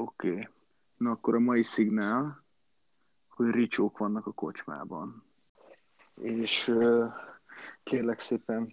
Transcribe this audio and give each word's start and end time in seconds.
Oké. 0.00 0.30
Okay. 0.30 0.48
Na 0.96 1.10
akkor 1.10 1.34
a 1.34 1.38
mai 1.38 1.62
szignál, 1.62 2.44
hogy 3.28 3.50
ricsók 3.50 3.98
vannak 3.98 4.26
a 4.26 4.32
kocsmában. 4.32 5.24
És 6.14 6.74
kérlek 7.82 8.18
szépen 8.18 8.66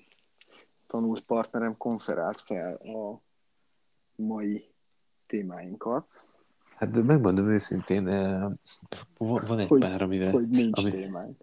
tanult 0.87 1.23
partnerem 1.23 1.77
konferált 1.77 2.41
fel 2.41 2.75
a 2.75 3.21
mai 4.15 4.69
témáinkat. 5.27 6.07
Hát 6.75 7.03
megmondom 7.03 7.45
őszintén, 7.45 8.03
van 9.17 9.59
egy 9.59 9.67
hogy, 9.67 9.79
pár, 9.79 10.01
amivel... 10.01 10.31
Hogy 10.31 10.47
nincs 10.47 10.79
ami, 10.79 10.91
témánk. 10.91 11.41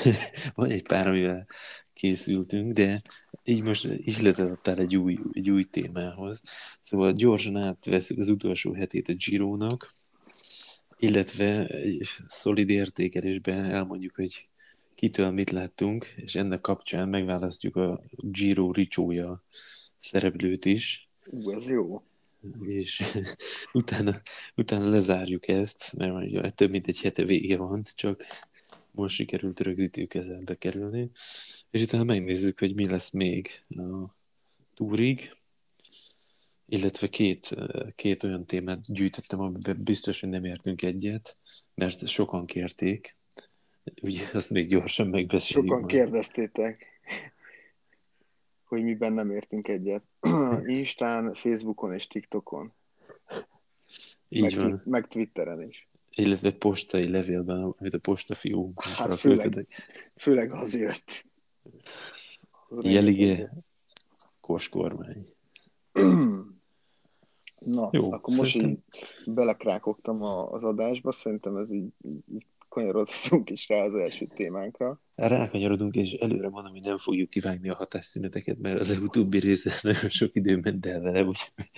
van 0.54 0.70
egy 0.70 0.82
pár, 0.82 1.06
amivel 1.06 1.46
készültünk, 1.92 2.70
de 2.70 3.02
így 3.44 3.62
most 3.62 3.84
ihletett 3.84 4.68
egy 4.68 4.96
új, 4.96 5.18
egy 5.32 5.50
új 5.50 5.62
témához. 5.62 6.42
Szóval 6.80 7.12
gyorsan 7.12 7.56
átveszünk 7.56 8.20
az 8.20 8.28
utolsó 8.28 8.72
hetét 8.72 9.08
a 9.08 9.12
Giro-nak, 9.12 9.92
illetve 10.98 11.66
egy 11.66 12.08
szolid 12.26 12.70
értékelésben 12.70 13.64
elmondjuk, 13.64 14.14
hogy 14.14 14.48
kitől 14.94 15.30
mit 15.30 15.50
láttunk, 15.50 16.14
és 16.16 16.34
ennek 16.34 16.60
kapcsán 16.60 17.08
megválasztjuk 17.08 17.76
a 17.76 18.02
Giro 18.16 18.72
Ricsója 18.72 19.44
szereplőt 19.98 20.64
is. 20.64 21.08
Ú, 21.26 21.50
ez 21.50 21.68
jó. 21.68 22.02
És 22.66 23.02
utána, 23.72 24.22
utána 24.54 24.88
lezárjuk 24.88 25.48
ezt, 25.48 25.92
mert 25.96 26.12
mondjuk 26.12 26.54
több 26.54 26.70
mint 26.70 26.86
egy 26.86 27.00
hete 27.00 27.24
vége 27.24 27.56
van, 27.56 27.82
csak 27.94 28.24
most 28.92 29.14
sikerült 29.14 29.60
rögzítő 29.60 30.06
kezelbe 30.06 30.54
kerülni, 30.54 31.10
és 31.70 31.82
utána 31.82 32.04
megnézzük, 32.04 32.58
hogy 32.58 32.74
mi 32.74 32.88
lesz 32.88 33.10
még 33.10 33.48
a 33.68 34.16
túrig, 34.74 35.36
illetve 36.66 37.08
két, 37.08 37.56
két 37.94 38.22
olyan 38.22 38.46
témát 38.46 38.92
gyűjtöttem, 38.92 39.40
amiben 39.40 39.82
biztos, 39.82 40.20
hogy 40.20 40.28
nem 40.28 40.44
értünk 40.44 40.82
egyet, 40.82 41.36
mert 41.74 42.06
sokan 42.06 42.46
kérték, 42.46 43.16
ugye 44.02 44.22
azt 44.32 44.50
még 44.50 44.68
gyorsan 44.68 45.08
megbeszéljük. 45.08 45.68
Sokan 45.70 45.82
majd. 45.82 45.94
kérdeztétek, 45.94 46.86
hogy 48.64 48.82
miben 48.82 49.12
nem 49.12 49.30
értünk 49.30 49.68
egyet. 49.68 50.02
Instán, 50.66 51.34
Facebookon 51.34 51.94
és 51.94 52.06
TikTokon. 52.06 52.72
Így 54.28 54.42
meg, 54.42 54.54
van. 54.54 54.82
meg 54.84 55.08
Twitteren 55.08 55.68
is. 55.68 55.88
Illetve 56.14 56.52
postai 56.52 57.08
levélben, 57.08 57.74
amit 57.78 57.94
a 57.94 57.98
postafiúnkra 57.98 58.90
Hát 58.90 59.18
főleg, 59.18 59.66
főleg 60.16 60.52
azért. 60.52 61.24
Az 62.68 62.86
Jelige 62.90 63.52
koskormány. 64.40 65.26
Na, 67.64 67.88
Jó, 67.92 68.12
akkor 68.12 68.36
most 68.36 68.52
szerintem- 68.52 68.84
így 69.26 69.34
belekrákogtam 69.34 70.22
az 70.22 70.64
adásba, 70.64 71.12
szerintem 71.12 71.56
ez 71.56 71.70
így, 71.70 71.92
így, 72.32 72.46
kanyarodhatunk 72.68 73.50
is 73.50 73.68
rá 73.68 73.82
az 73.82 73.94
első 73.94 74.26
témánkra. 74.26 75.00
Rákanyarodunk, 75.14 75.94
és 75.94 76.12
előre 76.12 76.48
mondom, 76.48 76.72
hogy 76.72 76.82
nem 76.82 76.98
fogjuk 76.98 77.30
kivágni 77.30 77.68
a 77.68 77.74
hatásszüneteket, 77.74 78.58
mert 78.58 78.80
az 78.80 78.98
utóbbi 78.98 79.38
része 79.38 79.72
nagyon 79.92 80.10
sok 80.10 80.34
idő 80.34 80.56
ment 80.56 80.86
el 80.86 81.00
vele, 81.00 81.24
úgyhogy 81.24 81.70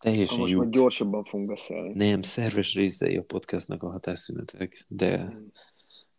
teljesen 0.00 0.38
most 0.38 0.52
jó. 0.52 0.58
már 0.58 0.68
gyorsabban 0.68 1.24
fogunk 1.24 1.48
beszélni. 1.48 1.92
Nem, 1.94 2.22
szerves 2.22 2.74
részei 2.74 3.16
a 3.16 3.22
podcastnak 3.22 3.82
a 3.82 3.90
hatásszünetek, 3.90 4.84
de 4.88 5.38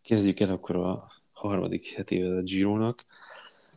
kezdjük 0.04 0.40
el 0.40 0.52
akkor 0.52 0.76
a 0.76 1.12
harmadik 1.32 1.88
hetével 1.88 2.38
a 2.38 2.42
Gironak. 2.42 3.06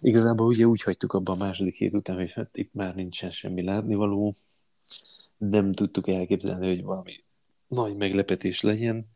Igazából 0.01 0.47
ugye 0.47 0.65
úgy 0.65 0.83
hagytuk 0.83 1.13
abban 1.13 1.41
a 1.41 1.45
második 1.45 1.77
hét 1.77 1.95
után, 1.95 2.17
hogy 2.17 2.33
hát 2.33 2.57
itt 2.57 2.75
már 2.75 2.95
nincsen 2.95 3.31
semmi 3.31 3.63
látnivaló. 3.63 4.37
Nem 5.37 5.73
tudtuk 5.73 6.09
elképzelni, 6.09 6.67
hogy 6.67 6.83
valami 6.83 7.13
nagy 7.69 7.97
meglepetés 7.97 8.61
legyen. 8.61 9.07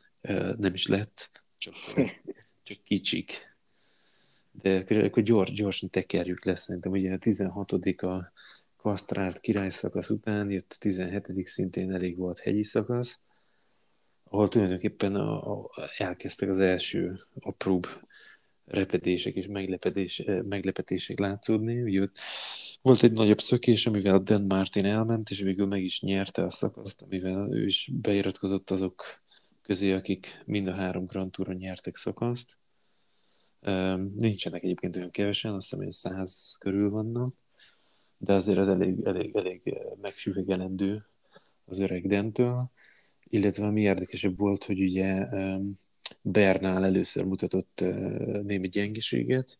Nem 0.57 0.75
is 0.75 0.87
lett, 0.87 1.43
csak, 1.59 1.75
csak 2.67 2.79
kicsik. 2.85 3.57
De 4.63 4.77
akkor, 4.77 4.97
akkor 4.97 5.23
gyors, 5.23 5.53
gyorsan 5.53 5.91
tekerjük 5.91 6.45
le, 6.45 6.55
szerintem 6.55 6.92
ugye 6.92 7.13
a 7.13 7.19
16 7.19 7.73
a 7.73 8.33
kasztrált 8.84 9.40
királyszakasz 9.40 10.11
után 10.11 10.50
jött 10.50 10.72
a 10.72 10.77
17 10.78 11.46
szintén 11.46 11.92
elég 11.92 12.17
volt 12.17 12.39
hegyi 12.39 12.62
szakasz, 12.62 13.20
ahol 14.24 14.48
tulajdonképpen 14.48 15.14
a, 15.14 15.62
a, 15.62 15.70
elkezdtek 15.96 16.48
az 16.48 16.61
első 16.61 17.27
apróbb 17.40 17.86
repedések 18.64 19.34
és 19.34 19.46
meglepedés, 19.46 20.18
eh, 20.18 20.42
meglepetések 20.42 21.18
látszódni. 21.18 21.83
Ugye 21.83 22.06
volt 22.83 23.02
egy 23.02 23.12
nagyobb 23.12 23.40
szökés, 23.40 23.86
amivel 23.86 24.18
Dan 24.18 24.42
Martin 24.42 24.84
elment, 24.84 25.30
és 25.30 25.40
végül 25.40 25.66
meg 25.66 25.83
is 25.83 26.01
nyerte 26.01 26.45
a 26.45 26.51
szakaszt, 26.51 27.02
amivel 27.02 27.48
ő 27.52 27.66
is 27.66 27.90
beiratkozott 27.92 28.70
azok 28.70 29.05
közé, 29.62 29.92
akik 29.92 30.42
mind 30.45 30.66
a 30.66 30.74
három 30.74 31.06
Grand 31.06 31.30
Touron 31.30 31.56
nyertek 31.56 31.96
szakaszt. 31.96 32.58
Um, 33.61 34.14
nincsenek 34.16 34.62
egyébként 34.62 34.96
olyan 34.96 35.11
kevesen, 35.11 35.55
azt 35.55 35.70
hiszem, 35.70 35.84
hogy 35.84 35.92
száz 35.92 36.56
körül 36.61 36.90
vannak, 36.90 37.34
de 38.24 38.33
azért 38.33 38.58
az 38.58 38.68
elég, 38.68 39.01
elég, 39.05 39.36
elég 39.36 39.61
eh, 39.64 39.74
megsüvegelendő 40.01 41.07
az 41.64 41.79
öreg 41.79 42.07
Dentől. 42.07 42.70
Illetve 43.29 43.67
ami 43.67 43.83
érdekesebb 43.83 44.39
volt, 44.39 44.64
hogy 44.64 44.83
ugye 44.83 45.29
Bernál 46.23 46.84
először 46.84 47.24
mutatott 47.24 47.80
uh, 47.83 48.42
némi 48.42 48.68
gyengeséget, 48.68 49.58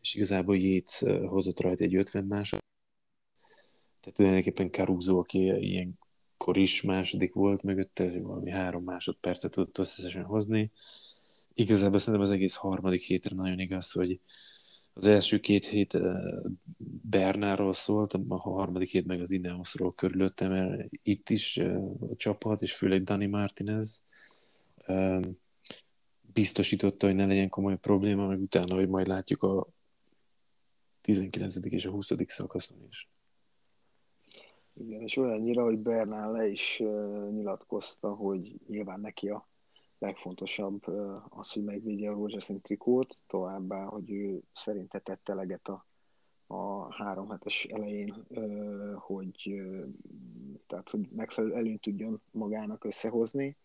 és 0.00 0.14
igazából 0.14 0.56
Yates 0.56 1.00
uh, 1.00 1.28
hozott 1.28 1.60
rajta 1.60 1.84
egy 1.84 1.96
50 1.96 2.24
másod. 2.24 2.58
Tehát 4.00 4.16
tulajdonképpen 4.16 4.70
Caruso, 4.70 5.18
aki 5.18 5.38
ilyenkor 5.38 6.56
is 6.56 6.82
második 6.82 7.32
volt, 7.32 7.62
mögötte 7.62 8.20
valami 8.20 8.50
három 8.50 8.84
másodpercet 8.84 9.50
tudott 9.50 9.78
összesen 9.78 10.24
hozni. 10.24 10.70
Igazából 11.54 11.98
szerintem 11.98 12.28
az 12.28 12.34
egész 12.34 12.54
harmadik 12.54 13.02
hétre 13.02 13.36
nagyon 13.36 13.58
igaz, 13.58 13.92
hogy 13.92 14.20
az 14.92 15.06
első 15.06 15.38
két 15.38 15.64
hét 15.64 15.98
Bernáról 17.10 17.74
szólt, 17.74 18.12
a 18.28 18.36
harmadik 18.36 18.90
hét 18.90 19.06
meg 19.06 19.20
az 19.20 19.30
Ineosról 19.30 19.94
körülötte, 19.94 20.48
mert 20.48 20.88
itt 20.90 21.30
is 21.30 21.56
a 22.10 22.14
csapat, 22.16 22.62
és 22.62 22.74
főleg 22.74 23.02
Dani 23.02 23.26
Martinez 23.26 24.02
biztosította, 26.20 27.06
hogy 27.06 27.14
ne 27.14 27.26
legyen 27.26 27.48
komoly 27.48 27.78
probléma, 27.78 28.26
meg 28.26 28.40
utána, 28.40 28.74
hogy 28.74 28.88
majd 28.88 29.06
látjuk 29.06 29.42
a 29.42 29.66
19. 31.00 31.56
és 31.64 31.86
a 31.86 31.90
20. 31.90 32.12
szakaszon 32.26 32.86
is. 32.88 33.10
Igen, 34.74 35.02
és 35.02 35.16
olyannyira, 35.16 35.62
hogy 35.62 35.78
Bernál 35.78 36.30
le 36.30 36.46
is 36.46 36.78
nyilatkozta, 37.30 38.14
hogy 38.14 38.60
nyilván 38.68 39.00
neki 39.00 39.28
a 39.28 39.48
legfontosabb 40.02 40.86
az, 41.28 41.52
hogy 41.52 41.64
megvédje 41.64 42.10
a 42.10 42.14
rózsaszín 42.14 42.60
trikót, 42.60 43.18
továbbá, 43.26 43.84
hogy 43.84 44.10
ő 44.10 44.42
szerinte 44.54 44.98
tett 44.98 45.28
eleget 45.28 45.68
a, 45.68 45.86
a 46.46 46.92
három 46.94 47.30
hetes 47.30 47.64
elején, 47.64 48.26
hogy, 48.96 49.62
tehát, 50.66 50.88
hogy 50.90 51.08
megfelelő 51.10 51.54
előnyt 51.54 51.80
tudjon 51.80 52.22
magának 52.30 52.84
összehozni. 52.84 53.56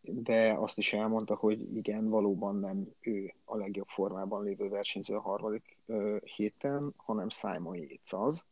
De 0.00 0.54
azt 0.56 0.78
is 0.78 0.92
elmondta, 0.92 1.34
hogy 1.34 1.76
igen, 1.76 2.08
valóban 2.08 2.56
nem 2.56 2.88
ő 3.00 3.34
a 3.44 3.56
legjobb 3.56 3.88
formában 3.88 4.44
lévő 4.44 4.68
versenyző 4.68 5.14
a 5.14 5.20
harmadik 5.20 5.78
héten, 6.24 6.94
hanem 6.96 7.28
Simon 7.28 7.76
Yates 7.76 8.12
az. 8.12 8.44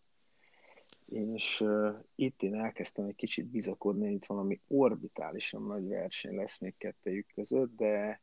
És 1.13 1.61
uh, 1.61 1.95
itt 2.15 2.43
én 2.43 2.55
elkezdtem 2.55 3.07
egy 3.07 3.15
kicsit 3.15 3.47
bizakodni, 3.47 4.05
hogy 4.05 4.15
itt 4.15 4.27
valami 4.27 4.61
orbitálisan 4.69 5.63
nagy 5.63 5.89
verseny 5.89 6.35
lesz 6.35 6.59
még 6.59 6.75
kettejük 6.79 7.27
között, 7.35 7.77
de, 7.77 8.21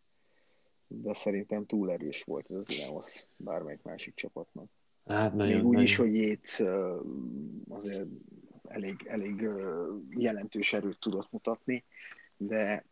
de 0.88 1.14
szerintem 1.14 1.66
túl 1.66 1.92
erős 1.92 2.24
volt 2.24 2.52
ez 2.52 2.58
az 2.58 2.72
Ineos 2.72 3.26
bármelyik 3.38 3.82
másik 3.82 4.16
csapatnak. 4.16 4.70
Hát 5.06 5.34
Még 5.34 5.40
nagyon, 5.40 5.62
úgy 5.62 5.66
nagyon. 5.66 5.82
is, 5.82 5.96
hogy 5.96 6.16
Yates 6.16 6.60
uh, 6.60 6.96
azért 7.70 8.08
elég, 8.64 9.06
elég 9.06 9.42
uh, 9.42 9.88
jelentős 10.10 10.74
erőt 10.74 11.00
tudott 11.00 11.32
mutatni, 11.32 11.84
de 12.38 12.86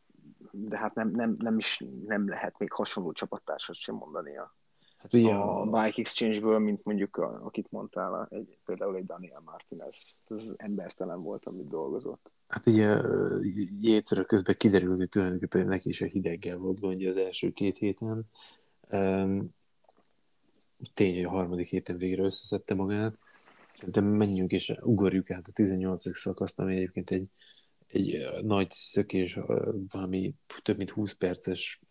de 0.52 0.78
hát 0.78 0.96
nem, 0.96 1.10
nem, 1.10 1.36
nem 1.40 1.58
is 1.58 1.84
nem 2.06 2.28
lehet 2.28 2.60
még 2.60 2.72
hasonló 2.72 3.12
csapattársat 3.12 3.76
sem 3.76 3.96
mondani 3.96 4.38
a, 4.38 4.56
Hát 4.98 5.14
ugye 5.14 5.34
a 5.34 5.62
a, 5.62 5.66
Bike 5.66 6.02
Exchange-ből, 6.02 6.60
mint 6.60 6.84
mondjuk, 6.84 7.18
a, 7.18 7.46
akit 7.46 7.72
mondtál, 7.72 8.28
egy, 8.30 8.58
például 8.66 8.96
egy 8.96 9.06
Daniel 9.06 9.42
Martinez. 9.46 9.96
Ez 10.30 10.44
embertelen 10.56 11.22
volt, 11.22 11.46
amit 11.46 11.68
dolgozott. 11.68 12.32
hát 12.48 12.66
ugye 12.66 13.02
Jétszről 13.80 14.26
közben 14.26 14.56
kiderült, 14.58 14.98
hogy 14.98 15.10
tulajdonképpen 15.10 15.68
neki 15.68 15.90
is 15.90 16.02
a 16.02 16.06
hideggel 16.06 16.58
volt 16.58 16.80
gondja 16.80 17.10
az 17.10 17.18
első 17.18 17.52
két 17.52 17.78
héten. 17.78 18.24
Um, 18.92 19.56
tény, 20.94 21.16
hogy 21.16 21.24
a 21.24 21.30
harmadik 21.30 21.68
héten 21.68 21.98
végre 21.98 22.24
összeszedte 22.24 22.74
magát. 22.74 23.18
Szerintem 23.72 24.06
menjünk 24.06 24.52
és 24.52 24.74
ugorjuk 24.82 25.32
át 25.32 25.48
a 25.48 25.52
18. 25.54 26.18
szakaszt, 26.18 26.60
ami 26.60 26.76
egyébként 26.76 27.12
egy, 27.12 27.30
egy 27.88 28.18
nagy 28.44 28.72
szökés, 28.72 29.40
valami 29.90 30.34
több 30.64 30.78
mint 30.78 30.90
20 30.90 31.14
perces 31.14 31.82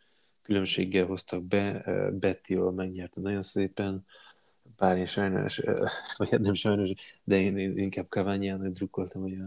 különbséggel 0.47 1.07
hoztak 1.07 1.43
be. 1.43 1.83
Ö, 1.87 2.11
Betty-ól 2.11 2.73
megnyerte 2.73 3.21
nagyon 3.21 3.43
szépen. 3.43 4.05
bár 4.77 4.97
én 4.97 5.07
sajnos, 5.07 5.59
vagy 6.17 6.31
hát 6.31 6.41
nem 6.41 6.55
sajnos, 6.55 7.19
de 7.25 7.37
én, 7.37 7.57
én 7.57 7.79
inkább 7.79 8.07
Cavaniának 8.09 8.73
drukkoltam, 8.73 9.23
hogy 9.23 9.39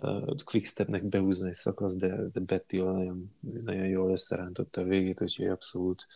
a, 0.00 0.06
a 0.06 0.34
Quickstepnek 0.44 1.04
behúzni 1.04 1.48
egy 1.48 1.54
szakasz, 1.54 1.96
de, 1.96 2.16
de 2.32 2.40
Betty 2.40 2.76
nagyon, 2.76 3.32
nagyon 3.64 3.86
jól 3.86 4.10
összerántotta 4.10 4.80
a 4.80 4.84
végét, 4.84 5.20
úgyhogy 5.20 5.46
abszolút 5.46 6.06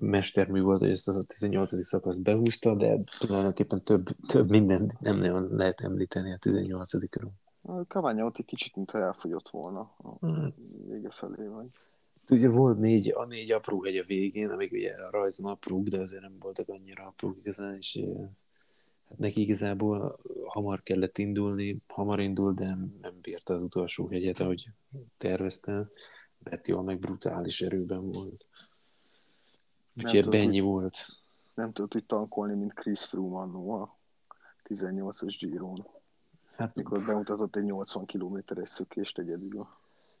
mestermű 0.00 0.60
volt, 0.60 0.80
hogy 0.80 0.90
ezt 0.90 1.08
az 1.08 1.16
a 1.16 1.22
18. 1.22 1.84
szakaszt 1.84 2.22
behúzta, 2.22 2.74
de 2.74 2.98
tulajdonképpen 3.18 3.82
több, 3.82 4.08
több 4.26 4.50
minden 4.50 4.96
nem 5.00 5.16
nagyon 5.16 5.48
lehet 5.50 5.80
említeni 5.80 6.32
a 6.32 6.38
18-ról. 6.38 7.30
Kaványa 7.88 8.24
ott 8.24 8.38
egy 8.38 8.44
kicsit, 8.44 8.76
mintha 8.76 8.98
elfogyott 8.98 9.48
volna 9.48 9.80
a 9.96 10.26
hmm. 10.26 10.54
vége 10.88 11.10
felé. 11.10 11.46
Vagy. 11.46 11.66
Ugye 12.30 12.48
volt 12.48 12.78
négy, 12.78 13.12
a 13.14 13.24
négy 13.24 13.50
apró 13.50 13.82
hegy 13.82 13.96
a 13.96 14.04
végén, 14.04 14.50
amik 14.50 14.72
ugye 14.72 14.92
a 14.92 15.10
rajzon 15.10 15.50
aprók, 15.50 15.88
de 15.88 16.00
azért 16.00 16.22
nem 16.22 16.36
voltak 16.38 16.68
annyira 16.68 17.06
aprók 17.06 17.36
igazán, 17.38 17.76
és 17.76 18.00
hát 19.08 19.18
neki 19.18 19.40
igazából 19.40 20.20
hamar 20.46 20.82
kellett 20.82 21.18
indulni, 21.18 21.78
hamar 21.88 22.20
indul, 22.20 22.54
de 22.54 22.64
nem, 22.64 22.98
nem 23.00 23.14
bírta 23.20 23.54
az 23.54 23.62
utolsó 23.62 24.08
hegyet, 24.08 24.40
ahogy 24.40 24.68
tervezte. 25.16 25.88
Betty 26.38 26.72
meg 26.72 26.98
brutális 26.98 27.60
erőben 27.60 28.10
volt. 28.10 28.46
Úgyhogy 29.96 30.34
ennyi 30.34 30.60
volt. 30.60 30.96
Nem 31.54 31.72
tudott 31.72 31.94
úgy 31.94 32.04
tankolni, 32.06 32.54
mint 32.54 32.74
Chris 32.74 33.04
Froome 33.04 33.36
annó 33.36 33.70
a 33.70 33.98
18-as 34.64 35.36
Giron. 35.40 35.86
Hát, 36.56 36.76
mikor 36.76 37.04
bemutatott 37.04 37.56
egy 37.56 37.64
80 37.64 38.04
kilométeres 38.04 38.68
szökést 38.68 39.18
egyedül. 39.18 39.68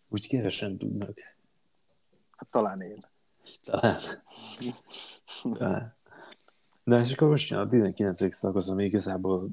Úgy 0.08 0.28
kevesen 0.28 0.78
tudnak. 0.78 1.18
Hát 2.36 2.50
talán 2.50 2.80
én. 2.80 2.96
Talán. 3.64 4.00
talán. 5.58 5.96
De 6.84 6.98
és 6.98 7.12
akkor 7.12 7.28
most 7.28 7.52
a 7.52 7.66
19. 7.66 8.34
szakasz, 8.34 8.68
ami 8.68 8.84
igazából 8.84 9.48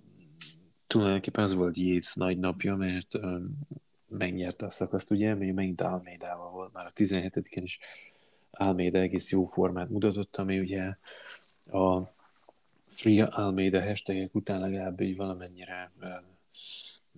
tulajdonképpen 0.88 1.44
az 1.44 1.56
volt 1.56 1.78
Yates 1.78 2.14
nagy 2.14 2.40
napja, 2.40 2.76
mert 2.76 3.16
um, 3.16 3.60
megnyerte 4.08 4.66
a 4.66 4.70
szakaszt, 4.70 5.12
ugye, 5.12 5.36
még 5.36 5.54
megint 5.54 5.82
Almeidával 5.82 6.52
volt 6.52 6.74
már 6.74 6.86
a 6.86 6.92
17-en 6.92 7.62
is 7.62 7.80
Almeida 8.52 9.00
egész 9.00 9.32
jó 9.32 9.46
formát 9.46 9.90
mutatott, 9.90 10.38
ami 10.38 10.60
ugye 10.60 10.96
a 11.78 12.14
Free 12.88 13.24
Almeida 13.24 13.84
hashtagek 13.84 14.36
után 14.36 14.60
legalább 14.60 15.02
így 15.02 15.16
valamennyire 15.16 15.92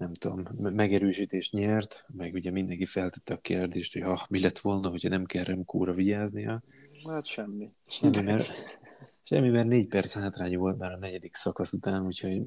nem 0.04 0.14
tudom, 0.14 0.44
megerősítést 0.74 1.52
nyert, 1.52 2.06
meg 2.08 2.34
ugye 2.34 2.52
mindenki 2.52 2.86
feltette 2.86 3.34
a 3.34 3.38
kérdést, 3.38 3.94
hogy 3.94 4.02
ha 4.02 4.26
mi 4.30 4.42
lett 4.42 4.60
volna, 4.60 4.90
hogyha 4.90 5.10
nem 5.10 5.26
kell 5.26 5.44
Remkóra 5.44 5.94
vigyáznia. 5.94 6.64
Hát 7.08 7.26
semmi. 7.26 7.72
Semmi, 7.88 8.22
mert, 8.22 8.80
semmi, 9.24 9.50
mert 9.50 9.68
négy 9.68 9.88
perc 9.88 10.14
hátrány 10.14 10.58
volt 10.58 10.78
már 10.78 10.92
a 10.92 10.98
negyedik 10.98 11.36
szakasz 11.36 11.74
után, 11.74 12.06
úgyhogy 12.06 12.42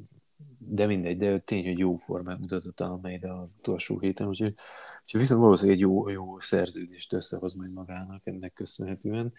de 0.58 0.86
mindegy, 0.86 1.16
de 1.16 1.38
tény, 1.38 1.66
hogy 1.66 1.78
jó 1.78 1.96
formát 1.96 2.38
mutatott 2.38 2.80
Almeida 2.80 3.40
az 3.40 3.54
utolsó 3.58 3.98
héten, 3.98 4.28
úgyhogy, 4.28 4.54
úgyhogy 5.02 5.20
viszont 5.20 5.40
valószínűleg 5.40 5.76
egy 5.76 5.82
jó, 5.82 6.08
jó 6.08 6.40
szerződést 6.40 7.12
összehoz 7.12 7.54
majd 7.54 7.72
magának 7.72 8.26
ennek 8.26 8.52
köszönhetően. 8.52 9.32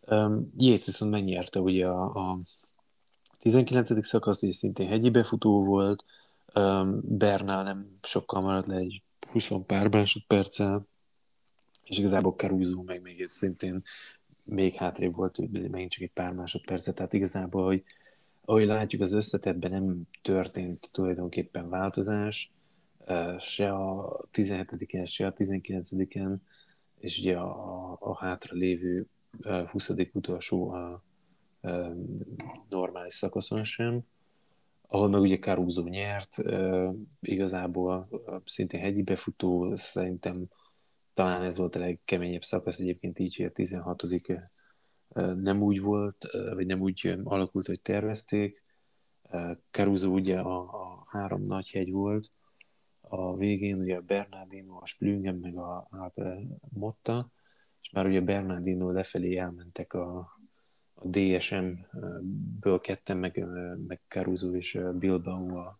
Um, 0.00 0.52
Jéz 0.56 0.84
viszont 0.84 1.10
megnyerte 1.10 1.60
ugye 1.60 1.86
a, 1.86 2.04
a 2.14 2.40
19. 3.38 4.06
szakasz, 4.06 4.42
és 4.42 4.56
szintén 4.56 4.88
hegyi 4.88 5.10
befutó 5.10 5.64
volt, 5.64 6.04
Bernál 7.02 7.62
nem 7.62 7.98
sokkal 8.02 8.40
maradt 8.40 8.66
le 8.66 8.76
egy 8.76 9.02
20 9.30 9.50
pár 9.66 9.88
másodperccel, 9.88 10.86
és 11.84 11.98
igazából 11.98 12.32
Caruso 12.32 12.82
meg 12.82 13.02
még 13.02 13.26
szintén 13.26 13.82
még 14.44 14.74
hátrébb 14.74 15.14
volt, 15.14 15.38
megint 15.70 15.90
csak 15.90 16.02
egy 16.02 16.12
pár 16.12 16.32
másodpercet, 16.32 16.94
tehát 16.94 17.12
igazából, 17.12 17.64
hogy 17.64 17.84
ahogy 18.44 18.66
látjuk, 18.66 19.02
az 19.02 19.12
összetetben 19.12 19.70
nem 19.70 20.02
történt 20.22 20.88
tulajdonképpen 20.92 21.68
változás, 21.68 22.52
se 23.38 23.72
a 23.72 24.20
17-en, 24.32 25.08
se 25.08 25.26
a 25.26 25.32
19-en, 25.32 26.36
és 26.98 27.18
ugye 27.18 27.36
a, 27.36 27.90
a, 27.92 27.96
a 28.00 28.16
hátra 28.16 28.56
lévő 28.56 29.06
20. 29.70 29.88
utolsó 30.12 30.70
a, 30.70 31.02
a 31.60 31.92
normális 32.68 33.14
szakaszon 33.14 33.64
sem, 33.64 34.00
ahol 34.86 35.08
meg 35.08 35.20
ugye 35.20 35.38
Caruso 35.38 35.82
nyert, 35.82 36.36
igazából 37.20 38.08
szintén 38.44 38.80
hegyi 38.80 39.02
befutó, 39.02 39.76
szerintem 39.76 40.46
talán 41.14 41.42
ez 41.42 41.58
volt 41.58 41.76
a 41.76 41.78
legkeményebb 41.78 42.42
szakasz 42.42 42.78
egyébként 42.78 43.18
így, 43.18 43.36
hogy 43.36 43.46
a 43.46 43.50
16 43.50 44.02
nem 45.36 45.62
úgy 45.62 45.80
volt, 45.80 46.26
vagy 46.54 46.66
nem 46.66 46.80
úgy 46.80 47.18
alakult, 47.24 47.66
hogy 47.66 47.80
tervezték. 47.80 48.64
Caruso 49.70 50.08
ugye 50.08 50.38
a, 50.40 50.58
a 50.58 51.06
három 51.08 51.46
nagy 51.46 51.70
hegy 51.70 51.90
volt, 51.90 52.30
a 53.00 53.36
végén 53.36 53.78
ugye 53.78 53.96
a 53.96 54.00
Bernardino, 54.00 54.76
a 54.80 54.86
Splüngen, 54.86 55.34
meg 55.34 55.56
a 55.56 55.86
Alpe 55.90 56.38
Motta, 56.68 57.30
és 57.80 57.90
már 57.90 58.06
ugye 58.06 58.20
Bernardino 58.20 58.90
lefelé 58.90 59.36
elmentek 59.36 59.92
a, 59.92 60.35
a 60.98 61.06
DSM-ből 61.08 62.80
ketten, 62.80 63.16
meg, 63.16 63.46
meg 63.86 64.00
Caruso 64.08 64.54
és 64.54 64.80
Bilbao 64.98 65.56
a, 65.56 65.78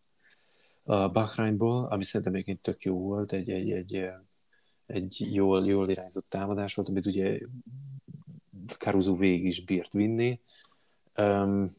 a 0.82 1.08
Bahreinból, 1.08 1.84
ami 1.84 2.04
szerintem 2.04 2.34
egyébként 2.34 2.62
tök 2.62 2.82
jó 2.82 2.98
volt, 2.98 3.32
egy, 3.32 3.50
egy, 3.50 3.70
egy, 3.70 4.08
egy 4.86 5.34
jól, 5.34 5.66
jól 5.66 5.90
irányzott 5.90 6.28
támadás 6.28 6.74
volt, 6.74 6.88
amit 6.88 7.06
ugye 7.06 7.38
Caruso 8.78 9.16
végig 9.16 9.44
is 9.44 9.64
bírt 9.64 9.92
vinni. 9.92 10.40
Um, 11.16 11.76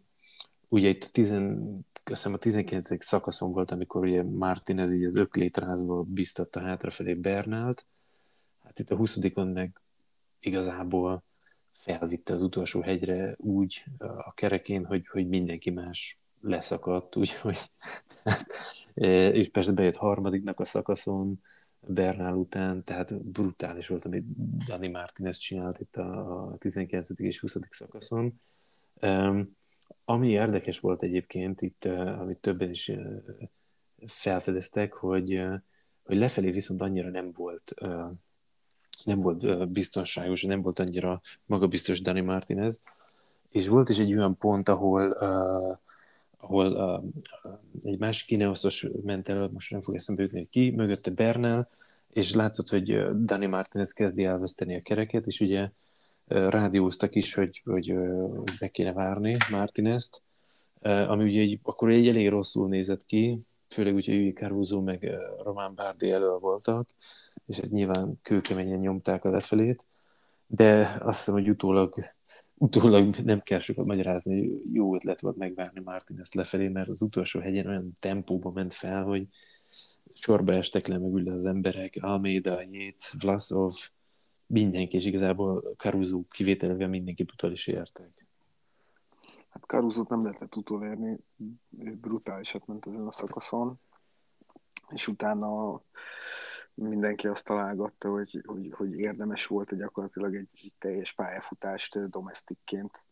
ugye 0.68 0.88
itt 0.90 1.04
tizen, 1.04 1.80
köszönöm, 2.04 2.38
a 2.38 2.42
19. 2.42 3.04
szakaszon 3.04 3.52
volt, 3.52 3.72
amikor 3.72 4.04
ugye 4.04 4.24
Martinez 4.24 4.94
így 4.94 5.04
az 5.04 5.16
öklétrázva 5.16 6.04
biztatta 6.04 6.60
hátrafelé 6.60 7.14
Bernált. 7.14 7.86
Hát 8.64 8.80
itt 8.80 8.92
a 8.92 8.96
20 8.96 9.18
meg 9.34 9.82
igazából 10.40 11.24
felvitte 11.88 12.34
az 12.34 12.42
utolsó 12.42 12.82
hegyre 12.82 13.36
úgy 13.38 13.84
a 13.98 14.34
kerekén, 14.34 14.86
hogy, 14.86 15.08
hogy 15.08 15.28
mindenki 15.28 15.70
más 15.70 16.20
leszakadt, 16.42 17.16
úgyhogy 17.16 17.58
és 19.40 19.50
persze 19.50 19.72
bejött 19.72 19.96
harmadiknak 19.96 20.60
a 20.60 20.66
szakaszon, 20.66 21.42
Bernál 21.80 22.34
után, 22.34 22.84
tehát 22.84 23.24
brutális 23.24 23.88
volt, 23.88 24.06
amit 24.06 24.26
Dani 24.66 24.88
Martinez 24.88 25.38
csinált 25.38 25.80
itt 25.80 25.96
a 25.96 26.56
19. 26.60 27.20
és 27.20 27.40
20. 27.40 27.58
szakaszon. 27.70 28.42
Ami 30.06 30.30
érdekes 30.30 30.80
volt 30.80 31.04
egyébként 31.04 31.62
itt, 31.62 31.86
amit 32.20 32.40
többen 32.40 32.70
is 32.70 32.88
uh, 32.88 33.24
felfedeztek, 34.06 34.94
hogy, 34.94 35.46
hogy 36.04 36.18
lefelé 36.18 36.52
viszont 36.52 36.82
annyira 36.82 37.10
nem 37.10 37.32
volt 37.34 37.74
nem 39.08 39.22
volt 39.22 39.70
biztonságos, 39.72 40.44
nem 40.44 40.62
volt 40.62 40.80
annyira 40.80 41.22
magabiztos 41.46 42.02
Dani 42.02 42.22
Martinez, 42.22 42.82
és 43.50 43.68
volt 43.68 43.90
is 43.90 43.98
egy 43.98 44.14
olyan 44.14 44.38
pont, 44.38 44.70
ahol 44.70 45.10
uh, 45.10 45.78
ahol 46.40 46.72
uh, 46.72 47.52
egy 47.82 48.00
másik 48.00 48.28
kineoszos 48.28 48.88
ment 49.04 49.30
el, 49.30 49.50
most 49.54 49.72
nem 49.72 49.82
fog 49.82 49.96
eszembe 49.96 50.44
ki, 50.50 50.70
mögötte 50.70 51.12
Bernal, 51.12 51.70
és 52.10 52.34
látszott, 52.34 52.70
hogy 52.70 53.16
Dani 53.24 53.46
Martinez 53.46 53.92
kezdi 53.92 54.24
elveszteni 54.24 54.76
a 54.76 54.82
kereket, 54.82 55.26
és 55.26 55.40
ugye 55.40 55.70
rádióztak 56.28 57.16
is, 57.16 57.34
hogy, 57.34 57.62
hogy, 57.66 57.94
hogy 58.36 58.58
be 58.60 58.68
kéne 58.68 58.94
várni 58.94 59.38
Martinezt, 59.52 60.22
ami 60.82 61.24
ugye 61.24 61.42
egy, 61.42 61.60
akkor 61.64 61.90
egy 61.90 62.08
elég 62.08 62.30
rosszul 62.30 62.68
nézett 62.68 63.06
ki, 63.06 63.40
főleg 63.70 63.96
úgy, 63.96 64.06
hogy 64.06 64.34
Caruso 64.34 64.82
meg 64.82 65.10
Román 65.44 65.76
Bárdi 65.76 66.12
elől 66.12 66.40
voltak, 66.40 66.90
és 67.46 67.60
nyilván 67.60 68.20
kőkeményen 68.22 68.80
nyomták 68.80 69.26
a 69.26 69.30
lefelét, 69.30 69.86
de 70.48 70.98
azt 71.00 71.18
hiszem, 71.18 71.34
hogy 71.34 71.50
utólag, 71.50 71.96
utólag 72.54 73.16
nem 73.16 73.40
kell 73.40 73.60
sokat 73.60 73.86
magyarázni, 73.86 74.40
hogy 74.40 74.62
jó 74.74 74.96
ötlet 74.96 75.20
volt 75.20 75.38
megvárni 75.38 75.80
Martinezt 75.80 76.36
lefelé, 76.36 76.68
mert 76.68 76.90
az 76.90 77.02
utolsó 77.02 77.40
hegyen 77.40 77.68
olyan 77.68 77.94
tempóba 78.00 78.52
ment 78.52 78.74
fel, 78.74 79.04
hogy 79.04 79.28
sorba 80.14 80.54
estek 80.54 80.88
le 80.88 80.98
mögül 80.98 81.30
az 81.30 81.46
emberek, 81.46 81.98
Almeida, 82.02 82.62
Yates, 82.62 83.14
Vlasov, 83.20 83.74
mindenki, 84.46 84.96
és 84.96 85.06
igazából 85.06 85.74
Caruso 85.78 86.24
kivételve 86.30 86.88
mindenkit 86.88 87.32
utol 87.32 87.52
is 87.52 87.68
értek. 87.68 88.17
Hát 89.58 89.66
caruso 89.66 90.06
nem 90.10 90.24
lehetett 90.24 90.56
utolérni, 90.56 91.20
brutálisat 92.02 92.66
ment 92.66 92.86
ezen 92.86 93.08
a 93.08 93.12
szakaszon, 93.12 93.80
és 94.90 95.08
utána 95.08 95.82
mindenki 96.74 97.28
azt 97.28 97.46
találgatta, 97.46 98.10
hogy, 98.10 98.44
hogy, 98.46 98.74
hogy 98.74 99.00
érdemes 99.00 99.46
volt 99.46 99.78
gyakorlatilag 99.78 100.36
egy, 100.36 100.50
egy 100.54 100.74
teljes 100.80 101.14
pályafutást 101.14 102.10
domestikként 102.10 103.04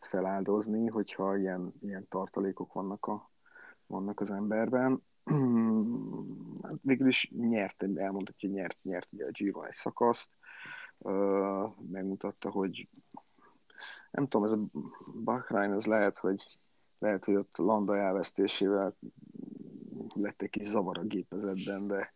feláldozni, 0.00 0.86
hogyha 0.86 1.36
ilyen, 1.36 1.72
ilyen 1.80 2.08
tartalékok 2.08 2.72
vannak, 2.72 3.06
a, 3.06 3.30
vannak 3.86 4.20
az 4.20 4.30
emberben. 4.30 5.02
Hát 6.62 6.78
végül 6.80 7.06
is 7.06 7.32
nyert, 7.36 7.82
elmondhatja, 7.82 8.48
hogy 8.48 8.58
nyert, 8.58 8.78
nyert 8.82 9.08
ugye 9.12 9.24
a 9.24 9.30
Giro 9.30 9.62
egy 9.62 9.72
szakaszt, 9.72 10.28
megmutatta, 11.90 12.50
hogy 12.50 12.88
nem 14.10 14.28
tudom, 14.28 14.46
ez 14.46 14.52
a 14.52 14.58
Bahrain, 15.24 15.72
ez 15.72 15.86
lehet, 15.86 16.18
hogy 16.18 16.44
lehet, 16.98 17.24
hogy 17.24 17.34
ott 17.34 17.56
Landa 17.56 17.96
elvesztésével 17.96 18.96
lett 20.14 20.42
egy 20.42 20.50
kis 20.50 20.66
zavar 20.66 20.98
a 20.98 21.02
gépezetben, 21.02 21.86
de 21.86 22.14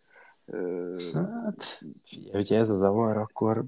Hát, 1.12 1.64
figyelj, 2.04 2.30
hogyha 2.30 2.54
ez 2.54 2.70
a 2.70 2.76
zavar, 2.76 3.16
akkor, 3.16 3.64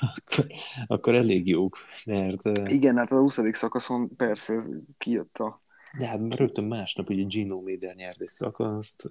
akkor, 0.00 0.46
akkor 0.96 1.14
elég 1.14 1.48
jók, 1.48 1.76
mert... 2.06 2.58
Igen, 2.68 2.96
hát 2.96 3.10
a 3.10 3.18
20. 3.18 3.38
szakaszon 3.52 4.16
persze 4.16 4.52
ez 4.52 4.70
kijött 4.98 5.36
a... 5.36 5.60
De 5.98 6.06
hát 6.06 6.34
rögtön 6.34 6.64
másnap 6.64 7.08
ugye 7.08 7.22
Gino 7.22 7.60
Méder 7.60 7.94
nyert 7.94 8.20
egy 8.20 8.26
szakaszt, 8.26 9.08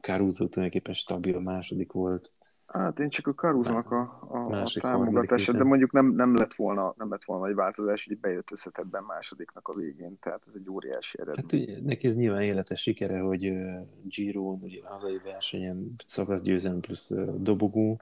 Caruso 0.00 0.48
tulajdonképpen 0.48 0.94
stabil 0.94 1.38
második 1.38 1.92
volt, 1.92 2.32
Hát 2.68 2.98
én 2.98 3.08
csak 3.08 3.26
a 3.26 3.34
Karuznak 3.34 3.90
a, 3.90 4.26
a, 4.28 4.60
a 4.60 4.64
támogatása, 4.80 5.52
de 5.52 5.64
mondjuk 5.64 5.92
nem, 5.92 6.06
nem, 6.06 6.36
lett 6.36 6.54
volna, 6.54 6.94
nem 6.96 7.10
lett 7.10 7.24
volna 7.24 7.46
egy 7.46 7.54
változás, 7.54 8.04
hogy 8.06 8.18
bejött 8.18 8.50
összetetben 8.50 9.02
másodiknak 9.02 9.68
a 9.68 9.76
végén, 9.76 10.18
tehát 10.20 10.42
ez 10.46 10.52
egy 10.56 10.70
óriási 10.70 11.18
eredmény. 11.20 11.44
Hát 11.44 11.52
ugye, 11.52 11.86
neki 11.86 12.06
ez 12.06 12.16
nyilván 12.16 12.40
életes 12.40 12.80
sikere, 12.80 13.20
hogy 13.20 13.50
uh, 13.50 13.86
giro 14.02 14.42
ugye 14.42 14.80
hazai 14.84 15.20
versenyen 15.24 15.94
szakaszgyőzelem 16.06 16.80
plusz 16.80 17.10
uh, 17.10 17.34
dobogó, 17.40 18.00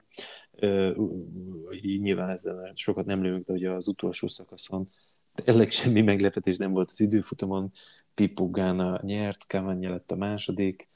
uh, 0.61 0.95
így 1.81 2.01
nyilván 2.01 2.29
ezzel 2.29 2.71
sokat 2.75 3.05
nem 3.05 3.21
lőünk, 3.21 3.45
de 3.45 3.53
ugye 3.53 3.71
az 3.71 3.87
utolsó 3.87 4.27
szakaszon 4.27 4.89
tényleg 5.43 5.71
semmi 5.71 6.01
meglepetés 6.01 6.57
nem 6.57 6.71
volt 6.71 6.91
az 6.91 6.99
időfutamon, 6.99 7.71
Pippo 8.13 8.49
Gána 8.49 8.99
nyert, 9.01 9.41
Cavagna 9.41 9.89
lett 9.89 10.11
a 10.11 10.15
második, 10.15 10.89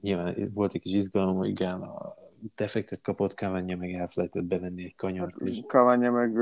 nyilván 0.00 0.50
volt 0.54 0.74
egy 0.74 0.80
kis 0.80 0.92
izgalom, 0.92 1.36
hogy 1.36 1.52
Gána 1.52 2.14
defektet 2.54 3.02
kapott, 3.02 3.34
Kavanya 3.34 3.76
meg 3.76 3.92
elfelejtett 3.92 4.44
bevenni 4.44 4.84
egy 4.84 4.94
kanyart. 4.94 5.38
Hát, 5.38 5.48
és... 5.48 5.62
Kavanya 5.66 6.10
meg, 6.10 6.36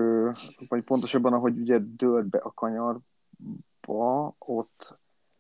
vagy 0.68 0.82
pontosabban, 0.82 1.32
ahogy 1.32 1.58
ugye 1.58 1.78
dőlt 1.96 2.28
be 2.28 2.38
a 2.38 2.52
kanyarba, 2.52 4.34
ott 4.38 4.99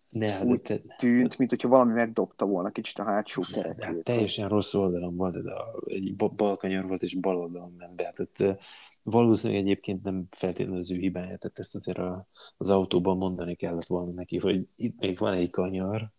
ne, 0.08 0.30
hát 0.30 0.44
úgy 0.44 0.60
te... 0.60 0.80
tűnt, 0.98 1.38
mint 1.38 1.50
hogyha 1.50 1.68
valami 1.68 1.92
megdobta 1.92 2.46
volna 2.46 2.70
kicsit 2.70 2.98
a 2.98 3.04
hátsó 3.04 3.42
kerekét. 3.52 3.84
Hát 3.84 4.04
teljesen 4.04 4.48
rossz 4.48 4.74
oldalon 4.74 5.16
volt, 5.16 5.42
de 5.42 5.52
egy 5.84 6.16
bal 6.16 6.56
kanyar 6.56 6.86
volt, 6.86 7.02
és 7.02 7.14
bal 7.14 7.36
oldalon 7.36 7.74
ment 7.78 7.94
be. 7.94 8.12
Tehát 8.14 8.62
valószínűleg 9.02 9.62
egyébként 9.62 10.02
nem 10.02 10.26
feltétlenül 10.30 10.80
az 10.80 10.90
ő 10.90 10.96
hibája, 10.96 11.36
tehát 11.36 11.58
ezt 11.58 11.74
azért 11.74 11.98
a, 11.98 12.26
az 12.56 12.70
autóban 12.70 13.16
mondani 13.16 13.54
kellett 13.54 13.86
volna 13.86 14.10
neki, 14.10 14.38
hogy 14.38 14.68
itt 14.76 15.00
még 15.00 15.18
van 15.18 15.32
egy 15.32 15.50
kanyar, 15.50 16.10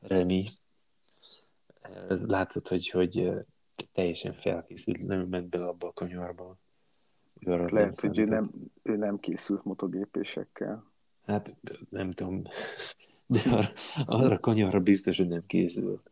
Remi, 0.00 0.48
ez 2.08 2.26
látszott, 2.26 2.68
hogy, 2.68 2.88
hogy 2.88 3.30
teljesen 3.92 4.32
felkészült, 4.32 5.06
nem 5.06 5.20
ment 5.20 5.48
bele 5.48 5.66
abba 5.66 5.86
a 5.86 5.92
kanyarba. 5.92 6.56
Ő 7.40 7.64
Lehet, 7.64 8.00
hogy 8.00 8.18
ő 8.18 8.24
nem, 8.24 8.44
ő 8.82 8.96
nem 8.96 9.20
készült 9.20 9.64
motogépésekkel. 9.64 10.92
Hát 11.26 11.56
nem 11.88 12.10
tudom, 12.10 12.42
de 13.26 13.40
arra, 13.50 13.68
arra 14.06 14.40
kanyarra 14.40 14.80
biztos, 14.80 15.16
hogy 15.16 15.28
nem 15.28 15.46
készült. 15.46 16.10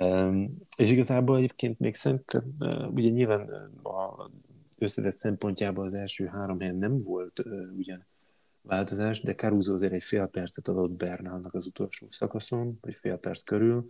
Um, 0.00 0.58
és 0.76 0.90
igazából 0.90 1.36
egyébként 1.36 1.78
még 1.78 1.94
szerintem, 1.94 2.42
uh, 2.58 2.92
ugye 2.92 3.08
nyilván 3.08 3.48
a 3.82 4.30
összetett 4.78 5.16
szempontjában 5.16 5.86
az 5.86 5.94
első 5.94 6.26
három 6.26 6.60
helyen 6.60 6.76
nem 6.76 6.98
volt 6.98 7.38
uh, 7.38 7.76
ugyan 7.76 8.04
változás, 8.62 9.20
de 9.20 9.34
Caruso 9.34 9.72
azért 9.72 9.92
egy 9.92 10.02
fél 10.02 10.26
percet 10.26 10.68
adott 10.68 10.90
Bernalnak 10.90 11.54
az 11.54 11.66
utolsó 11.66 12.06
szakaszon, 12.10 12.78
vagy 12.80 12.94
fél 12.94 13.16
perc 13.16 13.42
körül, 13.42 13.88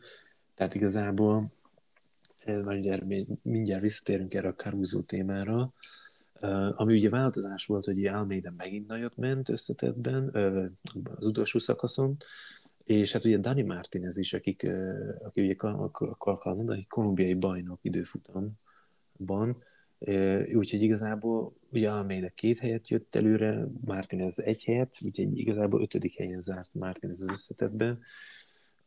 tehát 0.55 0.75
igazából 0.75 1.53
mindjárt, 2.47 3.05
mindjárt 3.43 3.83
visszatérünk 3.83 4.35
erre 4.35 4.49
a 4.49 4.55
Caruso 4.55 5.03
témára, 5.03 5.73
ami 6.75 6.95
ugye 6.95 7.09
változás 7.09 7.67
volt, 7.67 7.85
hogy 7.85 8.07
Almeida 8.07 8.53
megint 8.57 8.87
nagyot 8.87 9.17
ment 9.17 9.49
összetettben 9.49 10.29
az 11.15 11.27
utolsó 11.27 11.59
szakaszon, 11.59 12.17
és 12.85 13.13
hát 13.13 13.25
ugye 13.25 13.39
Dani 13.39 13.63
Martinez 13.63 14.17
is, 14.17 14.35
akik, 14.35 14.69
aki 15.23 15.43
ugye 15.43 15.55
kanadai, 16.39 16.87
kolumbiai 16.89 17.35
bajnok 17.35 17.79
időfutamban, 17.83 19.63
úgyhogy 20.53 20.83
igazából 20.83 21.53
ugye 21.71 21.91
Almeida 21.91 22.29
két 22.35 22.59
helyet 22.59 22.89
jött 22.89 23.15
előre, 23.15 23.67
Martinez 23.85 24.39
egy 24.39 24.65
helyet, 24.65 24.97
úgyhogy 25.05 25.39
igazából 25.39 25.83
ötödik 25.83 26.17
helyen 26.17 26.41
zárt 26.41 26.71
Martinez 26.73 27.21
az 27.21 27.31
összetetben, 27.31 27.99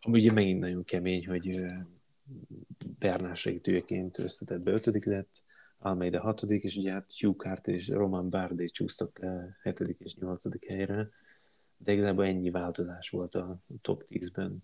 ami 0.02 0.20
ugye 0.20 0.32
megint 0.32 0.60
nagyon 0.60 0.84
kemény, 0.84 1.28
hogy 1.28 1.66
Bernár 3.00 3.36
segítőjeként 3.36 4.20
összetett 4.20 4.62
be 4.62 4.72
ötödik 4.72 5.05
lett, 5.05 5.44
Almeida 5.77 6.22
hatodik, 6.22 6.63
és 6.63 6.75
ugye 6.75 6.91
hát 6.91 7.20
Hugh 7.20 7.38
Carter 7.38 7.74
és 7.74 7.88
Roman 7.88 8.29
Bardet 8.29 8.72
csúsztak 8.72 9.20
le 9.20 9.58
hetedik 9.62 10.00
és 10.00 10.15
nyolcadik 10.15 10.65
helyre, 10.65 11.10
de 11.77 11.91
igazából 11.91 12.25
ennyi 12.25 12.50
változás 12.50 13.10
volt 13.10 13.36
a 13.36 13.58
top 13.82 14.03
10-ben. 14.08 14.63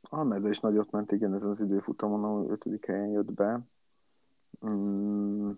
Almeida 0.00 0.48
is 0.48 0.60
nagyot 0.60 0.90
ment, 0.90 1.12
igen, 1.12 1.34
ez 1.34 1.42
az 1.42 1.60
időfutamon, 1.60 2.24
ahol 2.24 2.50
ötödik 2.50 2.86
helyen 2.86 3.08
jött 3.08 3.32
be. 3.32 3.60
Mm, 4.66 5.50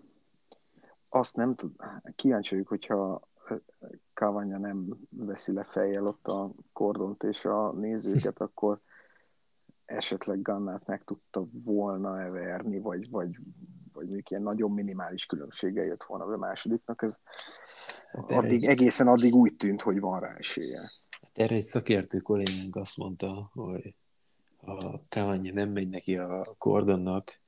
azt 1.09 1.35
nem 1.35 1.55
tud, 1.55 1.71
kíváncsi 2.15 2.49
vagyok, 2.49 2.67
hogyha 2.67 3.29
Kavanya 4.13 4.57
nem 4.57 4.99
veszi 5.09 5.53
le 5.53 5.63
fejjel 5.63 6.07
ott 6.07 6.27
a 6.27 6.51
kordont 6.73 7.23
és 7.23 7.45
a 7.45 7.71
nézőket, 7.71 8.41
akkor 8.47 8.81
esetleg 9.85 10.41
Gannát 10.41 10.85
meg 10.85 11.03
tudta 11.03 11.47
volna 11.51 12.31
verni, 12.31 12.79
vagy, 12.79 13.09
vagy, 13.09 13.37
vagy 13.93 14.07
még 14.09 14.25
ilyen 14.27 14.43
nagyon 14.43 14.71
minimális 14.71 15.25
különbséggel 15.25 15.85
jött 15.85 16.03
volna 16.03 16.25
a 16.25 16.37
másodiknak, 16.37 17.01
ez 17.01 17.17
hát 18.11 18.31
addig, 18.31 18.63
egy... 18.63 18.69
egészen 18.69 19.07
addig 19.07 19.33
úgy 19.33 19.55
tűnt, 19.55 19.81
hogy 19.81 19.99
van 19.99 20.19
rá 20.19 20.35
esélye. 20.37 20.79
Hát 21.21 21.31
erre 21.33 21.55
egy 21.55 21.61
szakértő 21.61 22.19
kollégánk 22.19 22.75
azt 22.75 22.97
mondta, 22.97 23.49
hogy 23.53 23.95
ha 24.57 25.03
Kavanya 25.09 25.53
nem 25.53 25.69
megy 25.69 25.89
neki 25.89 26.17
a 26.17 26.41
kordonnak, 26.57 27.39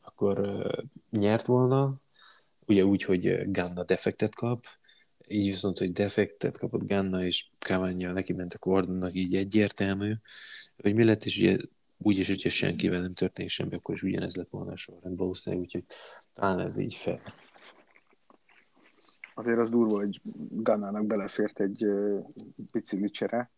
akkor 0.00 0.38
uh, 0.38 0.72
nyert 1.10 1.46
volna, 1.46 1.94
ugye 2.66 2.84
úgy, 2.84 3.02
hogy 3.02 3.50
Ganna 3.50 3.84
defektet 3.84 4.34
kap, 4.34 4.64
így 5.28 5.44
viszont, 5.44 5.78
hogy 5.78 5.92
defektet 5.92 6.58
kapott 6.58 6.86
Ganna, 6.86 7.22
és 7.22 7.48
Kavanya 7.58 8.12
neki 8.12 8.32
ment 8.32 8.54
a 8.54 8.58
kordonnak, 8.58 9.14
így 9.14 9.34
egyértelmű, 9.34 10.14
hogy 10.76 10.94
mi 10.94 11.04
lett, 11.04 11.24
és 11.24 11.38
ugye 11.38 11.58
úgyis, 11.98 12.28
hogyha 12.28 12.48
senkivel 12.48 13.00
nem 13.00 13.12
történik 13.12 13.50
semmi, 13.50 13.74
akkor 13.74 13.94
is 13.94 14.02
ugyanez 14.02 14.36
lett 14.36 14.48
volna 14.48 14.72
a 14.72 14.76
sorrend 14.76 15.18
valószínűleg, 15.18 15.64
úgyhogy 15.64 15.84
talán 16.32 16.60
ez 16.60 16.76
így 16.76 16.94
fel. 16.94 17.20
Azért 19.34 19.58
az 19.58 19.70
durva, 19.70 19.96
hogy 19.96 20.20
Gannának 20.50 21.06
belefért 21.06 21.60
egy 21.60 21.84
uh, 21.84 22.24
bicikli 22.72 23.10
csere. 23.10 23.50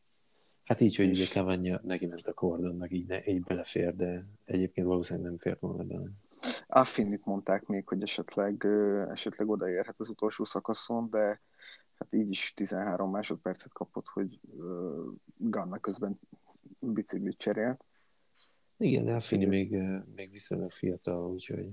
Hát 0.65 0.81
így, 0.81 0.97
hogy 0.97 1.11
ugye 1.11 1.27
Cavagna 1.27 1.81
neki 1.83 2.07
ment 2.07 2.27
a 2.27 2.33
kordonnak, 2.33 2.93
így, 2.93 3.07
ne, 3.07 3.27
így 3.27 3.43
belefér, 3.43 3.97
de 3.97 4.27
egyébként 4.45 4.87
valószínűleg 4.87 5.29
nem 5.29 5.39
fért 5.39 5.61
volna 5.61 5.83
bele. 5.83 6.09
Affinit 6.67 7.25
mondták 7.25 7.67
még, 7.67 7.89
hogy 7.89 8.03
esetleg, 8.03 8.63
uh, 8.65 9.11
esetleg 9.11 9.49
odaérhet 9.49 10.01
az 10.01 10.09
utolsó 10.09 10.45
szakaszon, 10.45 11.11
de 11.11 11.41
hát 11.95 12.09
így 12.11 12.31
is 12.31 12.53
13 12.57 13.11
másodpercet 13.11 13.73
kapott, 13.73 14.07
hogy 14.07 14.41
uh, 14.43 15.13
Ganna 15.37 15.79
közben 15.79 16.21
biciklit 16.79 17.39
cserélt. 17.39 17.85
Igen, 18.79 19.05
de 19.05 19.21
Fini 19.21 19.45
még, 19.45 19.77
még 20.15 20.31
viszonylag 20.31 20.71
fiatal, 20.71 21.31
úgyhogy 21.31 21.69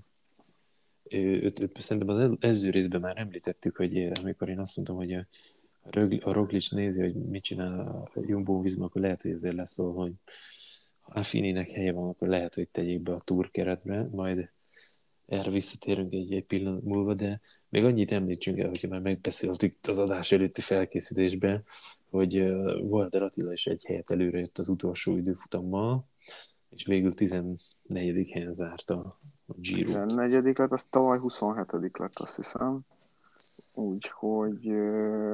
őt, 1.09 1.59
őt 1.59 1.81
szerintem 1.81 2.15
az 2.15 2.37
előző 2.39 2.69
részben 2.69 3.01
már 3.01 3.17
említettük, 3.17 3.75
hogy 3.75 3.97
amikor 4.21 4.49
én 4.49 4.59
azt 4.59 4.75
mondtam, 4.75 4.97
hogy 4.97 5.13
a, 5.13 5.27
a 6.19 6.31
Roglic 6.31 6.71
nézi, 6.71 7.01
hogy 7.01 7.15
mit 7.15 7.43
csinál 7.43 7.79
a 7.79 8.19
Jumbo 8.25 8.61
Visma, 8.61 8.85
akkor 8.85 9.01
lehet, 9.01 9.21
hogy 9.21 9.31
ezért 9.31 9.55
lesz 9.55 9.71
szó, 9.71 9.91
hogy 9.91 10.13
ha 10.99 11.23
Fininek 11.23 11.69
helye 11.69 11.91
van, 11.91 12.09
akkor 12.09 12.27
lehet, 12.27 12.55
hogy 12.55 12.69
tegyék 12.69 13.01
be 13.01 13.13
a 13.13 13.19
túr 13.19 13.51
keretbe, 13.51 14.09
majd 14.11 14.49
erre 15.25 15.51
visszatérünk 15.51 16.13
egy, 16.13 16.33
egy 16.33 16.45
pillanat 16.45 16.83
múlva, 16.83 17.13
de 17.13 17.41
még 17.69 17.83
annyit 17.83 18.11
említsünk 18.11 18.59
el, 18.59 18.67
hogyha 18.67 18.87
már 18.87 19.01
megbeszéltük 19.01 19.75
az 19.81 19.97
adás 19.97 20.31
előtti 20.31 20.61
felkészítésben, 20.61 21.63
hogy 22.09 22.39
Walter 22.81 23.21
Attila 23.21 23.51
is 23.51 23.67
egy 23.67 23.85
helyet 23.85 24.11
előre 24.11 24.39
jött 24.39 24.57
az 24.57 24.67
utolsó 24.67 25.17
időfutammal, 25.17 26.07
és 26.75 26.85
végül 26.85 27.13
14. 27.13 28.29
helyen 28.31 28.53
zárta 28.53 29.19
a 29.45 29.53
Giro. 29.55 29.91
14. 29.91 30.57
lett, 30.57 30.71
az 30.71 30.85
tavaly 30.89 31.19
27. 31.19 31.97
lett, 31.97 32.19
azt 32.19 32.35
hiszem. 32.35 32.79
Úgyhogy... 33.73 34.65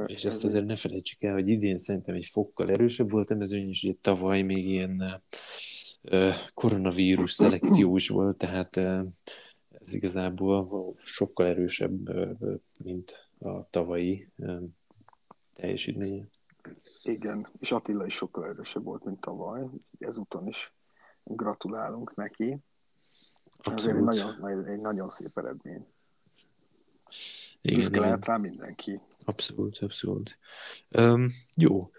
És 0.06 0.26
ezt 0.26 0.44
azért 0.44 0.66
ne 0.66 0.76
felejtsük 0.76 1.24
el, 1.24 1.34
hogy 1.34 1.48
idén 1.48 1.78
szerintem 1.78 2.16
egy 2.16 2.26
fokkal 2.26 2.70
erősebb 2.70 3.12
volt 3.12 3.30
a 3.30 3.36
mezőny, 3.36 3.68
és 3.68 3.84
ugye 3.84 3.94
tavaly 4.02 4.42
még 4.42 4.68
ilyen 4.68 5.22
koronavírus 6.54 7.32
szelekciós 7.32 8.10
volt, 8.10 8.38
tehát 8.38 8.78
ez 9.70 9.94
igazából 9.94 10.94
sokkal 10.96 11.46
erősebb, 11.46 12.10
mint 12.84 13.30
a 13.40 13.70
tavalyi 13.70 14.28
teljesítménye. 15.54 16.28
Igen, 17.04 17.48
és 17.60 17.72
Attila 17.72 18.06
is 18.06 18.14
sokkal 18.14 18.48
erősebb 18.48 18.84
volt, 18.84 19.04
mint 19.04 19.20
tavaly, 19.20 19.66
ezúton 20.00 20.48
is 20.48 20.74
gratulálunk 21.24 22.16
neki. 22.16 22.58
Abszolút. 23.58 24.10
Ez 24.10 24.18
egy 24.18 24.40
nagyon, 24.40 24.66
egy 24.66 24.82
nagyon 24.82 25.10
szép 25.10 25.38
eredmény. 25.38 25.86
Igen, 27.62 27.92
lehet 27.92 28.26
rá 28.26 28.38
mindenki. 28.38 29.00
Abszolút, 29.26 29.78
abszolút. 29.78 30.38
Um, 30.98 31.32
jó, 31.58 31.92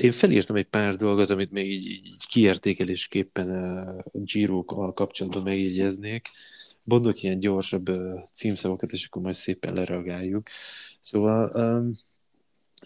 én 0.00 0.10
felírtam 0.10 0.56
egy 0.56 0.68
pár 0.68 0.96
dolgot, 0.96 1.30
amit 1.30 1.50
még 1.50 1.70
így, 1.70 1.86
így 1.86 2.26
kiértékelésképpen 2.26 3.50
a 3.96 4.02
Giro-kkal 4.12 4.92
kapcsolatban 4.92 5.42
megjegyeznék. 5.42 6.28
Mondok 6.82 7.22
ilyen 7.22 7.40
gyorsabb 7.40 7.90
címszavakat, 8.32 8.92
és 8.92 9.06
akkor 9.06 9.22
majd 9.22 9.34
szépen 9.34 9.74
lereagáljuk. 9.74 10.48
Szóval 11.00 11.46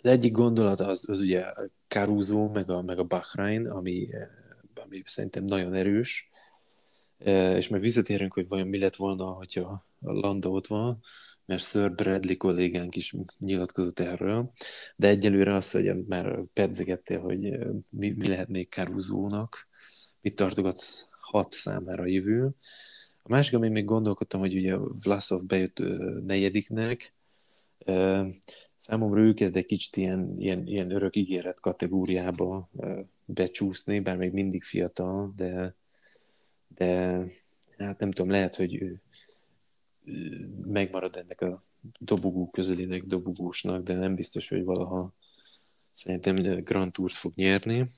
az 0.02 0.10
egyik 0.10 0.32
gondolat 0.32 0.80
az, 0.80 1.08
az 1.08 1.20
ugye 1.20 1.44
Caruso, 1.88 2.48
meg 2.48 2.70
a, 2.70 2.82
meg 2.82 2.98
a 2.98 3.04
Bahrain, 3.04 3.66
ami, 3.66 4.08
ami 4.88 5.02
szerintem 5.04 5.44
nagyon 5.44 5.74
erős, 5.74 6.30
és 7.56 7.68
majd 7.68 7.82
visszatérünk, 7.82 8.32
hogy 8.32 8.48
vajon 8.48 8.68
mi 8.68 8.78
lett 8.78 8.96
volna, 8.96 9.24
hogyha 9.24 9.86
a 10.00 10.12
Landa 10.12 10.50
ott 10.50 10.66
van, 10.66 11.02
mert 11.46 11.62
Sir 11.62 11.94
Bradley 11.94 12.36
kollégánk 12.36 12.96
is 12.96 13.14
nyilatkozott 13.38 14.00
erről, 14.00 14.52
de 14.96 15.08
egyelőre 15.08 15.54
az, 15.54 15.70
hogy 15.70 16.06
már 16.06 16.42
pedzegettél, 16.52 17.20
hogy 17.20 17.58
mi, 17.88 18.10
mi 18.10 18.28
lehet 18.28 18.48
még 18.48 18.68
Caruso-nak, 18.68 19.68
mit 20.20 20.34
tartogat 20.34 21.08
hat 21.20 21.52
számára 21.52 22.02
a 22.02 22.06
jövő. 22.06 22.54
A 23.22 23.28
másik, 23.28 23.54
amit 23.54 23.70
még 23.70 23.84
gondolkodtam, 23.84 24.40
hogy 24.40 24.54
ugye 24.54 24.76
Vlasov 24.76 25.44
bejött 25.46 25.78
negyediknek, 26.26 27.12
számomra 28.76 29.20
ő 29.20 29.34
kezd 29.34 29.56
egy 29.56 29.66
kicsit 29.66 29.96
ilyen, 29.96 30.34
ilyen, 30.38 30.66
ilyen 30.66 30.90
örök 30.90 31.16
ígéret 31.16 31.60
kategóriába 31.60 32.70
becsúszni, 33.28 34.00
bár 34.00 34.16
még 34.16 34.32
mindig 34.32 34.64
fiatal, 34.64 35.32
de, 35.36 35.74
de 36.74 37.22
hát 37.76 37.98
nem 38.00 38.10
tudom, 38.10 38.30
lehet, 38.30 38.54
hogy 38.54 38.74
ő, 38.74 39.02
megmarad 40.64 41.16
ennek 41.16 41.40
a 41.40 41.60
dobogó 41.98 42.50
közelének 42.50 43.04
dobogósnak, 43.04 43.82
de 43.82 43.94
nem 43.94 44.14
biztos, 44.14 44.48
hogy 44.48 44.64
valaha 44.64 45.14
szerintem 45.92 46.62
Grand 46.64 46.92
Tours 46.92 47.18
fog 47.18 47.32
nyerni. 47.34 47.88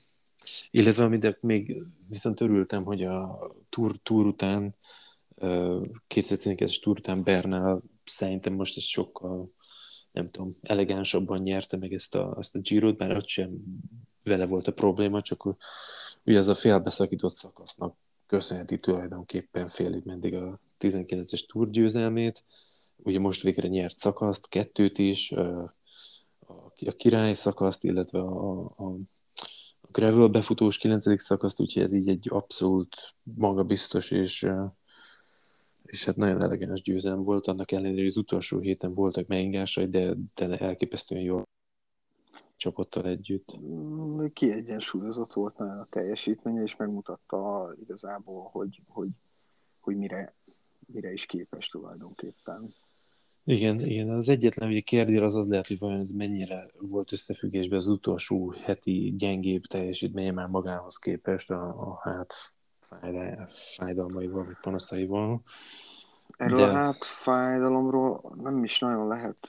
Illetve 0.71 1.03
amit 1.03 1.41
még 1.41 1.83
viszont 2.07 2.41
örültem, 2.41 2.83
hogy 2.83 3.03
a 3.03 3.51
tour, 3.69 3.95
tour 4.03 4.25
után 4.25 4.75
2019-es 6.07 6.79
tour 6.81 6.97
után 6.97 7.23
Bernal 7.23 7.83
szerintem 8.03 8.53
most 8.53 8.77
ez 8.77 8.83
sokkal 8.83 9.51
nem 10.11 10.29
tudom, 10.29 10.57
elegánsabban 10.61 11.41
nyerte 11.41 11.77
meg 11.77 11.93
ezt 11.93 12.15
a, 12.15 12.35
ezt 12.39 12.55
a 12.55 12.59
Girot, 12.59 12.97
bár 12.97 13.15
ott 13.15 13.27
sem 13.27 13.49
vele 14.23 14.45
volt 14.45 14.67
a 14.67 14.73
probléma, 14.73 15.21
csak 15.21 15.43
ugye 16.25 16.37
az 16.37 16.47
a 16.47 16.55
félbeszakított 16.55 17.35
szakasznak 17.35 17.95
köszönheti 18.31 18.77
tulajdonképpen 18.77 19.69
félig 19.69 20.01
meddig 20.05 20.35
a 20.35 20.59
19-es 20.79 21.45
túrgyőzelmét. 21.45 22.43
Ugye 22.97 23.19
most 23.19 23.41
végre 23.41 23.67
nyert 23.67 23.93
szakaszt, 23.93 24.49
kettőt 24.49 24.97
is, 24.97 25.31
a 26.85 26.95
király 26.97 27.33
szakaszt, 27.33 27.83
illetve 27.83 28.19
a, 28.19 28.63
a, 28.63 28.97
gravel 29.91 30.27
befutós 30.27 30.77
9. 30.77 31.21
szakaszt, 31.21 31.59
úgyhogy 31.59 31.83
ez 31.83 31.93
így 31.93 32.09
egy 32.09 32.27
abszolút 32.29 33.15
magabiztos 33.23 34.11
és, 34.11 34.49
és 35.83 36.05
hát 36.05 36.15
nagyon 36.15 36.43
elegáns 36.43 36.81
győzelem 36.81 37.23
volt, 37.23 37.47
annak 37.47 37.71
ellenére, 37.71 37.95
hogy 37.95 38.05
az 38.05 38.17
utolsó 38.17 38.59
héten 38.59 38.93
voltak 38.93 39.27
megingásai, 39.27 39.89
de, 39.89 40.13
de 40.35 40.57
elképesztően 40.57 41.21
jó 41.21 41.41
csapattal 42.61 43.05
együtt. 43.05 43.57
Mm, 43.59 44.25
kiegyensúlyozott 44.33 45.33
volt 45.33 45.59
a 45.59 45.87
teljesítménye, 45.89 46.61
és 46.61 46.75
megmutatta 46.75 47.71
igazából, 47.81 48.49
hogy, 48.51 48.81
hogy, 48.87 49.09
hogy 49.79 49.97
mire, 49.97 50.35
mire 50.87 51.11
is 51.11 51.25
képes 51.25 51.67
tulajdonképpen. 51.67 52.73
Igen, 53.43 53.79
igen, 53.79 54.09
az 54.09 54.29
egyetlen 54.29 54.69
ugye 54.69 54.79
kérdés 54.79 55.19
az 55.19 55.35
az 55.35 55.49
lehet, 55.49 55.67
hogy 55.67 55.79
vajon 55.79 55.99
ez 55.99 56.11
mennyire 56.11 56.67
volt 56.79 57.11
összefüggésben 57.11 57.77
az 57.77 57.87
utolsó 57.87 58.53
heti 58.63 59.13
gyengébb 59.17 59.63
teljesítménye 59.63 60.31
már 60.31 60.47
magához 60.47 60.97
képest 60.97 61.51
a, 61.51 61.63
a 61.63 61.99
hát 62.03 62.33
fájdalmaival 63.77 64.43
vagy 64.43 64.57
panaszaival. 64.61 65.41
Erről 66.37 66.57
De... 66.57 66.63
a 66.63 66.73
hát 66.75 67.03
fájdalomról 67.03 68.35
nem 68.41 68.63
is 68.63 68.79
nagyon 68.79 69.07
lehet 69.07 69.47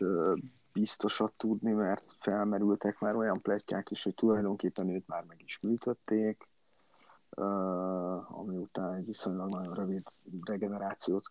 biztosat 0.73 1.33
tudni, 1.37 1.73
mert 1.73 2.17
felmerültek 2.19 3.01
már 3.01 3.17
olyan 3.17 3.41
pletykák 3.41 3.91
is, 3.91 4.03
hogy 4.03 4.15
tulajdonképpen 4.15 4.89
őt 4.89 5.07
már 5.07 5.25
meg 5.25 5.43
is 5.43 5.59
műtötték, 5.63 6.49
ami 8.29 8.57
után 8.57 8.95
egy 8.95 9.05
viszonylag 9.05 9.51
nagyon 9.51 9.75
rövid 9.75 10.03
regenerációt 10.45 11.29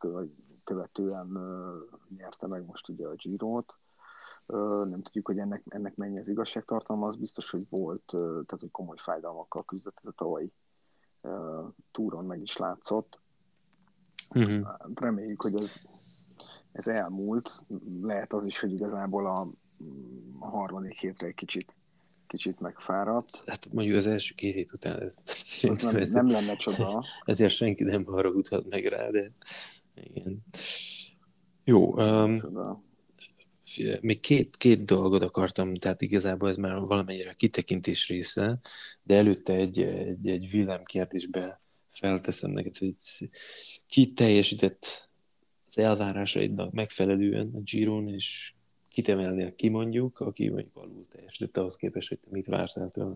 követően 0.64 1.28
nyerte 2.18 2.48
meg 2.48 2.66
most 2.66 2.90
ugye 2.90 3.08
a 3.08 3.16
Giro-t. 3.16 3.76
Nem 4.84 5.02
tudjuk, 5.02 5.28
hogy 5.28 5.38
ennek, 5.38 5.64
ennek 5.68 5.96
mennyi 5.96 6.20
az 6.20 6.28
igazságtartalma, 6.28 7.08
az 7.08 7.16
biztos, 7.16 7.52
hogy 7.52 7.66
volt, 7.70 8.04
tehát 8.06 8.60
hogy 8.60 8.72
komoly 8.72 8.98
fájdalmakkal 8.98 9.66
küzdött 9.66 9.98
ez 9.98 10.06
a 10.08 10.12
tavalyi 10.12 10.52
túron 11.92 12.26
meg 12.26 12.42
is 12.42 12.58
látszott. 12.58 13.20
Uh-huh. 14.30 14.68
Reméljük, 14.96 15.42
hogy 15.42 15.54
ez, 15.54 15.82
ez 16.72 16.88
elmúlt. 16.88 17.64
Lehet 18.02 18.34
az 18.34 18.46
is, 18.46 18.60
hogy 18.60 18.72
igazából 18.72 19.28
a, 19.28 19.52
a 20.40 20.46
harmadik 20.46 21.00
hétre 21.00 21.28
egy 21.28 21.36
kicsit 21.36 21.76
kicsit 22.28 22.60
megfáradt. 22.60 23.44
Hát 23.46 23.68
mondjuk 23.72 23.98
az 23.98 24.08
első 24.08 24.34
két 24.36 24.54
hét 24.54 24.74
után 24.74 25.02
ez, 25.02 25.26
ez 25.62 25.82
nem, 25.82 25.96
ez, 25.96 26.12
nem 26.12 26.30
lenne 26.30 26.56
csoda. 26.56 27.06
Ezért 27.26 27.54
senki 27.54 27.84
nem 27.84 28.06
haragudhat 28.06 28.70
meg 28.70 28.86
rá, 28.86 29.10
de 29.10 29.32
igen. 29.94 30.44
Jó. 31.64 31.94
Um, 31.94 32.42
még 34.02 34.20
két, 34.20 34.58
két 34.58 34.86
dolgot 34.86 35.22
akartam, 35.22 35.76
tehát 35.76 36.02
igazából 36.02 36.50
ez 36.50 36.56
már 36.56 36.80
valamennyire 36.80 37.34
kitekintés 37.34 38.08
része, 38.08 38.60
de 39.04 39.16
előtte 39.16 39.54
egy, 39.54 39.82
egy, 39.82 40.28
egy 40.28 40.50
villámkérdésbe 40.50 41.62
felteszem 41.92 42.52
neked, 42.52 42.78
hogy 42.78 42.96
ki 43.88 44.14
teljesített 44.14 45.11
az 45.72 45.78
elvárásaidnak 45.78 46.72
megfelelően 46.72 47.52
a 47.54 47.60
Giron, 47.60 48.08
és 48.08 48.54
kit 48.90 49.08
emelnél 49.08 49.56
ki 49.56 49.70
mondjuk, 49.70 50.20
aki 50.20 50.50
mondjuk 50.50 50.76
alul 50.76 51.06
teljesített 51.10 51.58
ahhoz 51.58 51.76
képest, 51.76 52.10
hogy 52.10 52.20
te 52.20 52.28
mit 52.32 52.48
vártál 52.48 52.92
tőle? 52.92 53.16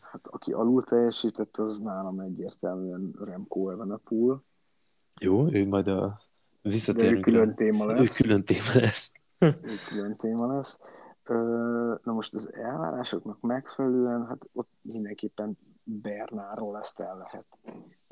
Hát 0.00 0.26
aki 0.26 0.52
alul 0.52 0.84
teljesített, 0.84 1.56
az 1.56 1.78
nálam 1.78 2.20
egyértelműen 2.20 3.14
Remco 3.24 3.70
Evenepoel. 3.70 4.42
Jó, 5.20 5.52
ő 5.52 5.66
majd 5.66 5.88
a 5.88 6.20
visszatérünk. 6.62 7.24
De 7.24 7.30
ő 7.30 7.32
külön 7.32 7.54
téma 7.54 7.84
lesz. 7.84 8.10
Ő 8.10 8.22
külön 8.22 8.44
téma 8.44 8.70
lesz. 8.74 9.12
ő 9.38 9.74
külön 9.88 10.16
téma 10.16 10.54
lesz. 10.54 10.78
Na 12.02 12.12
most 12.12 12.34
az 12.34 12.54
elvárásoknak 12.54 13.40
megfelelően, 13.40 14.26
hát 14.26 14.48
ott 14.52 14.70
mindenképpen 14.82 15.58
Bernáról 15.82 16.78
ezt 16.78 17.00
el 17.00 17.16
lehet, 17.16 17.46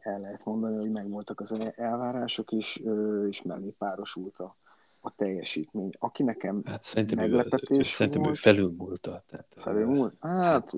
el 0.03 0.21
lehet 0.21 0.45
mondani, 0.45 0.77
hogy 0.77 0.91
megvoltak 0.91 1.41
az 1.41 1.73
elvárások, 1.77 2.53
is, 2.53 2.83
és 3.29 3.43
mellé 3.43 3.75
párosult 3.79 4.39
a, 4.39 4.57
a 5.01 5.15
teljesítmény. 5.15 5.91
Aki 5.99 6.23
nekem 6.23 6.63
hát 6.65 6.83
szerintem 6.83 7.19
meglepetés 7.19 7.79
ő, 7.79 7.83
szerintem 7.83 8.23
volt, 8.23 8.37
ő 8.37 8.39
felülmúlta. 8.39 9.21
Tehát, 9.27 9.57
felülmúlt? 9.59 10.17
Hát, 10.21 10.43
hát 10.43 10.75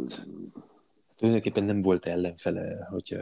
tulajdonképpen 1.16 1.64
nem 1.64 1.80
volt 1.80 2.06
ellenfele, 2.06 2.86
hogy 2.90 3.20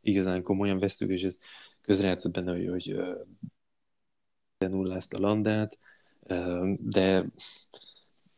igazán 0.00 0.42
komolyan 0.42 0.78
vesztük, 0.78 1.10
és 1.10 1.22
ez 1.22 1.38
közrejátszott 1.82 2.32
benne, 2.32 2.52
hogy, 2.52 2.68
hogy 2.68 2.96
nullázt 4.58 5.14
a 5.14 5.20
landát, 5.20 5.78
de 6.78 7.24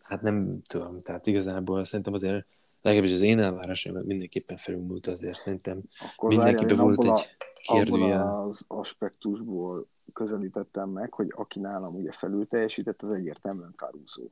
hát 0.03 0.22
nem 0.22 0.50
tudom, 0.68 1.00
tehát 1.00 1.27
igazából 1.27 1.85
szerintem 1.85 2.12
azért 2.12 2.46
legalábbis 2.84 3.12
az 3.12 3.20
én 3.20 3.38
elvárásom 3.38 3.96
mindenképpen 4.04 4.56
felülmúlt 4.56 5.06
azért 5.06 5.36
szerintem 5.36 5.82
Akkor 6.12 6.28
mindenkiben 6.28 6.76
volt 6.76 7.04
egy 7.04 7.36
kérdője. 7.54 8.20
az 8.20 8.64
aspektusból 8.68 9.88
közelítettem 10.12 10.88
meg, 10.88 11.12
hogy 11.12 11.32
aki 11.36 11.58
nálam 11.58 11.94
ugye 11.94 12.12
felül 12.12 12.46
teljesített, 12.46 13.02
az 13.02 13.12
egyértelműen 13.12 13.72
Caruso. 13.76 14.28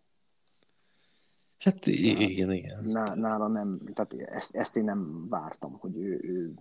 Hát 1.58 1.86
igen, 1.86 2.52
igen. 2.52 2.84
Nála 3.14 3.48
nem, 3.48 3.80
tehát 3.94 4.12
ezt, 4.12 4.54
ezt 4.54 4.76
én 4.76 4.84
nem 4.84 5.28
vártam, 5.28 5.72
hogy 5.78 5.96
ő, 5.96 6.20
ő 6.22 6.54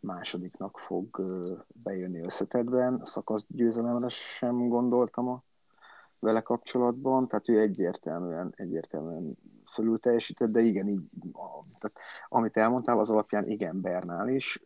másodiknak 0.00 0.78
fog 0.78 1.22
bejönni 1.82 2.20
összetetben. 2.20 3.00
Szakasz 3.04 3.44
győzelemre 3.48 4.08
sem 4.08 4.68
gondoltam 4.68 5.28
a 5.28 5.44
vele 6.18 6.40
kapcsolatban, 6.40 7.28
tehát 7.28 7.48
ő 7.48 7.58
egyértelműen, 7.58 8.52
egyértelműen 8.56 9.36
fölül 9.72 9.98
teljesített, 9.98 10.50
de 10.50 10.60
igen, 10.60 10.88
így, 10.88 11.00
tehát, 11.78 11.98
amit 12.28 12.56
elmondtál, 12.56 12.98
az 12.98 13.10
alapján 13.10 13.48
igen, 13.48 13.80
Bernál 13.80 14.28
is. 14.28 14.62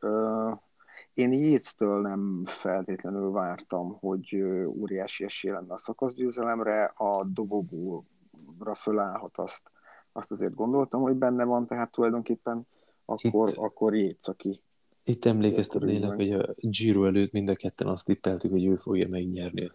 Én 1.14 1.32
Jéztől 1.32 2.00
nem 2.00 2.42
feltétlenül 2.44 3.30
vártam, 3.30 3.96
hogy 4.00 4.42
óriási 4.66 5.24
esély 5.24 5.50
lenne 5.50 5.72
a 5.72 5.78
szakaszgyőzelemre, 5.78 6.84
a 6.84 7.24
dobogóra 7.24 8.74
fölállhat 8.74 9.38
azt, 9.38 9.70
azt 10.12 10.30
azért 10.30 10.54
gondoltam, 10.54 11.00
hogy 11.00 11.14
benne 11.14 11.44
van, 11.44 11.66
tehát 11.66 11.90
tulajdonképpen 11.90 12.66
akkor, 13.04 13.48
Itt... 13.48 13.56
akkor 13.56 13.94
Jéz, 13.94 14.28
aki, 14.28 14.60
itt 15.04 15.24
emlékeztetnélek, 15.24 16.14
hogy 16.14 16.32
a 16.32 16.54
Giro 16.56 17.04
előtt 17.04 17.32
mind 17.32 17.48
a 17.48 17.54
ketten 17.54 17.86
azt 17.86 18.04
tippeltük, 18.04 18.50
hogy 18.50 18.64
ő 18.64 18.76
fogja 18.76 19.08
megnyerni 19.08 19.70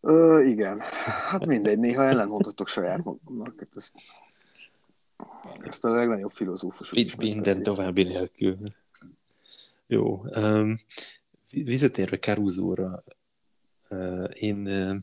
Ö, 0.00 0.42
igen. 0.44 0.80
Hát 1.30 1.46
mindegy, 1.46 1.78
néha 1.78 2.02
ellentmondhatok 2.02 2.68
saját 2.68 3.04
magamnak. 3.04 3.54
Hát 3.58 3.68
ezt, 3.76 3.94
ezt 5.62 5.84
a 5.84 5.90
legnagyobb 5.90 6.30
filozófusok 6.30 6.98
is 6.98 7.14
Minden 7.14 7.62
további 7.62 8.02
nélkül. 8.02 8.58
Jó. 9.86 10.24
Um, 10.36 10.78
visszatérve 11.50 12.18
Caruso-ra, 12.18 13.04
uh, 13.88 14.28
én 14.32 14.66
uh, 14.66 14.96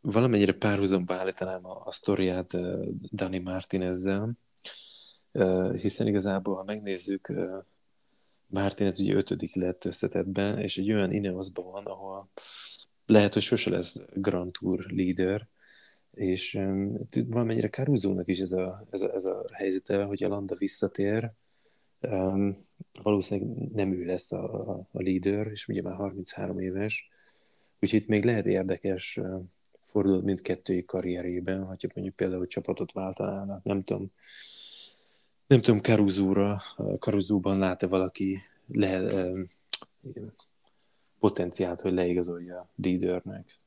valamennyire 0.00 0.52
párhuzamba 0.52 1.14
állítanám 1.14 1.66
a, 1.66 1.82
a 1.84 1.92
sztoriát 1.92 2.52
uh, 2.52 2.86
Dani 3.12 3.38
Martinezzel, 3.38 4.30
uh, 5.32 5.74
hiszen 5.74 6.06
igazából, 6.06 6.56
ha 6.56 6.64
megnézzük, 6.64 7.28
uh, 7.28 7.64
Martinez 8.46 9.00
ugye 9.00 9.14
ötödik 9.14 9.54
lett 9.54 9.84
összetettben, 9.84 10.58
és 10.58 10.78
egy 10.78 10.92
olyan 10.92 11.12
Ineosban 11.12 11.70
van, 11.70 11.84
ahol 11.84 12.28
lehet, 13.12 13.32
hogy 13.32 13.42
sose 13.42 13.70
lesz 13.70 14.02
Grand 14.14 14.52
Tour 14.52 14.86
leader, 14.88 15.48
és 16.14 16.54
um, 16.54 17.08
valamennyire 17.26 17.68
Caruso-nak 17.68 18.28
is 18.28 18.38
ez 18.38 18.52
a, 18.52 18.86
ez 18.90 19.00
a, 19.00 19.14
ez 19.14 19.24
a 19.24 19.44
helyzete, 19.52 20.04
hogy 20.04 20.22
a 20.22 20.28
Landa 20.28 20.54
visszatér, 20.54 21.32
um, 22.00 22.56
valószínűleg 23.02 23.72
nem 23.72 23.92
ő 23.92 24.04
lesz 24.04 24.32
a, 24.32 24.70
a, 24.70 24.86
leader, 24.92 25.46
és 25.46 25.68
ugye 25.68 25.82
már 25.82 25.94
33 25.94 26.58
éves, 26.58 27.08
úgyhogy 27.80 28.00
itt 28.00 28.08
még 28.08 28.24
lehet 28.24 28.46
érdekes 28.46 29.16
uh, 29.16 29.42
fordulat 29.80 30.22
mindkettői 30.22 30.84
karrierében, 30.84 31.64
hogyha 31.64 31.88
mondjuk 31.94 32.16
például 32.16 32.46
csapatot 32.46 32.92
váltanának, 32.92 33.64
nem 33.64 33.84
tudom, 33.84 34.12
nem 35.46 35.60
tudom, 35.60 35.80
Caruso-ra, 35.80 36.60
Caruso-ban 36.98 37.58
lát-e 37.58 37.86
valaki 37.86 38.40
le, 38.66 39.02
um, 39.02 39.50
potenciált, 41.22 41.80
hogy 41.80 41.92
leigazolja 41.92 42.58
a 42.58 42.68
leadernek. 42.74 43.60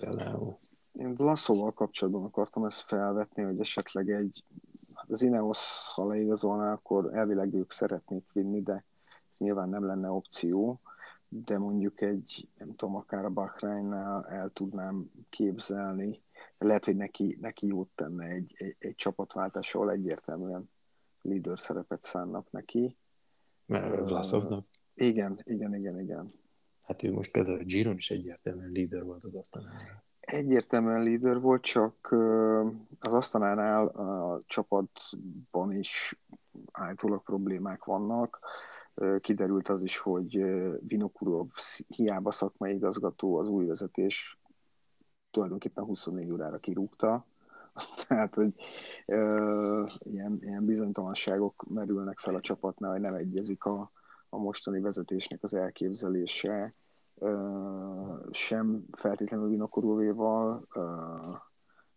Például. 0.00 0.58
Én 0.92 1.14
Blaszóval 1.14 1.72
kapcsolatban 1.72 2.24
akartam 2.24 2.64
ezt 2.64 2.80
felvetni, 2.80 3.42
hogy 3.42 3.60
esetleg 3.60 4.10
egy 4.10 4.44
az 5.08 5.22
Ineos, 5.22 5.58
ha 5.94 6.06
leigazolná, 6.06 6.72
akkor 6.72 7.14
elvileg 7.14 7.54
ők 7.54 7.72
szeretnék 7.72 8.24
vinni, 8.32 8.62
de 8.62 8.84
ez 9.32 9.38
nyilván 9.38 9.68
nem 9.68 9.86
lenne 9.86 10.10
opció, 10.10 10.80
de 11.28 11.58
mondjuk 11.58 12.00
egy, 12.00 12.48
nem 12.58 12.74
tudom, 12.76 12.96
akár 12.96 13.24
a 13.24 13.30
Bahrainnál 13.30 14.26
el 14.26 14.50
tudnám 14.50 15.10
képzelni, 15.30 16.22
lehet, 16.58 16.84
hogy 16.84 16.96
neki, 16.96 17.38
neki 17.40 17.66
jót 17.66 17.88
tenne 17.94 18.26
egy, 18.26 18.52
egy, 18.56 18.76
egy 18.78 18.94
csapatváltás, 18.94 19.74
ahol 19.74 19.90
egyértelműen 19.90 20.70
leader 21.22 21.58
szerepet 21.58 22.02
szánnak 22.02 22.50
neki. 22.50 22.96
Mert 23.66 24.08
Vlaszovnak? 24.08 24.58
Uh, 24.58 25.06
igen, 25.06 25.40
igen, 25.44 25.74
igen, 25.74 26.00
igen. 26.00 26.39
Hát 26.90 27.02
ő 27.02 27.12
most 27.12 27.32
például 27.32 27.58
a 27.58 27.62
Giron 27.62 27.96
is 27.96 28.10
egyértelműen 28.10 28.70
líder 28.70 29.04
volt 29.04 29.24
az 29.24 29.34
asztalánál. 29.34 30.04
Egyértelműen 30.20 31.02
líder 31.02 31.40
volt, 31.40 31.62
csak 31.62 32.12
az 32.98 33.12
asztalánál 33.12 33.86
a 33.86 34.42
csapatban 34.46 35.72
is 35.72 36.20
állítólag 36.72 37.22
problémák 37.22 37.84
vannak. 37.84 38.38
Kiderült 39.20 39.68
az 39.68 39.82
is, 39.82 39.98
hogy 39.98 40.44
Vinokurov 40.80 41.48
hiába 41.86 42.30
szakmai 42.30 42.74
igazgató, 42.74 43.36
az 43.36 43.48
új 43.48 43.66
vezetés 43.66 44.38
tulajdonképpen 45.30 45.84
24 45.84 46.30
órára 46.30 46.58
kirúgta. 46.58 47.26
Tehát, 48.08 48.34
hogy 48.34 48.54
ö, 49.06 49.84
ilyen, 49.98 50.38
ilyen 50.40 50.64
bizonytalanságok 50.64 51.64
merülnek 51.68 52.18
fel 52.18 52.34
a 52.34 52.40
csapatnál, 52.40 52.90
hogy 52.90 53.00
nem 53.00 53.14
egyezik 53.14 53.64
a, 53.64 53.90
a 54.28 54.38
mostani 54.38 54.80
vezetésnek 54.80 55.42
az 55.42 55.54
elképzelése 55.54 56.74
sem 58.30 58.84
feltétlenül 58.92 59.48
Vinokoróvéval, 59.48 60.68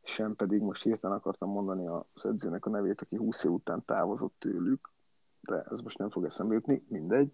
sem 0.04 0.36
pedig 0.36 0.62
most 0.62 0.84
hirtelen 0.84 1.18
akartam 1.18 1.50
mondani 1.50 1.88
az 1.88 2.26
edzőnek 2.26 2.66
a 2.66 2.70
nevét, 2.70 3.02
aki 3.02 3.16
20 3.16 3.44
év 3.44 3.52
után 3.52 3.86
távozott 3.86 4.36
tőlük, 4.40 4.92
de 5.42 5.64
ez 5.70 5.80
most 5.80 5.98
nem 5.98 6.10
fog 6.10 6.26
eszembe 6.26 6.54
jutni, 6.54 6.86
mindegy. 6.88 7.34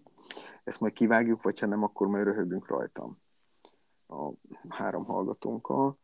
Ezt 0.64 0.80
majd 0.80 0.92
kivágjuk, 0.92 1.42
vagy 1.42 1.58
ha 1.58 1.66
nem, 1.66 1.82
akkor 1.82 2.06
majd 2.06 2.24
röhögünk 2.24 2.68
rajtam 2.68 3.18
a 4.08 4.30
három 4.68 5.04
hallgatónkkal. 5.04 5.98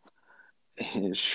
És 0.94 1.34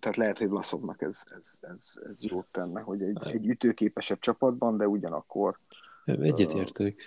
tehát 0.00 0.16
lehet, 0.16 0.38
hogy 0.38 0.50
Laszoknak 0.50 1.02
ez, 1.02 1.22
ez, 1.30 1.56
ez, 1.60 1.92
ez 2.08 2.22
jót 2.22 2.46
tenne, 2.50 2.80
hogy 2.80 3.02
egy, 3.02 3.26
egy 3.26 3.46
ütőképesebb 3.46 4.18
csapatban, 4.18 4.76
de 4.76 4.88
ugyanakkor 4.88 5.58
Egyetértek. 6.04 7.00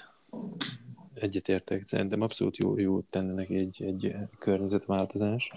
Egyetértek. 1.20 1.82
Szerintem 1.82 2.22
abszolút 2.22 2.58
jó, 2.58 2.78
jó 2.78 3.02
tenne 3.02 3.34
neki 3.34 3.56
egy, 3.56 3.84
egy 3.84 4.16
környezetváltozás. 4.40 5.52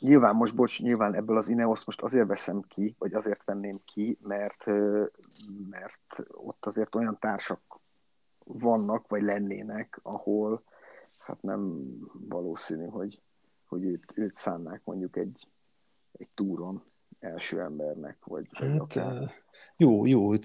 Nyilván 0.00 0.34
most, 0.34 0.54
bocs, 0.54 0.82
nyilván 0.82 1.14
ebből 1.14 1.36
az 1.36 1.48
Ineos 1.48 1.84
most 1.84 2.00
azért 2.00 2.26
veszem 2.26 2.62
ki, 2.68 2.94
vagy 2.98 3.14
azért 3.14 3.44
venném 3.44 3.80
ki, 3.84 4.18
mert, 4.22 4.64
mert 5.70 6.24
ott 6.30 6.66
azért 6.66 6.94
olyan 6.94 7.18
társak 7.20 7.60
vannak, 8.44 9.08
vagy 9.08 9.22
lennének, 9.22 10.00
ahol 10.02 10.62
hát 11.18 11.42
nem 11.42 11.84
valószínű, 12.28 12.86
hogy, 12.86 13.20
hogy 13.64 13.84
őt, 13.84 14.12
őt 14.14 14.34
szánnák 14.34 14.80
mondjuk 14.84 15.16
egy, 15.16 15.48
egy 16.12 16.28
túron 16.34 16.82
első 17.24 17.60
embernek, 17.60 18.16
vagy, 18.24 18.46
vagy 18.58 18.68
hát, 18.68 18.80
akár 18.80 19.42
jó, 19.76 20.06
jó, 20.06 20.36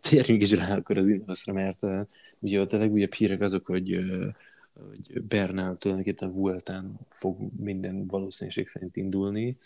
térjünk 0.00 0.42
is 0.42 0.50
rá 0.50 0.76
akkor 0.76 0.98
az 0.98 1.06
Ineosra, 1.06 1.52
mert 1.52 1.82
uh, 1.82 2.00
ugye 2.38 2.60
a 2.60 2.66
legújabb 2.70 3.12
hírek 3.12 3.40
azok, 3.40 3.66
hogy, 3.66 3.96
uh, 3.96 4.26
hogy 4.72 5.22
Bernal 5.22 5.76
tulajdonképpen 5.76 6.32
Vueltán 6.32 6.98
fog 7.08 7.38
minden 7.56 8.06
valószínűség 8.06 8.68
szerint 8.68 8.96
indulni. 8.96 9.56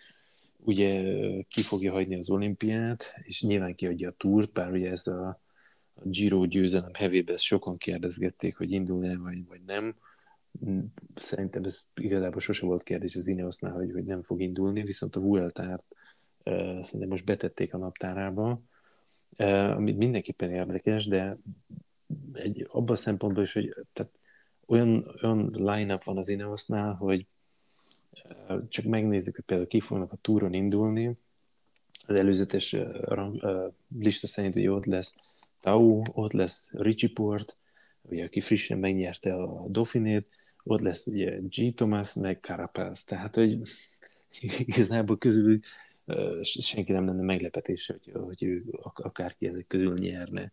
Ugye 0.57 1.17
ki 1.49 1.63
fogja 1.63 1.93
hagyni 1.93 2.17
az 2.17 2.31
olimpiát, 2.31 3.15
és 3.23 3.43
nyilván 3.43 3.75
kiadja 3.75 4.09
a 4.09 4.15
túrt, 4.17 4.53
bár 4.53 4.73
ugye 4.73 4.91
ez 4.91 5.07
a, 5.07 5.41
a 5.95 6.09
Giro 6.09 6.45
győzelem 6.45 6.95
hevében 6.99 7.37
sokan 7.37 7.77
kérdezgették, 7.77 8.57
hogy 8.57 8.73
indul-e 8.73 9.19
vagy, 9.19 9.47
vagy 9.47 9.61
nem. 9.67 9.95
Szerintem 11.15 11.65
ez 11.65 11.87
igazából 11.95 12.41
sose 12.41 12.67
volt 12.67 12.83
kérdés 12.83 13.17
az 13.17 13.27
Ineosnál, 13.27 13.73
hogy, 13.73 13.93
hogy 13.93 14.05
nem 14.05 14.23
fog 14.23 14.41
indulni, 14.41 14.83
viszont 14.83 15.17
a 15.17 15.21
Vueltát 15.21 15.85
uh, 15.89 15.99
szerintem 16.81 17.09
most 17.09 17.25
betették 17.25 17.75
a 17.75 17.79
naptárába, 17.79 18.61
ami 19.77 19.93
mindenképpen 19.93 20.51
érdekes, 20.51 21.07
de 21.07 21.37
egy, 22.33 22.67
abban 22.71 22.95
a 22.95 22.99
szempontból 22.99 23.43
is, 23.43 23.53
hogy 23.53 23.75
tehát 23.93 24.13
olyan, 24.67 25.15
olyan 25.23 25.51
line-up 25.53 26.05
van 26.05 26.17
az 26.17 26.29
Ineosnál, 26.29 26.93
hogy 26.93 27.27
csak 28.69 28.85
megnézzük, 28.85 29.35
hogy 29.35 29.45
például 29.45 29.69
ki 29.69 29.81
fognak 29.81 30.13
a 30.13 30.19
túron 30.21 30.53
indulni, 30.53 31.17
az 32.07 32.15
előzetes 32.15 32.77
lista 33.99 34.27
szerint, 34.27 34.55
hogy 34.55 34.67
ott 34.67 34.85
lesz 34.85 35.17
Tau, 35.61 36.03
ott 36.13 36.33
lesz 36.33 36.73
Richie 36.73 37.11
Port, 37.15 37.57
ugye, 38.03 38.25
aki 38.25 38.41
frissen 38.41 38.79
megnyerte 38.79 39.35
a 39.35 39.67
Dauphinét, 39.69 40.29
ott 40.63 40.81
lesz 40.81 41.07
ugye 41.07 41.39
G. 41.41 41.75
Thomas, 41.75 42.15
meg 42.15 42.39
Carapaz, 42.41 43.05
tehát, 43.05 43.35
hogy 43.35 43.61
igazából 44.67 45.19
közül 45.19 45.61
senki 46.43 46.93
nem 46.93 47.07
lenne 47.07 47.23
meglepetés, 47.23 47.87
hogy, 47.87 48.13
hogy 48.13 48.43
ő 48.43 48.65
akárki 48.95 49.47
ezek 49.47 49.67
közül 49.67 49.99
nyerne. 49.99 50.53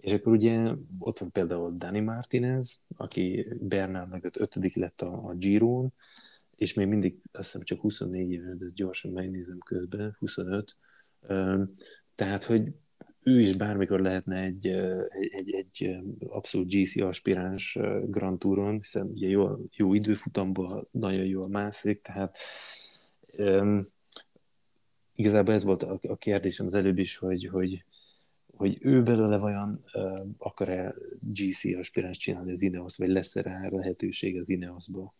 És 0.00 0.12
akkor 0.12 0.32
ugye 0.32 0.72
ott 0.98 1.18
van 1.18 1.32
például 1.32 1.74
Dani 1.76 2.00
Martinez, 2.00 2.80
aki 2.96 3.46
Bernal 3.60 4.06
mögött 4.06 4.36
ötödik 4.36 4.76
lett 4.76 5.00
a, 5.00 5.28
a 5.28 5.34
Giron, 5.34 5.92
és 6.56 6.74
még 6.74 6.86
mindig 6.86 7.18
azt 7.32 7.44
hiszem 7.44 7.62
csak 7.62 7.80
24 7.80 8.30
éves, 8.30 8.56
de 8.58 8.64
ezt 8.64 8.74
gyorsan 8.74 9.12
megnézem 9.12 9.58
közben, 9.58 10.16
25. 10.18 10.76
Tehát, 12.14 12.44
hogy 12.44 12.72
ő 13.22 13.40
is 13.40 13.56
bármikor 13.56 14.00
lehetne 14.00 14.42
egy, 14.42 14.66
egy, 14.66 15.32
egy, 15.32 15.54
egy 15.54 15.96
abszolút 16.28 16.72
GC 16.72 17.00
aspiráns 17.00 17.78
Grand 18.04 18.38
Touron, 18.38 18.76
hiszen 18.76 19.06
ugye 19.06 19.28
jó, 19.28 19.56
jó 19.76 19.94
időfutamból 19.94 20.88
nagyon 20.90 21.26
jól 21.26 21.48
mászik, 21.48 22.02
tehát 22.02 22.38
igazából 25.20 25.54
ez 25.54 25.64
volt 25.64 25.82
a, 25.82 25.98
a 26.08 26.16
kérdésem 26.16 26.66
az 26.66 26.74
előbb 26.74 26.98
is, 26.98 27.16
hogy, 27.16 27.48
hogy, 27.48 27.84
hogy 28.56 28.78
ő 28.80 29.02
belőle 29.02 29.36
vajon 29.36 29.84
uh, 29.94 30.26
akar-e 30.38 30.94
GC 31.20 31.64
aspiráns 31.64 32.16
csinálni 32.16 32.50
az 32.50 32.62
Ineos, 32.62 32.96
vagy 32.96 33.08
lesz-e 33.08 33.42
rá 33.42 33.68
lehetőség 33.68 34.38
az 34.38 34.48
Ineosból? 34.48 35.14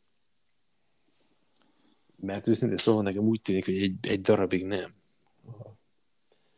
Mert 2.16 2.48
őszintén 2.48 2.76
szóval 2.76 3.02
nekem 3.02 3.22
úgy 3.22 3.42
tűnik, 3.42 3.64
hogy 3.64 3.82
egy, 3.82 4.06
egy 4.08 4.20
darabig 4.20 4.66
nem. 4.66 4.94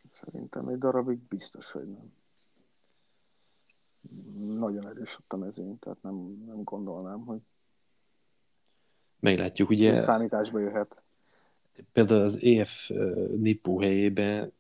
Szerintem 0.08 0.68
egy 0.68 0.78
darabig 0.78 1.18
biztos, 1.18 1.70
hogy 1.70 1.88
nem. 1.88 2.12
Nagyon 4.58 4.88
erős 4.88 5.18
ott 5.18 5.32
a 5.32 5.36
mezőny, 5.36 5.78
tehát 5.78 6.02
nem, 6.02 6.14
nem 6.46 6.62
gondolnám, 6.62 7.20
hogy 7.20 7.40
meglátjuk, 9.20 9.70
ugye... 9.70 10.00
Számításba 10.00 10.58
jöhet 10.58 11.01
például 11.92 12.22
az 12.22 12.42
EF 12.42 12.90
Nippo 13.36 13.80
helyében 13.80 14.52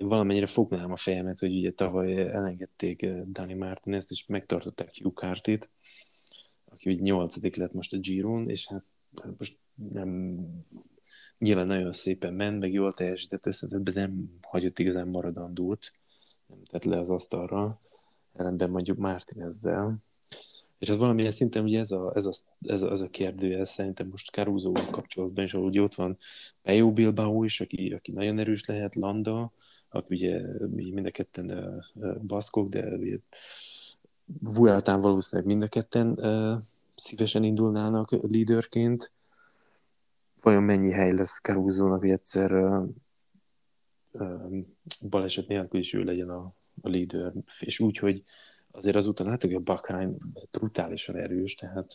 valamennyire 0.00 0.46
fognám 0.46 0.92
a 0.92 0.96
fejemet, 0.96 1.38
hogy 1.38 1.56
ugye 1.56 1.72
tavaly 1.72 2.28
elengedték 2.30 3.06
Dani 3.06 3.54
Martinez-t, 3.54 4.10
és 4.10 4.26
megtartották 4.26 4.96
Hugh 5.02 5.14
Cartit, 5.14 5.70
aki 6.64 6.90
ugye 6.90 7.02
nyolcadik 7.02 7.56
lett 7.56 7.72
most 7.72 7.92
a 7.92 7.98
Giron, 7.98 8.50
és 8.50 8.68
hát 8.68 8.84
most 9.38 9.58
nem 9.74 10.38
nyilván 11.38 11.66
nagyon 11.66 11.92
szépen 11.92 12.34
ment, 12.34 12.58
meg 12.58 12.72
jól 12.72 12.92
teljesített 12.92 13.46
összetett, 13.46 13.82
de 13.82 13.92
nem 13.94 14.38
hagyott 14.42 14.78
igazán 14.78 15.08
maradandót, 15.08 15.90
nem 16.46 16.64
tett 16.64 16.84
le 16.84 16.98
az 16.98 17.10
asztalra, 17.10 17.80
ellenben 18.32 18.70
mondjuk 18.70 18.98
Martinezzel. 18.98 19.96
És 20.82 20.88
az 20.88 20.96
valamilyen 20.96 21.30
szinten 21.30 21.64
ugye 21.64 21.80
ez 21.80 21.90
a, 21.90 22.12
ez 22.14 22.26
a, 22.26 22.30
ez 22.60 22.82
a, 22.82 22.90
ez 22.90 23.00
a 23.00 23.08
kérdő, 23.08 23.64
szerintem 23.64 24.08
most 24.08 24.30
Caruso 24.30 24.72
kapcsolatban 24.72 25.44
is, 25.44 25.54
ahogy 25.54 25.78
ott 25.78 25.94
van 25.94 26.16
Pejo 26.62 26.92
Bilbao 26.92 27.44
is, 27.44 27.60
aki, 27.60 27.92
aki 27.92 28.12
nagyon 28.12 28.38
erős 28.38 28.64
lehet, 28.64 28.94
Landa, 28.94 29.52
aki 29.88 30.14
ugye 30.14 30.40
mind 30.68 31.06
a 31.06 31.10
ketten 31.10 31.74
baszkok, 32.26 32.68
de 32.68 32.84
ugye 32.84 33.18
Vueltán 34.40 35.00
valószínűleg 35.00 35.50
mind 35.50 35.62
a 35.62 35.68
ketten 35.68 36.18
szívesen 36.94 37.44
indulnának 37.44 38.10
líderként. 38.30 39.12
Vajon 40.40 40.62
mennyi 40.62 40.92
hely 40.92 41.12
lesz 41.12 41.40
Caruso-nak, 41.40 42.00
hogy 42.00 42.10
egyszer 42.10 42.80
baleset 45.08 45.48
nélkül 45.48 45.80
is 45.80 45.92
ő 45.92 46.02
legyen 46.02 46.28
a, 46.28 46.54
a 46.80 46.88
líder, 46.88 47.32
és 47.60 47.80
úgy, 47.80 47.96
hogy 47.96 48.24
azért 48.72 48.96
azután 48.96 49.26
láttuk, 49.26 49.50
hogy 49.50 49.60
a 49.60 49.64
Bahrain 49.64 50.16
brutálisan 50.50 51.16
erős, 51.16 51.54
tehát 51.54 51.94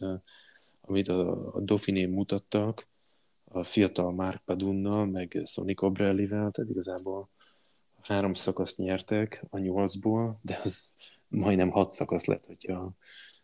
amit 0.81 1.07
a, 1.07 1.53
a 1.55 1.59
Dauphiné 1.59 2.05
mutattak, 2.05 2.87
a 3.43 3.63
fiatal 3.63 4.11
Mark 4.11 4.41
Padunnal, 4.45 5.05
meg 5.05 5.41
Sonny 5.45 5.73
Cobrellivel, 5.73 6.51
tehát 6.51 6.69
igazából 6.69 7.29
három 8.01 8.33
szakaszt 8.33 8.77
nyertek 8.77 9.45
a 9.49 9.57
nyolcból, 9.57 10.39
de 10.41 10.59
az 10.63 10.93
majdnem 11.27 11.69
hat 11.69 11.91
szakasz 11.91 12.25
lett, 12.25 12.45
hogyha 12.45 12.91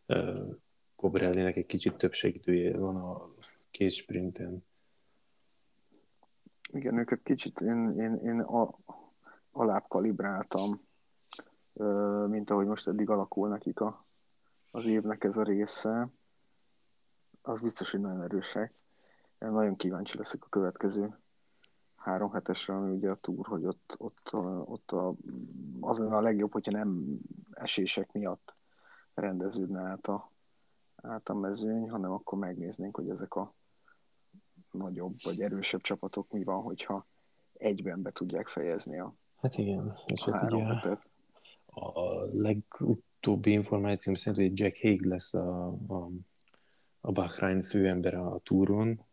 uh, 0.07 0.55
Cobrellinek 0.95 1.55
egy 1.55 1.65
kicsit 1.65 1.95
több 1.95 2.13
segítője 2.13 2.77
van 2.77 2.95
a 2.95 3.29
két 3.71 3.91
sprinten. 3.91 4.65
Igen, 6.73 6.97
őket 6.97 7.23
kicsit 7.23 7.59
én, 7.61 7.93
én, 7.97 8.19
én 8.23 8.39
a, 8.39 8.77
alább 9.51 9.85
kalibráltam, 9.87 10.81
mint 12.27 12.49
ahogy 12.49 12.65
most 12.65 12.87
eddig 12.87 13.09
alakul 13.09 13.49
nekik 13.49 13.79
a, 13.79 13.99
az 14.71 14.85
évnek 14.85 15.23
ez 15.23 15.37
a 15.37 15.43
része. 15.43 16.09
Az 17.41 17.61
biztos, 17.61 17.91
hogy 17.91 17.99
nagyon 17.99 18.21
erősek. 18.21 18.73
Én 19.39 19.49
nagyon 19.49 19.75
kíváncsi 19.75 20.17
leszek 20.17 20.43
a 20.43 20.49
következő 20.49 21.17
három 22.03 22.31
hetesre, 22.31 22.75
ami 22.75 22.91
ugye 22.91 23.09
a 23.09 23.15
túr, 23.15 23.47
hogy 23.47 23.65
ott, 23.65 23.95
ott, 23.97 24.33
ott 24.65 24.91
a, 24.91 25.13
az 25.79 25.99
a 25.99 26.21
legjobb, 26.21 26.51
hogyha 26.51 26.71
nem 26.71 27.19
esések 27.51 28.11
miatt 28.11 28.55
rendeződne 29.13 29.81
át 29.81 30.07
a, 30.07 30.31
át 30.95 31.29
a 31.29 31.33
mezőny, 31.33 31.89
hanem 31.89 32.11
akkor 32.11 32.37
megnéznénk, 32.37 32.95
hogy 32.95 33.09
ezek 33.09 33.35
a 33.35 33.53
nagyobb 34.71 35.15
vagy 35.23 35.41
erősebb 35.41 35.81
csapatok 35.81 36.31
mi 36.31 36.43
van, 36.43 36.61
hogyha 36.61 37.05
egyben 37.53 38.01
be 38.01 38.11
tudják 38.11 38.47
fejezni 38.47 38.99
a, 38.99 39.13
hát 39.41 39.57
igen, 39.57 39.93
és 40.05 40.27
a 40.27 40.31
hát 40.31 40.41
három 40.41 40.61
ugye 40.61 40.73
hetet. 40.73 41.09
A 41.73 42.23
legutóbbi 42.33 43.51
információm 43.51 44.15
szerint, 44.15 44.49
hogy 44.49 44.59
Jack 44.59 44.81
Haig 44.81 45.01
lesz 45.01 45.33
a, 45.33 45.67
a, 45.67 46.09
a 47.01 47.11
Bahrain 47.11 47.61
főember 47.61 48.13
a 48.13 48.39
túron, 48.43 49.05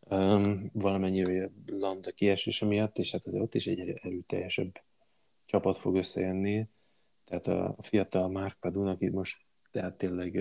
um, 0.00 0.70
valamennyire 0.72 1.50
Landa 1.66 2.10
kiesése 2.10 2.66
miatt, 2.66 2.98
és 2.98 3.12
hát 3.12 3.24
azért 3.24 3.42
ott 3.42 3.54
is 3.54 3.66
egy 3.66 3.80
erőteljesebb 3.80 4.80
csapat 5.44 5.76
fog 5.76 5.96
összejönni. 5.96 6.68
Tehát 7.24 7.46
a 7.46 7.76
fiatal 7.80 8.28
Mark 8.28 8.56
Padun, 8.60 8.88
aki 8.88 9.08
most 9.08 9.40
tehát 9.70 9.98
tényleg 9.98 10.36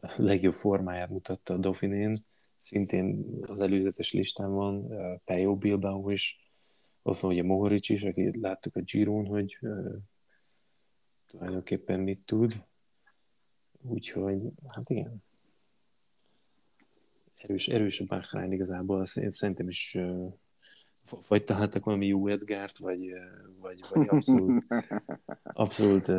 a 0.00 0.12
legjobb 0.16 0.54
formáját 0.54 1.08
mutatta 1.08 1.54
a 1.54 1.56
Dauphinén, 1.56 2.24
szintén 2.58 3.24
az 3.42 3.60
előzetes 3.60 4.12
listán 4.12 4.52
van, 4.52 4.88
Pejo 5.24 5.56
Bilbao 5.56 6.10
is, 6.10 6.50
ott 7.02 7.18
van 7.18 7.30
ugye 7.30 7.42
Mohoric 7.42 7.88
is, 7.88 8.02
aki 8.02 8.40
láttuk 8.40 8.76
a 8.76 8.80
Giron, 8.80 9.26
hogy 9.26 9.58
uh, 9.60 9.94
tulajdonképpen 11.32 12.00
mit 12.00 12.20
tud. 12.24 12.64
Úgyhogy, 13.82 14.40
hát 14.68 14.90
igen, 14.90 15.24
erős, 17.36 17.68
erős 17.68 18.00
a 18.00 18.04
Bahrain 18.04 18.52
igazából, 18.52 19.04
szerintem 19.04 19.68
is 19.68 19.98
vagy 21.28 21.44
találtak 21.44 21.84
valami 21.84 22.06
jó 22.06 22.28
Edgárt, 22.28 22.78
vagy, 22.78 23.12
vagy, 23.60 23.80
vagy 23.90 24.08
abszolút, 24.08 24.66
abszolút 25.42 26.12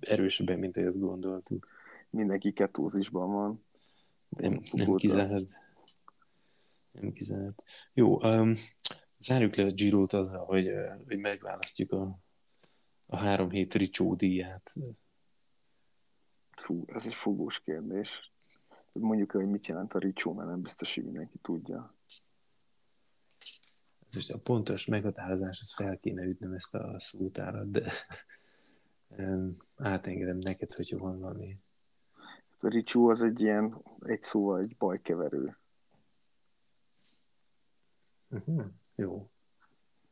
erősebben, 0.00 0.58
mint 0.58 0.76
ahogy 0.76 0.88
ezt 0.88 1.00
gondoltuk. 1.00 1.68
Mindenki 2.10 2.52
ketózisban 2.52 3.32
van. 3.32 3.64
Nem, 4.28 4.60
nem 4.72 4.94
kizárt. 4.94 5.60
Nem 6.92 7.12
kizárt. 7.12 7.62
Jó, 7.92 8.22
um, 8.22 8.54
zárjuk 9.18 9.56
le 9.56 9.64
a 9.64 9.70
Girot 9.70 10.12
azzal, 10.12 10.44
hogy, 10.44 10.70
hogy 11.06 11.18
megválasztjuk 11.18 11.92
a, 11.92 12.18
a 13.06 13.16
három 13.16 13.50
hét 13.50 13.74
Ricsó 13.74 14.14
díját. 14.14 14.74
Fú, 16.50 16.84
ez 16.86 17.06
egy 17.06 17.14
fogós 17.14 17.60
kérdés. 17.60 18.32
Mondjuk, 18.92 19.30
hogy 19.30 19.48
mit 19.48 19.66
jelent 19.66 19.94
a 19.94 19.98
Ricsó, 19.98 20.32
mert 20.32 20.48
nem 20.48 20.62
biztos, 20.62 20.94
hogy 20.94 21.04
mindenki 21.04 21.38
tudja. 21.42 21.94
Most 24.12 24.30
a 24.30 24.38
pontos 24.38 24.86
meghatározás, 24.86 25.60
az 25.60 25.74
fel 25.74 25.98
kéne 25.98 26.22
ütnöm 26.22 26.52
ezt 26.52 26.74
a 26.74 27.00
szótárat, 27.00 27.70
de 27.70 27.92
átengedem 29.76 30.38
neked, 30.38 30.72
hogyha 30.72 30.98
van 30.98 31.20
valami. 31.20 31.54
A 32.60 32.68
Ricsó 32.68 33.08
az 33.08 33.20
egy 33.20 33.40
ilyen, 33.40 33.82
egy 34.00 34.22
szóval 34.22 34.60
egy 34.60 34.76
bajkeverő. 34.76 35.56
Uh-huh. 38.30 38.64
Jó. 38.94 39.30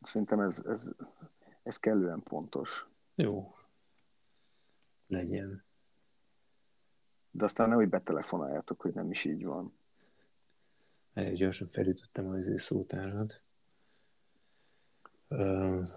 Szerintem 0.03 0.41
ez, 0.41 0.63
ez, 0.67 0.91
ez 1.65 1.77
kellően 1.77 2.23
pontos. 2.23 2.87
Jó. 3.15 3.57
Legyen. 5.07 5.65
De 7.31 7.45
aztán 7.45 7.69
nehogy 7.69 7.89
betelefonáljátok, 7.89 8.81
hogy 8.81 8.95
nem 8.95 9.11
is 9.11 9.25
így 9.25 9.45
van. 9.45 9.73
Elég 11.15 11.35
gyorsan 11.35 11.69
felütöttem 11.69 12.29
az 12.29 12.37
izé 12.37 12.57
szótárat. 12.57 13.43
Uh, 15.29 15.89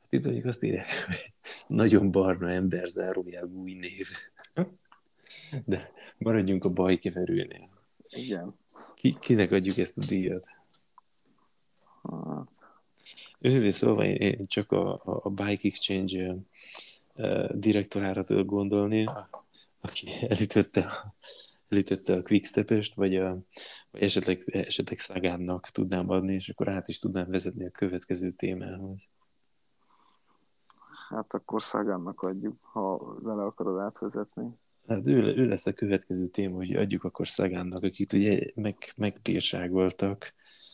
hát 0.00 0.12
itt 0.12 0.24
mondjuk 0.24 0.44
azt 0.44 0.62
írják, 0.62 0.86
hogy 1.06 1.32
nagyon 1.66 2.10
barna 2.10 2.50
ember 2.50 2.88
zárójelű 2.88 3.52
új 3.52 3.72
név. 3.72 4.08
De 5.64 5.92
maradjunk 6.18 6.64
a 6.64 6.68
bajkeverőnél. 6.68 7.68
Igen. 8.08 8.58
Ki, 8.94 9.18
kinek 9.18 9.50
adjuk 9.50 9.76
ezt 9.76 9.98
a 9.98 10.02
díjat? 10.08 10.46
Hát. 12.02 12.61
Őszintén 13.42 13.70
szóval 13.70 14.04
én 14.04 14.46
csak 14.46 14.72
a, 14.72 14.92
a, 14.92 15.20
a 15.22 15.28
Bike 15.28 15.68
Exchange 15.68 16.36
direktorára 17.50 18.24
tudok 18.24 18.46
gondolni, 18.46 19.06
aki 19.80 20.08
elütötte, 20.28 21.14
elütötte 21.68 22.14
a 22.14 22.22
quickstep 22.22 22.94
vagy, 22.94 23.16
a, 23.16 23.38
vagy 23.90 24.02
esetleg, 24.02 24.42
esetleg 24.46 24.98
Szagánnak 24.98 25.68
tudnám 25.68 26.10
adni, 26.10 26.34
és 26.34 26.48
akkor 26.48 26.68
át 26.68 26.88
is 26.88 26.98
tudnám 26.98 27.30
vezetni 27.30 27.64
a 27.64 27.70
következő 27.70 28.30
témához. 28.30 29.08
Hát 31.08 31.34
akkor 31.34 31.62
Szagánnak 31.62 32.20
adjuk, 32.20 32.56
ha 32.60 33.14
vele 33.20 33.42
akarod 33.42 33.80
átvezetni. 33.80 34.48
Hát 34.88 35.06
ő, 35.06 35.36
ő 35.36 35.48
lesz 35.48 35.66
a 35.66 35.72
következő 35.72 36.26
téma, 36.26 36.56
hogy 36.56 36.74
adjuk 36.74 37.04
akkor 37.04 37.28
Szagánnak, 37.28 37.82
akit 37.82 38.12
ugye 38.12 38.50
meg, 38.54 38.76
megbírságoltak 38.96 40.34
Uh, 40.34 40.71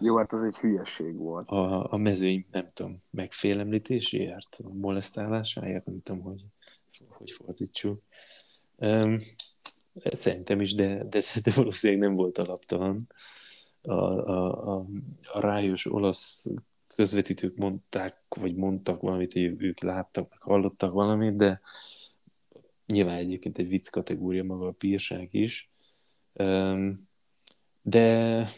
Jó, 0.00 0.16
hát 0.16 0.32
az 0.32 0.42
egy 0.42 0.56
hülyeség 0.56 1.16
volt. 1.16 1.48
A, 1.48 1.92
a 1.92 1.96
mezőny, 1.96 2.46
nem 2.50 2.66
tudom, 2.66 3.02
megfélemlítéséért, 3.10 4.60
a 4.64 4.68
molesztálásáért, 4.68 5.84
nem 5.84 6.00
tudom, 6.00 6.20
hogy, 6.20 6.44
hogy 7.08 7.30
fordítsuk. 7.30 8.02
Um, 8.76 9.18
szerintem 9.94 10.60
is, 10.60 10.74
de, 10.74 11.04
de, 11.04 11.20
de 11.44 11.52
valószínűleg 11.54 12.02
nem 12.02 12.14
volt 12.14 12.38
alaptalan. 12.38 13.06
A, 13.82 13.92
a, 13.92 14.74
a, 14.74 14.86
a 15.32 15.40
rájos 15.40 15.86
olasz 15.86 16.46
közvetítők 16.94 17.56
mondták, 17.56 18.16
vagy 18.28 18.54
mondtak 18.54 19.00
valamit, 19.00 19.32
hogy 19.32 19.54
ők 19.58 19.80
láttak, 19.80 20.30
meg 20.30 20.42
hallottak 20.42 20.92
valamit, 20.92 21.36
de 21.36 21.60
nyilván 22.86 23.16
egyébként 23.16 23.58
egy 23.58 23.68
vicc 23.68 23.88
kategória 23.88 24.44
maga 24.44 24.66
a 24.66 24.74
bírság 24.78 25.28
is. 25.30 25.70
Um, 26.32 27.08
de 27.82 28.48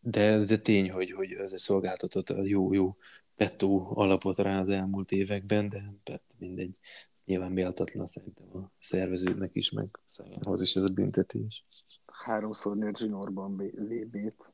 de, 0.00 0.38
de 0.38 0.56
tény, 0.56 0.90
hogy, 0.90 1.10
hogy 1.10 1.32
ez 1.32 1.60
szolgáltatott 1.60 2.30
a 2.30 2.42
jó, 2.44 2.72
jó 2.72 2.96
petó 3.36 3.90
alapot 3.94 4.38
rá 4.38 4.60
az 4.60 4.68
elmúlt 4.68 5.12
években, 5.12 5.68
de 5.68 5.80
hát 6.10 6.22
mindegy, 6.38 6.78
ez 6.82 7.22
nyilván 7.24 7.52
méltatlan 7.52 8.06
szerintem 8.06 8.46
a 8.56 8.70
szervezőknek 8.78 9.54
is, 9.54 9.70
meg 9.70 9.98
Szájánhoz 10.06 10.62
is 10.62 10.76
ez 10.76 10.82
a 10.82 10.88
büntetés. 10.88 11.64
Háromszor 12.06 12.76
nyert 12.76 12.98
zsinórban 12.98 13.56
VB-t, 13.56 14.52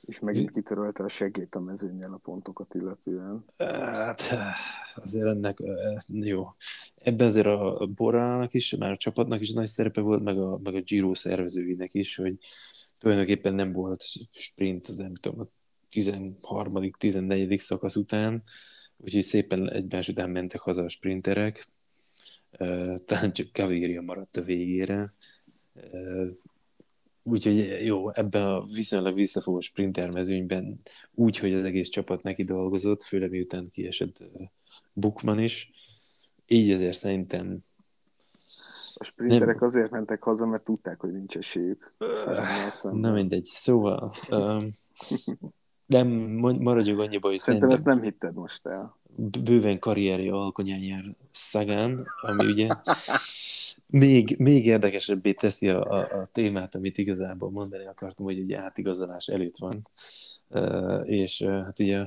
és 0.00 0.18
megint 0.18 0.52
kitörölte 0.52 1.04
a 1.04 1.08
segét 1.08 1.54
a 1.54 1.60
mezőnyel 1.60 2.12
a 2.12 2.16
pontokat 2.16 2.74
illetően. 2.74 3.44
Hát 3.56 4.22
azért 4.94 5.26
ennek 5.26 5.58
jó. 6.06 6.54
ebben 6.94 7.26
azért 7.26 7.46
a 7.46 7.88
Borának 7.94 8.54
is, 8.54 8.76
már 8.76 8.90
a 8.90 8.96
csapatnak 8.96 9.40
is 9.40 9.52
nagy 9.52 9.66
szerepe 9.66 10.00
volt, 10.00 10.22
meg 10.22 10.38
a, 10.38 10.58
meg 10.62 10.74
a 10.74 10.80
Giro 10.80 11.14
szervezőinek 11.14 11.94
is, 11.94 12.16
hogy 12.16 12.38
tulajdonképpen 12.98 13.54
nem 13.54 13.72
volt 13.72 14.04
sprint, 14.30 14.96
nem 14.96 15.14
tudom, 15.14 15.40
a 15.40 15.48
13 15.88 16.90
14 16.98 17.58
szakasz 17.58 17.96
után, 17.96 18.42
úgyhogy 18.96 19.22
szépen 19.22 19.70
egymás 19.70 20.08
után 20.08 20.30
mentek 20.30 20.60
haza 20.60 20.82
a 20.82 20.88
sprinterek, 20.88 21.68
talán 23.04 23.32
csak 23.32 23.46
Gaviria 23.52 24.02
maradt 24.02 24.36
a 24.36 24.42
végére, 24.42 25.14
Úgyhogy 27.28 27.84
jó, 27.84 28.10
ebben 28.10 28.46
a 28.46 28.64
viszonylag 28.64 29.14
visszafogó 29.14 29.60
sprinter 29.60 30.10
mezőnyben 30.10 30.80
úgy, 31.14 31.38
hogy 31.38 31.54
az 31.54 31.64
egész 31.64 31.88
csapat 31.88 32.22
neki 32.22 32.44
dolgozott, 32.44 33.02
főleg 33.02 33.30
miután 33.30 33.70
kiesett 33.70 34.22
Bukman 34.92 35.38
is, 35.38 35.70
így 36.46 36.70
azért 36.70 36.96
szerintem 36.96 37.58
a 38.98 39.04
sprinterek 39.04 39.60
nem... 39.60 39.68
azért 39.68 39.90
mentek 39.90 40.22
haza, 40.22 40.46
mert 40.46 40.64
tudták, 40.64 41.00
hogy 41.00 41.12
nincs 41.12 41.36
esélyük. 41.36 41.94
Na 42.82 43.12
mindegy. 43.12 43.44
Szóval 43.44 44.14
um, 44.30 44.70
nem 45.86 46.08
maradjunk 46.38 47.00
annyiba, 47.00 47.28
hogy 47.28 47.38
szerintem, 47.38 47.68
szerintem 47.68 47.70
ezt 47.70 47.84
nem 47.84 48.02
hitted 48.02 48.34
most 48.34 48.66
el. 48.66 48.96
Bőven 49.42 49.78
karrierje 49.78 50.32
alkonyán 50.32 50.82
jár 50.82 51.04
Szagán, 51.30 52.06
ami 52.20 52.46
ugye 52.46 52.68
még, 53.86 54.34
még 54.38 54.66
érdekesebbé 54.66 55.32
teszi 55.32 55.68
a, 55.68 55.82
a, 55.90 55.98
a 55.98 56.28
témát, 56.32 56.74
amit 56.74 56.98
igazából 56.98 57.50
mondani 57.50 57.86
akartam, 57.86 58.24
hogy 58.24 58.38
ugye 58.38 58.58
átigazolás 58.58 59.26
előtt 59.26 59.56
van. 59.56 59.88
Uh, 60.48 61.02
és 61.04 61.40
uh, 61.40 61.64
hát 61.64 61.78
ugye 61.78 62.06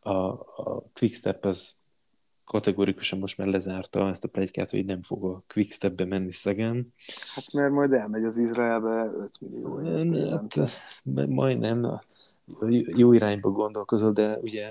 a, 0.00 0.12
a 0.12 0.84
Quickstep 0.94 1.44
az 1.44 1.74
kategorikusan 2.50 3.18
most 3.18 3.38
már 3.38 3.48
lezárta 3.48 4.08
ezt 4.08 4.24
a 4.24 4.28
plegykát, 4.28 4.70
hogy 4.70 4.84
nem 4.84 5.02
fog 5.02 5.24
a 5.24 5.42
Quickstepbe 5.54 6.04
menni 6.04 6.32
Szegen. 6.32 6.94
Hát 7.34 7.52
mert 7.52 7.72
majd 7.72 7.92
elmegy 7.92 8.24
az 8.24 8.36
Izraelbe 8.36 9.10
5 9.20 9.30
millió. 9.40 10.30
Hát, 10.30 10.56
majdnem 11.28 12.00
jó 12.86 13.12
irányba 13.12 13.50
gondolkozol, 13.50 14.12
de 14.12 14.38
ugye 14.38 14.68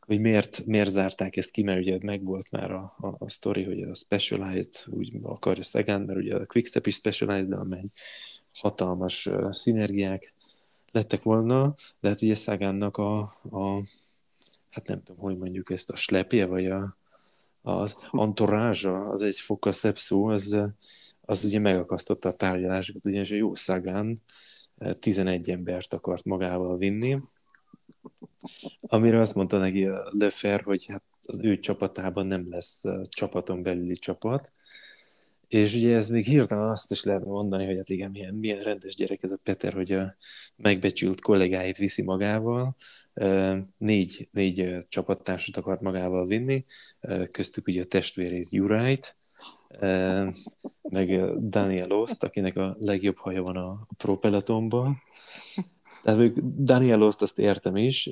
hogy 0.00 0.20
miért, 0.20 0.66
miért 0.66 0.90
zárták 0.90 1.36
ezt 1.36 1.50
ki, 1.50 1.62
mert 1.62 1.80
ugye 1.80 1.98
megvolt 2.02 2.50
már 2.50 2.70
a, 2.70 2.94
a, 2.98 3.14
a 3.18 3.28
sztori, 3.28 3.64
hogy 3.64 3.82
a 3.82 3.94
Specialized 3.94 4.72
úgy 4.86 5.12
akarja 5.22 5.62
Szegán, 5.62 6.00
mert 6.02 6.18
ugye 6.18 6.36
a 6.36 6.46
Quickstep 6.46 6.86
is 6.86 6.94
Specialized, 6.94 7.52
amely 7.52 7.84
hatalmas 8.54 9.26
uh, 9.26 9.52
szinergiák 9.52 10.34
lettek 10.92 11.22
volna, 11.22 11.74
lehet 12.00 12.22
ugye 12.22 12.34
Szegánnak 12.34 12.96
a, 12.96 13.18
a 13.50 13.82
hát 14.70 14.86
nem 14.86 15.02
tudom, 15.02 15.22
hogy 15.22 15.38
mondjuk 15.38 15.70
ezt 15.70 15.90
a 15.90 15.96
slepje, 15.96 16.46
vagy 16.46 16.66
a, 16.66 16.97
az 17.62 17.96
antorázsa, 18.10 19.02
az 19.02 19.22
egy 19.22 19.38
fokkal 19.38 19.72
szebb 19.72 19.96
szó, 19.96 20.26
az, 20.26 20.58
az 21.20 21.44
ugye 21.44 21.58
megakasztotta 21.58 22.28
a 22.28 22.32
tárgyalásokat, 22.32 23.06
ugyanis 23.06 23.30
a 23.30 23.34
jó 23.34 23.54
Szagán 23.54 24.22
11 24.98 25.50
embert 25.50 25.94
akart 25.94 26.24
magával 26.24 26.76
vinni, 26.76 27.20
amire 28.80 29.20
azt 29.20 29.34
mondta 29.34 29.58
neki 29.58 29.88
Lefer, 30.18 30.60
hogy 30.60 30.84
hát 30.88 31.02
az 31.22 31.42
ő 31.42 31.58
csapatában 31.58 32.26
nem 32.26 32.50
lesz 32.50 32.84
csapaton 33.08 33.62
belüli 33.62 33.96
csapat, 33.96 34.52
és 35.48 35.74
ugye 35.74 35.96
ez 35.96 36.08
még 36.08 36.24
hirtelen 36.24 36.68
azt 36.68 36.90
is 36.90 37.04
lehet 37.04 37.24
mondani, 37.24 37.66
hogy 37.66 37.76
hát 37.76 37.90
igen, 37.90 38.10
milyen, 38.10 38.34
milyen 38.34 38.58
rendes 38.58 38.94
gyerek 38.94 39.22
ez 39.22 39.32
a 39.32 39.40
Peter, 39.42 39.72
hogy 39.72 39.92
a 39.92 40.16
megbecsült 40.56 41.20
kollégáit 41.20 41.76
viszi 41.76 42.02
magával. 42.02 42.76
Négy, 43.78 44.28
négy 44.32 44.76
csapattársat 44.88 45.56
akart 45.56 45.80
magával 45.80 46.26
vinni, 46.26 46.64
köztük 47.30 47.66
ugye 47.66 47.82
a 47.82 47.84
testvérét 47.84 48.50
Jurajt, 48.50 49.16
meg 50.82 51.38
Daniel 51.48 51.90
Ost, 51.90 52.24
akinek 52.24 52.56
a 52.56 52.76
legjobb 52.80 53.16
haja 53.16 53.42
van 53.42 53.56
a 53.56 53.86
Pro 53.96 54.18
Pelotonban. 54.18 55.02
Tehát 56.02 56.32
Daniel 56.62 57.02
Ost 57.02 57.22
azt 57.22 57.38
értem 57.38 57.76
is, 57.76 58.10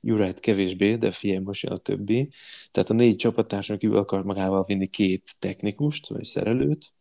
Jurajt 0.00 0.40
kevésbé, 0.40 0.96
de 0.96 1.10
figyelj, 1.10 1.38
most 1.38 1.62
jön 1.62 1.72
a 1.72 1.76
többi. 1.76 2.30
Tehát 2.70 2.90
a 2.90 2.94
négy 2.94 3.16
csapattársnak 3.16 3.78
kívül 3.78 3.96
akar 3.96 4.24
magával 4.24 4.64
vinni 4.64 4.86
két 4.86 5.30
technikust, 5.38 6.06
vagy 6.08 6.24
szerelőt, 6.24 6.92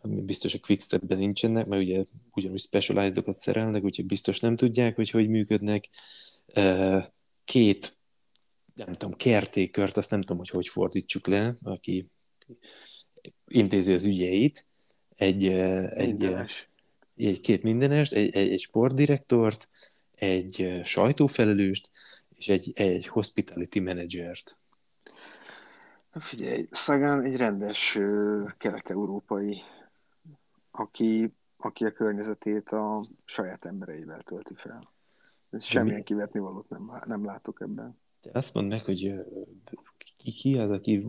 ami 0.00 0.20
biztos 0.20 0.54
a 0.54 0.58
Quickstepben 0.58 1.18
nincsenek, 1.18 1.66
mert 1.66 1.82
ugye 1.82 2.04
ugyanúgy 2.30 2.60
specialized 2.60 3.32
szerelnek, 3.32 3.84
úgyhogy 3.84 4.06
biztos 4.06 4.40
nem 4.40 4.56
tudják, 4.56 4.96
hogy 4.96 5.10
hogy 5.10 5.28
működnek. 5.28 5.88
Két, 7.44 7.98
nem 8.74 8.92
tudom, 8.92 9.16
kertékört, 9.16 9.96
azt 9.96 10.10
nem 10.10 10.20
tudom, 10.20 10.36
hogy 10.36 10.48
hogy 10.48 10.68
fordítsuk 10.68 11.26
le, 11.26 11.56
aki 11.62 12.10
intézi 13.46 13.92
az 13.92 14.04
ügyeit, 14.04 14.66
egy, 15.16 15.46
egy, 15.46 16.34
egy 17.16 17.40
két 17.40 17.62
mindenest, 17.62 18.12
egy, 18.12 18.34
egy, 18.34 18.52
egy 18.52 18.60
sportdirektort, 18.60 19.68
egy 20.16 20.80
sajtófelelőst, 20.82 21.90
és 22.28 22.48
egy, 22.48 22.72
egy 22.74 23.06
hospitality 23.06 23.78
managert. 23.78 24.58
Figyelj, 26.10 26.68
Szagán 26.70 27.22
egy 27.22 27.36
rendes 27.36 27.98
kelet-európai, 28.58 29.62
aki, 30.70 31.34
aki 31.56 31.84
a 31.84 31.92
környezetét 31.92 32.68
a 32.68 33.00
saját 33.24 33.64
embereivel 33.64 34.22
tölti 34.22 34.54
fel. 34.54 34.94
Semmilyen 35.60 36.04
kivetni 36.04 36.40
valót 36.40 36.68
nem, 36.68 37.02
nem 37.06 37.24
látok 37.24 37.60
ebben. 37.60 37.98
Te 38.20 38.30
azt 38.32 38.54
mondd 38.54 38.68
meg, 38.68 38.84
hogy 38.84 39.14
ki, 40.16 40.30
ki 40.30 40.58
az, 40.58 40.70
aki, 40.70 41.06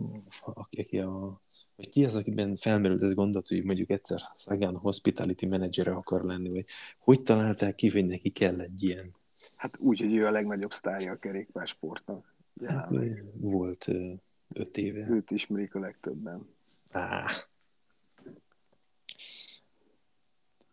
aki 0.54 0.98
a, 0.98 1.40
vagy 1.78 1.90
ki 1.90 2.04
az, 2.04 2.14
akiben 2.14 2.56
felmerült 2.56 3.02
ez 3.02 3.14
gondot, 3.14 3.48
hogy 3.48 3.64
mondjuk 3.64 3.90
egyszer 3.90 4.20
Szagán 4.34 4.76
hospitality 4.76 5.46
manager 5.46 5.88
akar 5.88 6.24
lenni, 6.24 6.50
vagy 6.50 6.64
hogy 6.98 7.22
találták 7.22 7.74
ki, 7.74 7.90
hogy 7.90 8.06
neki 8.06 8.30
kell 8.30 8.60
egy 8.60 8.82
ilyen? 8.82 9.14
Hát 9.56 9.78
úgy, 9.78 10.00
hogy 10.00 10.14
ő 10.14 10.26
a 10.26 10.30
legnagyobb 10.30 10.72
sztárja 10.72 11.12
a 11.12 11.16
kerékpársportnak. 11.16 12.34
Hát, 12.66 12.90
volt 13.34 13.88
öt 14.52 14.76
éve. 14.76 15.08
Őt 15.10 15.30
ismerik 15.30 15.74
a 15.74 15.78
legtöbben. 15.78 16.48
Á. 16.90 17.26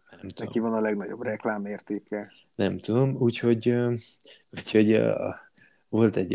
Nem 0.10 0.28
tudom. 0.28 0.48
Neki 0.48 0.60
van 0.60 0.74
a 0.74 0.80
legnagyobb 0.80 1.22
reklámértéke. 1.22 2.32
Nem 2.56 2.78
tudom, 2.78 3.16
úgyhogy, 3.16 3.76
úgyhogy 4.52 4.94
uh, 4.94 5.36
volt 5.90 6.16
egy... 6.16 6.32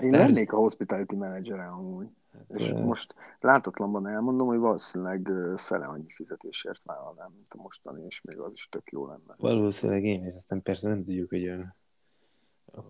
Én 0.00 0.10
lennék 0.10 0.52
a 0.52 0.56
hospitality 0.56 1.14
manager 1.14 1.58
amúgy. 1.58 2.08
Hát, 2.36 2.58
és 2.58 2.72
most 2.72 3.14
látatlanban 3.40 4.08
elmondom, 4.08 4.46
hogy 4.46 4.58
valószínűleg 4.58 5.30
fele 5.56 5.86
annyi 5.86 6.10
fizetésért 6.10 6.80
vállalnám, 6.84 7.30
mint 7.34 7.52
a 7.52 7.62
mostani, 7.62 8.04
és 8.06 8.20
még 8.20 8.38
az 8.38 8.52
is 8.52 8.68
tök 8.68 8.90
jó 8.90 9.06
lenne. 9.06 9.34
Valószínűleg 9.36 10.04
én, 10.04 10.24
és 10.24 10.34
aztán 10.34 10.62
persze 10.62 10.88
nem 10.88 11.04
tudjuk, 11.04 11.28
hogy 11.28 11.48
a, 11.48 11.76
a 12.66 12.82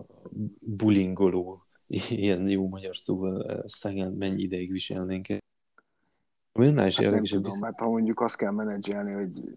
bulingoló 0.60 1.66
ilyen 2.08 2.48
jó 2.48 2.68
magyar 2.68 2.96
szóval 2.96 3.62
Szegán 3.66 4.12
mennyi 4.12 4.42
ideig 4.42 4.70
viselnénk. 4.70 5.26
Annál 6.52 6.86
is 6.86 6.96
hát 6.96 7.04
érdekes, 7.04 7.30
nem 7.30 7.42
tudom, 7.42 7.58
mert 7.60 7.78
ha 7.78 7.88
mondjuk 7.88 8.20
azt 8.20 8.36
kell 8.36 8.50
menedzselni, 8.50 9.12
hogy 9.12 9.52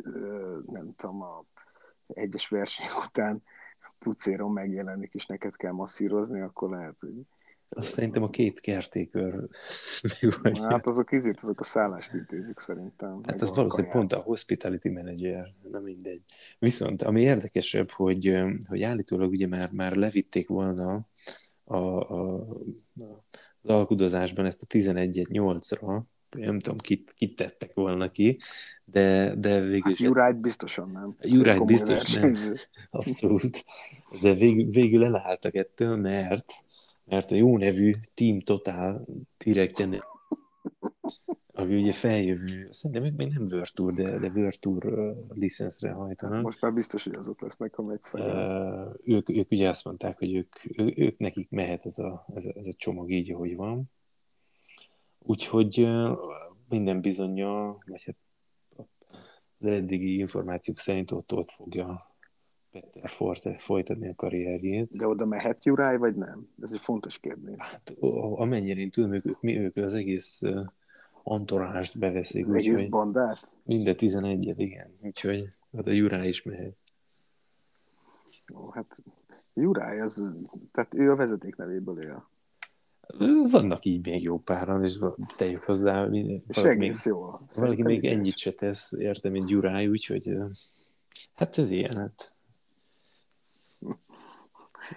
nem 0.66 0.94
tudom, 0.96 1.22
a 1.22 1.44
egyes 2.08 2.48
versenyek 2.48 2.98
után 3.08 3.44
pucéron 4.00 4.52
megjelenik, 4.52 5.14
és 5.14 5.26
neked 5.26 5.56
kell 5.56 5.72
masszírozni, 5.72 6.42
akkor 6.42 6.70
lehet, 6.70 6.96
hogy... 7.00 7.26
Azt 7.70 7.94
szerintem 7.94 8.24
a 8.24 8.30
két 8.30 8.60
kertékör 8.60 9.48
Hát 10.70 10.88
azok 10.88 11.12
izét, 11.12 11.40
azok 11.42 11.60
a 11.60 11.64
szállást 11.64 12.14
intézik 12.14 12.60
szerintem. 12.60 13.22
Hát 13.24 13.42
az 13.42 13.56
valószínűleg 13.56 13.96
pont 13.96 14.14
a 14.14 14.20
hospitality 14.20 14.90
manager, 14.90 15.54
nem 15.72 15.84
mindegy. 15.84 16.22
Viszont 16.60 17.02
ami 17.02 17.22
érdekesebb, 17.22 17.92
hogy, 17.92 18.44
hogy 18.68 18.82
állítólag 18.82 19.30
ugye 19.30 19.48
már, 19.48 19.72
már 19.72 19.96
levitték 19.96 20.48
volna 20.48 21.08
a, 21.64 21.78
a, 21.78 22.48
az 23.62 23.70
alkudozásban 23.70 24.46
ezt 24.46 24.62
a 24.62 24.66
11 24.66 25.28
8-ra, 25.30 26.02
nem 26.38 26.60
tudom, 26.60 26.78
kit, 26.78 27.14
kit 27.18 27.36
tettek 27.36 27.74
volna 27.74 28.12
ki, 28.12 28.40
de, 28.86 29.36
de 29.36 29.60
végül 29.60 29.82
hát 29.82 29.92
is... 29.92 30.00
Jurájt 30.00 30.42
biztosan 30.42 30.90
nem. 30.92 31.16
Jurájt 31.22 31.66
biztos 31.66 32.14
nem. 32.14 32.34
Abszolút. 32.90 33.66
De 34.22 34.34
végül, 34.34 34.70
végül 34.70 35.06
elálltak 35.06 35.56
ettől, 35.56 35.96
mert, 35.96 36.54
mert 37.10 37.32
a 37.32 37.36
jó 37.36 37.58
nevű 37.58 37.94
Team 38.14 38.40
Total 38.40 39.06
direkt 39.38 39.80
aki 41.60 41.76
ugye 41.76 41.92
feljövő, 41.92 42.68
szerintem 42.72 43.14
még 43.16 43.34
nem 43.34 43.62
Tour, 43.74 43.94
de, 43.94 44.18
de 44.18 44.52
Tour 44.60 44.86
uh, 44.86 45.18
licenszre 45.30 45.92
hajtanak. 45.92 46.44
Most 46.44 46.62
már 46.62 46.74
biztos, 46.74 47.04
hogy 47.04 47.16
azok 47.16 47.42
lesznek, 47.42 47.76
ha 47.76 47.84
megy 47.84 48.00
uh, 48.14 48.96
ők, 49.04 49.30
ők 49.30 49.52
ugye 49.52 49.70
azt 49.70 49.86
mondták, 49.86 50.18
hogy 50.18 50.36
ők, 50.36 50.56
ő, 50.78 50.94
ők 50.96 51.18
nekik 51.18 51.50
mehet 51.50 51.86
ez 51.86 51.98
a, 51.98 52.26
ez, 52.36 52.46
a, 52.46 52.52
ez 52.56 52.68
a 52.68 52.74
csomag 52.78 53.12
így, 53.12 53.32
ahogy 53.32 53.56
van. 53.56 53.92
Úgyhogy 55.20 55.82
uh, 55.82 56.18
minden 56.70 57.02
bizonyja, 57.02 57.78
vagy 57.86 58.04
hát 58.06 58.18
az 59.60 59.66
eddigi 59.66 60.18
információk 60.18 60.78
szerint 60.78 61.12
ott, 61.12 61.34
ott 61.34 61.52
fogja 61.52 62.09
Peter 62.72 63.10
Forte 63.10 63.58
folytatni 63.58 64.08
a 64.08 64.16
karrierjét. 64.16 64.98
De 64.98 65.08
oda 65.08 65.26
mehet 65.26 65.66
Juráj, 65.66 65.98
vagy 65.98 66.16
nem? 66.16 66.48
Ez 66.62 66.72
egy 66.72 66.82
fontos 66.82 67.20
kérdés. 67.20 67.56
Hát 67.58 67.94
amennyire 68.36 68.80
én 68.80 68.90
tudom, 68.90 69.14
ők, 69.14 69.42
mi 69.42 69.58
ők 69.58 69.78
az 69.78 69.94
egész 69.94 70.42
antorást 71.24 72.00
beveszik. 72.00 72.44
Az 72.44 72.54
egész 72.54 72.82
úgy, 72.82 72.90
bandát? 72.90 73.48
Minden 73.64 73.96
11 73.96 74.54
igen. 74.60 74.98
Úgyhogy 75.02 75.48
hát 75.76 75.88
a 75.88 75.92
Juráj 75.92 76.28
is 76.28 76.44
mehet. 76.44 76.78
Ó, 78.54 78.70
hát 78.70 78.98
Juráj, 79.54 80.00
az, 80.00 80.24
tehát 80.72 80.94
ő 80.94 81.12
a 81.12 81.16
vezeték 81.16 81.56
nevéből 81.56 82.00
él. 82.00 82.30
Vannak 83.52 83.86
így 83.86 84.06
még 84.06 84.24
jó 84.24 84.40
páran, 84.40 84.84
és 84.84 84.98
tegyük 85.36 85.64
hozzá, 85.64 86.00
valaki, 86.00 86.44
egész 86.56 87.06
még, 87.06 87.14
jó. 87.14 87.40
valaki 87.56 87.82
még 87.82 88.06
ennyit 88.06 88.38
se 88.38 88.52
tesz, 88.52 88.92
értem, 88.92 89.32
mint 89.32 89.50
Juráj, 89.50 89.88
úgyhogy 89.88 90.38
hát 91.36 91.58
ez 91.58 91.72
ilyen, 91.72 91.98
hát 91.98 92.39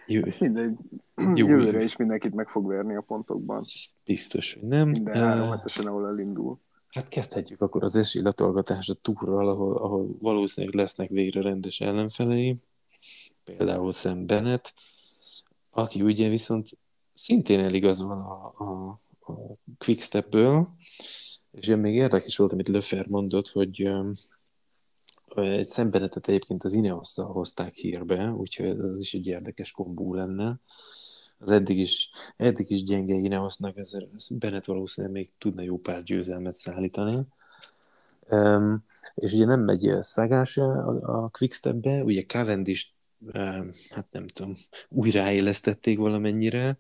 Jö... 0.07 0.23
Mindegy. 0.39 0.77
Jó, 1.35 1.49
Jövőre 1.49 1.83
is 1.83 1.97
mindenkit 1.97 2.35
meg 2.35 2.49
fog 2.49 2.67
verni 2.67 2.97
a 2.97 3.01
pontokban. 3.01 3.65
Biztos, 4.05 4.55
hogy 4.55 4.69
nem. 4.69 4.89
Minden 4.89 5.15
három 5.15 5.51
hetesen, 5.51 5.87
ahol 5.87 6.07
elindul. 6.07 6.59
Hát 6.89 7.09
kezdhetjük 7.09 7.61
akkor 7.61 7.83
az 7.83 7.97
esélylatolgatást 7.97 8.91
a 8.91 8.95
túrral, 8.95 9.49
ahol, 9.49 9.77
ahol 9.77 10.17
valószínűleg 10.21 10.75
lesznek 10.77 11.09
végre 11.09 11.43
rendes 11.43 11.81
ellenfelei. 11.81 12.57
Például 13.45 13.93
Sam 13.93 14.27
Bennett, 14.27 14.73
aki 15.71 16.03
ugye 16.03 16.29
viszont 16.29 16.69
szintén 17.13 17.61
eligazol 17.61 18.11
a, 18.11 18.65
a, 18.65 19.01
a 19.33 19.57
Quickstep-ből, 19.79 20.69
és 21.51 21.69
én 21.69 21.79
még 21.79 21.95
érdekes 21.95 22.37
volt, 22.37 22.53
amit 22.53 22.69
Löfer 22.69 23.07
mondott, 23.07 23.49
hogy 23.49 23.93
egy 25.37 25.65
szembenetet 25.65 26.29
egyébként 26.29 26.65
az 26.65 26.73
ineos 26.73 27.15
hozták 27.15 27.75
hírbe, 27.75 28.31
úgyhogy 28.31 28.69
az 28.69 29.01
is 29.01 29.15
egy 29.15 29.27
érdekes 29.27 29.71
kombó 29.71 30.15
lenne. 30.15 30.61
Az 31.39 31.51
eddig 31.51 31.79
is, 31.79 32.11
eddig 32.37 32.71
is 32.71 32.83
gyenge 32.83 33.15
Ineosnak, 33.15 33.77
ezért 33.77 34.39
Bennett 34.39 34.65
valószínűleg 34.65 35.17
még 35.17 35.29
tudna 35.39 35.63
jó 35.63 35.79
pár 35.79 36.03
győzelmet 36.03 36.53
szállítani. 36.53 37.19
Um, 38.31 38.85
és 39.15 39.33
ugye 39.33 39.45
nem 39.45 39.61
megy 39.61 39.93
Szagás 40.01 40.57
a, 40.57 40.87
a 41.03 41.29
Quickstep-be, 41.29 42.05
ugye 42.05 42.23
Cavendish 42.23 42.87
um, 43.35 43.71
hát 43.91 44.07
nem 44.11 44.27
tudom, 44.27 44.57
újraélesztették 44.89 45.99
valamennyire, 45.99 46.79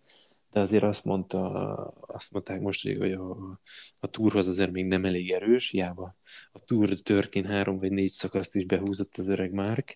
de 0.52 0.60
azért 0.60 0.82
azt 0.82 1.04
mondta, 1.04 1.74
azt 2.00 2.32
mondták 2.32 2.60
most, 2.60 2.98
hogy 2.98 3.12
a, 3.12 3.60
a 3.98 4.06
túrhoz 4.06 4.48
azért 4.48 4.70
még 4.70 4.86
nem 4.86 5.04
elég 5.04 5.30
erős, 5.30 5.70
hiába 5.70 6.16
a 6.52 6.58
túr 6.58 6.88
törkén 6.88 7.44
három 7.44 7.78
vagy 7.78 7.90
négy 7.90 8.10
szakaszt 8.10 8.56
is 8.56 8.64
behúzott 8.64 9.16
az 9.16 9.28
öreg 9.28 9.52
Márk, 9.52 9.94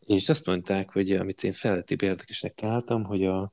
és 0.00 0.28
azt 0.28 0.46
mondták, 0.46 0.90
hogy 0.90 1.12
amit 1.12 1.44
én 1.44 1.52
feletti 1.52 1.96
érdekesnek 2.00 2.54
találtam, 2.54 3.04
hogy 3.04 3.24
a, 3.24 3.52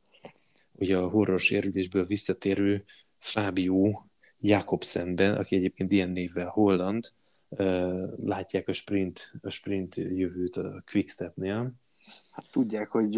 hogy 0.78 0.92
a 0.92 1.08
horror 1.08 1.40
sérülésből 1.40 2.06
visszatérő 2.06 2.86
Fábio 3.20 3.92
Jakobsenben, 4.40 5.36
aki 5.36 5.56
egyébként 5.56 5.92
ilyen 5.92 6.10
névvel 6.10 6.48
holland, 6.48 7.12
látják 8.16 8.68
a 8.68 8.72
sprint, 8.72 9.32
a 9.42 9.50
sprint 9.50 9.96
jövőt 9.96 10.56
a 10.56 10.84
Quickstep-nél, 10.92 11.74
Hát 12.32 12.52
tudják, 12.52 12.90
hogy 12.90 13.14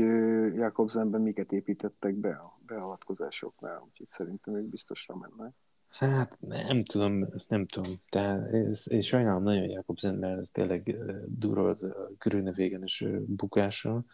Jakobsenben 0.55 1.21
miket 1.21 1.51
építettek 1.51 2.13
be 2.15 2.29
a 2.29 2.59
beavatkozásoknál, 2.65 3.83
úgyhogy 3.89 4.07
szerintem 4.09 4.55
ők 4.55 4.65
biztosra 4.65 5.15
mennek. 5.15 5.53
Hát 5.89 6.37
nem 6.41 6.83
tudom, 6.83 7.27
nem 7.47 7.65
tudom. 7.65 8.01
Tehát 8.09 8.53
ez, 8.53 8.91
én 8.91 8.99
sajnálom 8.99 9.43
nagyon 9.43 9.69
Jakobsen, 9.69 10.15
mert 10.15 10.39
ez 10.39 10.49
tényleg 10.49 10.97
durva 11.27 11.69
az 11.69 11.93
körülnevégenes 12.17 13.03
bukása 13.25 14.05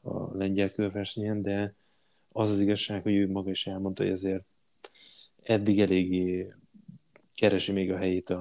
a 0.00 0.36
lengyel 0.36 0.70
körversenyen, 0.70 1.42
de 1.42 1.74
az 2.32 2.50
az 2.50 2.60
igazság, 2.60 3.02
hogy 3.02 3.14
ő 3.14 3.30
maga 3.30 3.50
is 3.50 3.66
elmondta, 3.66 4.02
hogy 4.02 4.12
azért 4.12 4.46
eddig 5.42 5.80
eléggé 5.80 6.54
keresi 7.34 7.72
még 7.72 7.92
a 7.92 7.96
helyét 7.96 8.30
a, 8.30 8.40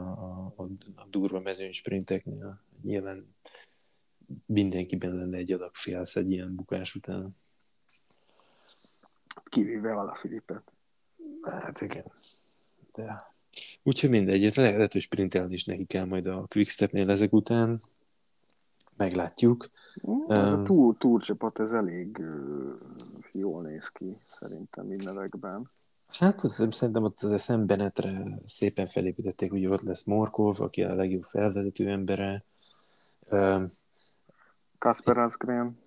a, 0.55 0.67
a 0.95 1.05
durva 1.09 1.39
mezőny 1.39 1.71
sprinteknél. 1.71 2.63
Nyilván 2.83 3.35
mindenkiben 4.45 5.15
lenne 5.15 5.37
egy 5.37 5.51
adag 5.51 5.75
félsz 5.75 6.15
egy 6.15 6.31
ilyen 6.31 6.55
bukás 6.55 6.95
után. 6.95 7.37
Kivéve 9.43 10.11
Filipet. 10.15 10.71
Hát 11.41 11.81
igen. 11.81 12.11
De... 12.93 13.33
Úgyhogy 13.83 14.09
mindegy, 14.09 14.55
lehet, 14.55 14.91
hogy 14.91 15.01
sprintelni 15.01 15.53
is 15.53 15.65
neki 15.65 15.85
kell 15.85 16.05
majd 16.05 16.25
a 16.25 16.45
Quickstepnél 16.47 17.09
ezek 17.09 17.33
után. 17.33 17.81
Meglátjuk. 18.97 19.69
Ez 20.27 20.53
um, 20.53 20.59
a 20.59 20.63
túl, 20.63 20.97
túlcsapat, 20.97 21.59
ez 21.59 21.71
elég 21.71 22.17
uh, 22.17 22.73
jól 23.31 23.61
néz 23.61 23.87
ki, 23.87 24.17
szerintem 24.39 24.85
mindenekben. 24.85 25.65
Hát 26.07 26.39
szerintem 26.39 27.03
ott 27.03 27.19
az 27.19 27.41
szembenetre 27.41 28.39
szépen 28.45 28.87
felépítették, 28.87 29.51
hogy 29.51 29.65
ott 29.65 29.81
lesz 29.81 30.03
Morkov, 30.03 30.61
aki 30.61 30.83
a 30.83 30.95
legjobb 30.95 31.23
felvezető 31.23 31.89
embere. 31.89 32.43
Um, 33.29 33.71
Kasper 34.85 35.17
Asgren. 35.17 35.77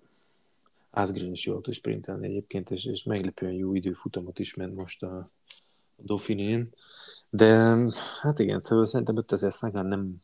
Asgren 0.89 1.31
is 1.31 1.45
jól 1.45 1.61
tud 1.61 1.73
sprintelni 1.73 2.27
egyébként, 2.27 2.71
és, 2.71 2.85
és 2.85 3.03
meglepően 3.03 3.51
jó 3.51 3.73
időfutamot 3.73 4.39
is 4.39 4.53
ment 4.53 4.75
most 4.75 5.03
a, 5.03 5.17
a 5.95 6.01
Dauphinén. 6.03 6.69
De 7.29 7.77
hát 8.21 8.39
igen, 8.39 8.61
szóval 8.61 8.85
szerintem 8.85 9.17
5000 9.17 9.51
Sagan 9.51 9.85
nem 9.85 10.21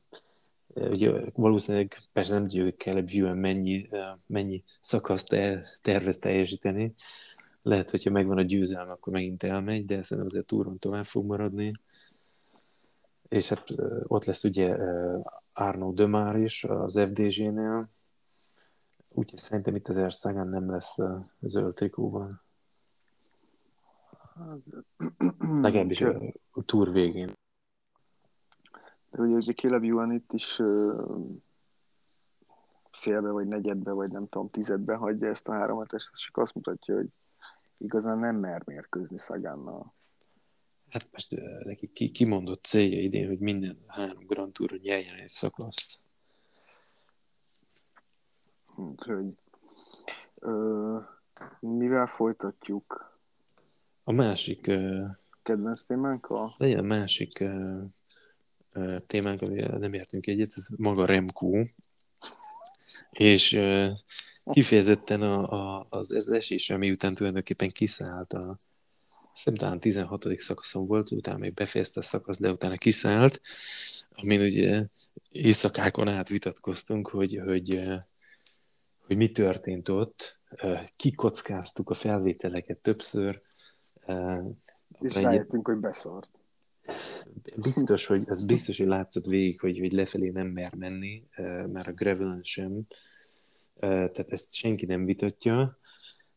ugye 0.74 1.12
valószínűleg 1.34 1.98
persze 2.14 2.34
nem 2.34 2.42
tudjuk, 2.42 2.64
hogy 2.64 2.76
kell 2.76 3.02
view 3.02 3.36
mennyi, 3.36 3.90
mennyi 4.26 4.64
szakaszt 4.80 5.34
el, 5.34 5.66
tervez 5.82 6.18
teljesíteni. 6.18 6.94
Lehet, 7.62 7.90
hogyha 7.90 8.12
megvan 8.12 8.38
a 8.38 8.42
győzelme, 8.42 8.92
akkor 8.92 9.14
megint 9.14 9.44
elmegy, 9.44 9.86
de 9.86 10.02
szerintem 10.02 10.26
azért 10.26 10.46
túron 10.46 10.80
tovább 10.80 11.06
fog 11.06 11.26
maradni. 11.26 11.74
És 13.30 13.50
hát 13.50 13.64
ott 14.04 14.26
lesz 14.26 14.44
ugye 14.44 14.78
Arno 15.54 15.92
Dömár 15.92 16.36
is 16.36 16.64
az 16.64 17.00
FDG-nél, 17.00 17.90
Úgyhogy 19.18 19.40
szerintem 19.40 19.76
itt 19.76 19.88
az 19.88 19.98
Erszágán 19.98 20.48
nem 20.48 20.70
lesz 20.70 21.00
a 21.00 21.26
zöld 21.40 21.74
trikóban. 21.74 22.42
Legalábbis 25.40 26.02
a, 26.02 26.22
túr 26.66 26.92
végén. 26.92 27.34
De 29.12 29.22
ugye, 29.22 29.36
ugye 29.36 29.54
Caleb 29.54 29.84
Ewan 29.84 30.12
itt 30.12 30.34
is 30.34 30.62
félbe, 32.92 33.30
vagy 33.30 33.48
negyedbe, 33.48 33.92
vagy 33.92 34.12
nem 34.12 34.28
tudom, 34.28 34.50
tizedbe 34.50 34.96
hagyja 34.96 35.28
ezt 35.28 35.48
a 35.48 35.54
háromat, 35.54 35.94
és 35.94 36.08
ez 36.12 36.20
csak 36.20 36.38
azt 36.38 36.54
mutatja, 36.54 36.96
hogy 36.96 37.08
igazán 37.78 38.20
nem 38.20 38.36
mer 38.36 38.62
mérkőzni 38.66 39.18
Szagánnal. 39.18 39.94
Hát 40.90 41.08
most 41.12 41.36
neki 41.64 41.92
ki, 41.94 42.12
kimondott 42.12 42.64
célja 42.64 43.02
idén, 43.02 43.28
hogy 43.28 43.40
minden 43.40 43.84
három 43.88 44.26
Grand 44.26 44.54
Touron 44.54 44.80
nyeljen 44.82 45.16
egy 45.16 45.28
szakaszt. 45.28 46.04
Úgyhogy 48.76 49.38
ö, 50.36 51.00
mivel 51.60 52.08
folytatjuk? 52.08 53.18
A 54.04 54.12
másik... 54.12 54.72
Kedvenc 55.44 55.84
témánkkal? 55.84 56.52
Legyen 56.58 56.80
a 56.80 56.82
másik 56.82 57.44
témánk, 59.08 59.42
amivel 59.42 59.78
nem 59.78 59.94
értünk 59.94 60.28
egyet, 60.28 60.52
ez 60.56 60.68
maga 60.78 61.06
Remco. 61.06 61.64
És 63.12 63.60
kifejezetten 64.46 65.22
a, 65.22 65.44
a, 65.44 65.88
az, 65.90 66.12
az 66.12 66.30
esés, 66.30 66.70
ami 66.70 66.92
után 66.92 67.16
tulajdonképpen 67.16 67.70
kiszállt 67.70 68.34
a 68.34 68.56
szerintem 69.34 69.80
16. 69.80 70.40
szakaszon 70.40 70.88
volt, 70.88 71.12
utána 71.12 71.38
még 71.38 71.54
befejezte 71.54 72.00
a 72.00 72.04
szakasz, 72.04 72.40
de 72.40 72.52
utána 72.52 72.78
kiszállt, 72.78 73.42
amin 74.12 74.42
ugye 74.42 74.86
éjszakákon 75.32 76.08
át 76.08 76.30
vitatkoztunk, 76.30 77.08
hogy, 77.08 77.42
hogy 77.46 77.98
hogy 79.06 79.16
mi 79.16 79.32
történt 79.32 79.90
ott, 79.90 80.40
kikockáztuk 80.96 81.90
a 81.90 81.94
felvételeket 81.94 82.78
többször. 82.78 83.42
És 85.02 85.14
rájöttünk, 85.14 85.68
hogy 85.68 85.78
beszart. 85.78 86.30
Biztos, 87.62 88.06
hogy, 88.06 88.24
ez 88.28 88.46
biztos, 88.46 88.78
hogy 88.78 88.88
látszott 88.88 89.26
végig, 89.26 89.60
hogy, 89.60 89.80
hogy 89.80 89.92
lefelé 89.92 90.30
nem 90.30 90.48
mer 90.48 90.74
menni, 90.74 91.24
már 91.72 91.88
a 91.88 91.92
gravel 91.92 92.40
sem. 92.44 92.82
Tehát 93.80 94.32
ezt 94.32 94.54
senki 94.54 94.86
nem 94.86 95.06
vitatja. 95.06 95.78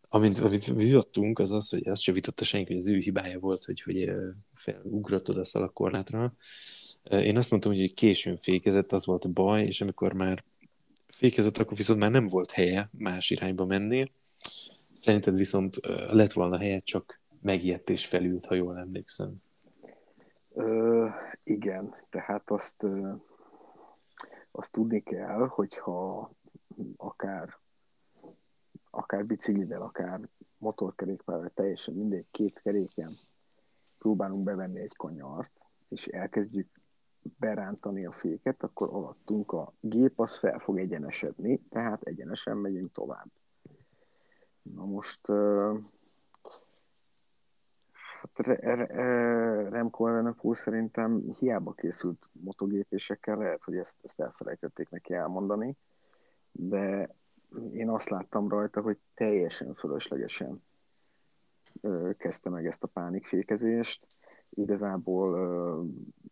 Amint, 0.09 0.39
amit 0.39 0.67
vitattunk, 0.67 1.39
az 1.39 1.51
az, 1.51 1.69
hogy 1.69 1.89
azt 1.89 2.03
sem 2.03 2.15
vitatta 2.15 2.45
senki, 2.45 2.73
hogy 2.73 2.81
az 2.81 2.89
ő 2.89 2.99
hibája 2.99 3.39
volt, 3.39 3.65
hogy, 3.65 3.81
hogy 3.81 4.13
felugrott 4.53 5.29
oda 5.29 5.41
a 5.41 5.45
szalakorlátra. 5.45 6.35
Én 7.11 7.37
azt 7.37 7.51
mondtam, 7.51 7.73
hogy 7.73 7.95
későn 7.95 8.37
fékezett, 8.37 8.93
az 8.93 9.07
volt 9.07 9.25
a 9.25 9.29
baj, 9.29 9.65
és 9.65 9.81
amikor 9.81 10.13
már 10.13 10.45
fékezett, 11.09 11.57
akkor 11.57 11.77
viszont 11.77 12.01
már 12.01 12.11
nem 12.11 12.27
volt 12.27 12.51
helye 12.51 12.89
más 12.99 13.31
irányba 13.31 13.65
menni. 13.65 14.13
Szerinted 14.95 15.35
viszont 15.35 15.77
lett 16.11 16.33
volna 16.33 16.59
helye, 16.59 16.79
csak 16.79 17.21
megijedt 17.41 17.91
és 17.91 18.07
felült, 18.07 18.47
ha 18.47 18.55
jól 18.55 18.79
emlékszem. 18.79 19.35
Ö, 20.55 21.07
igen, 21.45 21.95
tehát 22.11 22.51
azt, 22.51 22.87
azt 24.51 24.73
tudni 24.73 25.03
kell, 25.03 25.47
hogyha 25.47 26.31
akár 26.97 27.59
akár 28.91 29.27
biciklivel, 29.27 29.83
akár 29.83 30.21
motorkerékpárral, 30.59 31.51
teljesen 31.55 31.95
mindegy, 31.95 32.27
két 32.31 32.61
keréken 32.63 33.13
próbálunk 33.99 34.45
bevenni 34.45 34.81
egy 34.81 34.97
kanyart, 34.97 35.53
és 35.89 36.07
elkezdjük 36.07 36.78
berántani 37.39 38.07
a 38.07 38.13
féket, 38.13 38.63
akkor 38.63 38.89
alattunk 38.93 39.53
a 39.53 39.73
gép 39.81 40.21
az 40.21 40.37
fel 40.37 40.59
fog 40.59 40.79
egyenesedni, 40.79 41.61
tehát 41.69 42.03
egyenesen 42.03 42.57
megyünk 42.57 42.93
tovább. 42.93 43.31
Na 44.63 44.85
most 44.85 45.21
hát 48.21 48.47
Remco 49.71 50.07
Evenepoel 50.07 50.55
szerintem 50.55 51.33
hiába 51.39 51.73
készült 51.73 52.29
motogépésekkel, 52.33 53.37
lehet, 53.37 53.63
hogy 53.63 53.77
ezt, 53.77 53.97
ezt 54.03 54.21
elfelejtették 54.21 54.91
neki 54.91 55.15
elmondani, 55.15 55.77
de 56.53 57.09
én 57.73 57.91
azt 57.91 58.09
láttam 58.09 58.49
rajta, 58.49 58.81
hogy 58.81 58.99
teljesen 59.15 59.75
fölöslegesen 59.75 60.63
kezdte 62.19 62.51
meg 62.51 62.67
ezt 62.67 62.83
a 62.83 62.87
pánikfékezést. 62.87 64.07
Igazából 64.51 65.37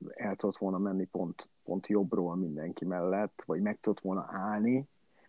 el 0.08 0.36
tudott 0.36 0.56
volna 0.56 0.78
menni 0.78 1.04
pont, 1.04 1.48
pont 1.64 1.86
jobbról 1.86 2.36
mindenki 2.36 2.84
mellett, 2.84 3.42
vagy 3.46 3.60
meg 3.60 3.80
tudott 3.80 4.00
volna 4.00 4.26
állni, 4.28 4.88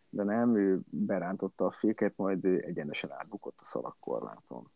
de 0.10 0.24
nem, 0.24 0.56
ő 0.56 0.80
berántotta 0.90 1.66
a 1.66 1.72
féket, 1.72 2.14
majd 2.16 2.46
ő 2.46 2.64
egyenesen 2.68 3.12
átbukott 3.12 3.58
a 3.58 3.66
szalagkorláton. 3.66 4.72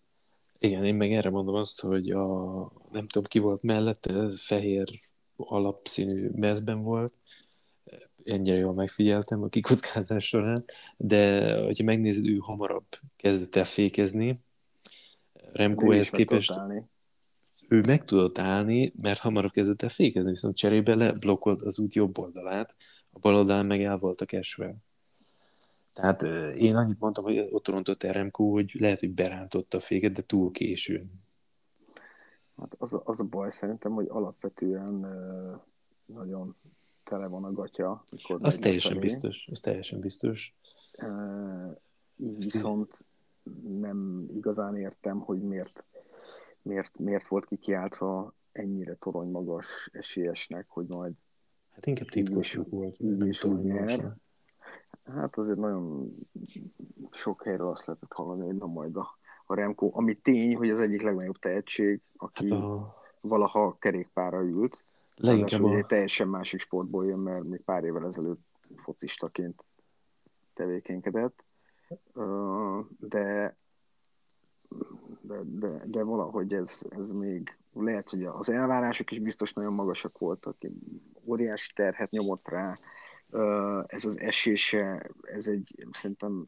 Igen, 0.58 0.86
én 0.86 0.96
meg 0.96 1.12
erre 1.12 1.30
mondom 1.30 1.56
azt, 1.56 1.82
hogy 1.82 2.10
a, 2.10 2.62
nem 2.92 3.08
tudom 3.08 3.24
ki 3.24 3.40
volt 3.40 3.62
mellette, 3.62 4.28
fehér 4.36 5.02
alapszínű 5.36 6.30
mezben 6.36 6.82
volt, 6.82 7.14
ennyire 8.24 8.58
jól 8.58 8.74
megfigyeltem 8.74 9.44
a 9.44 9.48
kikockázás 9.48 10.28
során, 10.28 10.64
de 10.98 11.54
hogyha 11.64 11.84
megnézed, 11.84 12.28
ő 12.28 12.38
hamarabb 12.38 12.86
kezdett 13.16 13.56
el 13.56 13.64
fékezni, 13.64 14.40
Remco 15.54 15.92
ehhez 15.92 16.10
képest 16.10 16.60
ő 17.68 17.82
meg 17.88 18.06
tudott 18.06 18.38
állni, 18.38 18.94
mert 19.02 19.20
hamarabb 19.20 19.52
kezdett 19.52 19.82
el 19.82 19.90
fékezni, 19.90 20.30
viszont 20.30 20.56
cserébe 20.56 20.96
leblokkolt 20.96 21.62
az 21.62 21.80
út 21.80 21.94
jobb 21.94 22.18
oldalát, 22.18 22.76
a 23.12 23.20
bal 23.20 23.36
oldalán 23.36 23.66
meg 23.66 23.84
el 23.84 23.98
voltak 23.98 24.32
esve. 24.32 24.76
Tehát 25.94 26.24
én 26.56 26.76
annyit 26.76 27.00
mondtam, 27.00 27.24
hogy 27.24 27.48
ott 27.52 27.68
rontott 27.68 28.04
Remco, 28.04 28.52
hogy 28.52 28.76
lehet, 28.80 29.00
hogy 29.00 29.14
berántotta 29.14 29.78
a 29.78 29.82
féket, 29.82 30.12
de 30.12 30.22
túl 30.22 30.52
későn. 30.52 31.12
Hát 32.58 32.76
az, 32.78 33.00
az 33.04 33.20
a 33.20 33.24
baj 33.24 33.50
szerintem, 33.50 33.92
hogy 33.92 34.08
alapvetően 34.10 35.06
nagyon 36.06 36.56
tele 37.04 37.28
van 37.28 37.44
a 37.44 37.52
gatya. 37.52 38.04
Az 38.40 38.58
teljesen 38.58 38.92
felé. 38.92 39.04
biztos, 39.04 39.48
az 39.52 39.60
teljesen 39.60 40.00
biztos. 40.00 40.56
Uh, 41.02 41.78
így 42.18 42.36
viszont 42.36 43.06
nem 43.80 44.28
igazán 44.36 44.76
értem, 44.76 45.20
hogy 45.20 45.42
miért, 45.42 45.86
miért, 46.62 47.00
miért 47.00 47.28
volt 47.28 47.46
kikiáltva 47.46 48.34
ennyire 48.52 48.96
torony 48.96 49.30
magas 49.30 49.90
esélyesnek, 49.94 50.66
hogy 50.70 50.86
majd 50.88 51.14
Hát 51.72 51.86
inkább 51.86 52.08
titkosuk 52.08 52.70
volt. 52.70 53.00
Így 53.00 53.26
is 53.26 53.44
úgy 53.44 53.64
nyer. 53.64 54.16
Hát 55.04 55.38
azért 55.38 55.58
nagyon 55.58 56.16
sok 57.12 57.44
helyről 57.44 57.68
azt 57.68 57.86
lehetett 57.86 58.14
hallani, 58.14 58.46
hogy 58.46 58.56
na 58.56 58.66
majd 58.66 58.96
a, 58.96 59.18
a 59.46 59.56
Remco, 59.56 59.90
ami 59.94 60.16
tény, 60.16 60.56
hogy 60.56 60.70
az 60.70 60.80
egyik 60.80 61.02
legnagyobb 61.02 61.38
tehetség, 61.40 62.02
aki 62.18 62.50
hát 62.50 62.62
a... 62.62 62.96
valaha 63.22 63.78
kerékpára 63.80 64.44
ült. 64.44 64.86
Leginkább 65.16 65.64
a... 65.64 65.86
teljesen 65.86 66.28
másik 66.28 66.60
sportból 66.60 67.06
jön, 67.06 67.20
mert 67.20 67.44
még 67.44 67.62
pár 67.62 67.84
évvel 67.84 68.06
ezelőtt 68.06 68.46
focistaként 68.76 69.64
tevékenykedett 70.54 71.44
de, 73.00 73.58
de, 75.22 75.42
de, 75.44 75.84
de 75.86 76.04
valahogy 76.04 76.54
ez, 76.54 76.82
ez 76.90 77.12
még 77.12 77.58
lehet, 77.74 78.10
hogy 78.10 78.24
az 78.24 78.50
elvárások 78.50 79.12
is 79.12 79.20
biztos 79.20 79.54
nagyon 79.54 79.74
magasak 79.74 80.18
voltak, 80.18 80.58
óriási 81.24 81.72
terhet 81.74 82.12
nyomott 82.12 82.48
rá, 82.48 82.80
ez 83.86 84.06
az 84.06 84.20
esése, 84.20 85.10
ez 85.22 85.48
egy 85.48 85.86
szerintem 85.92 86.48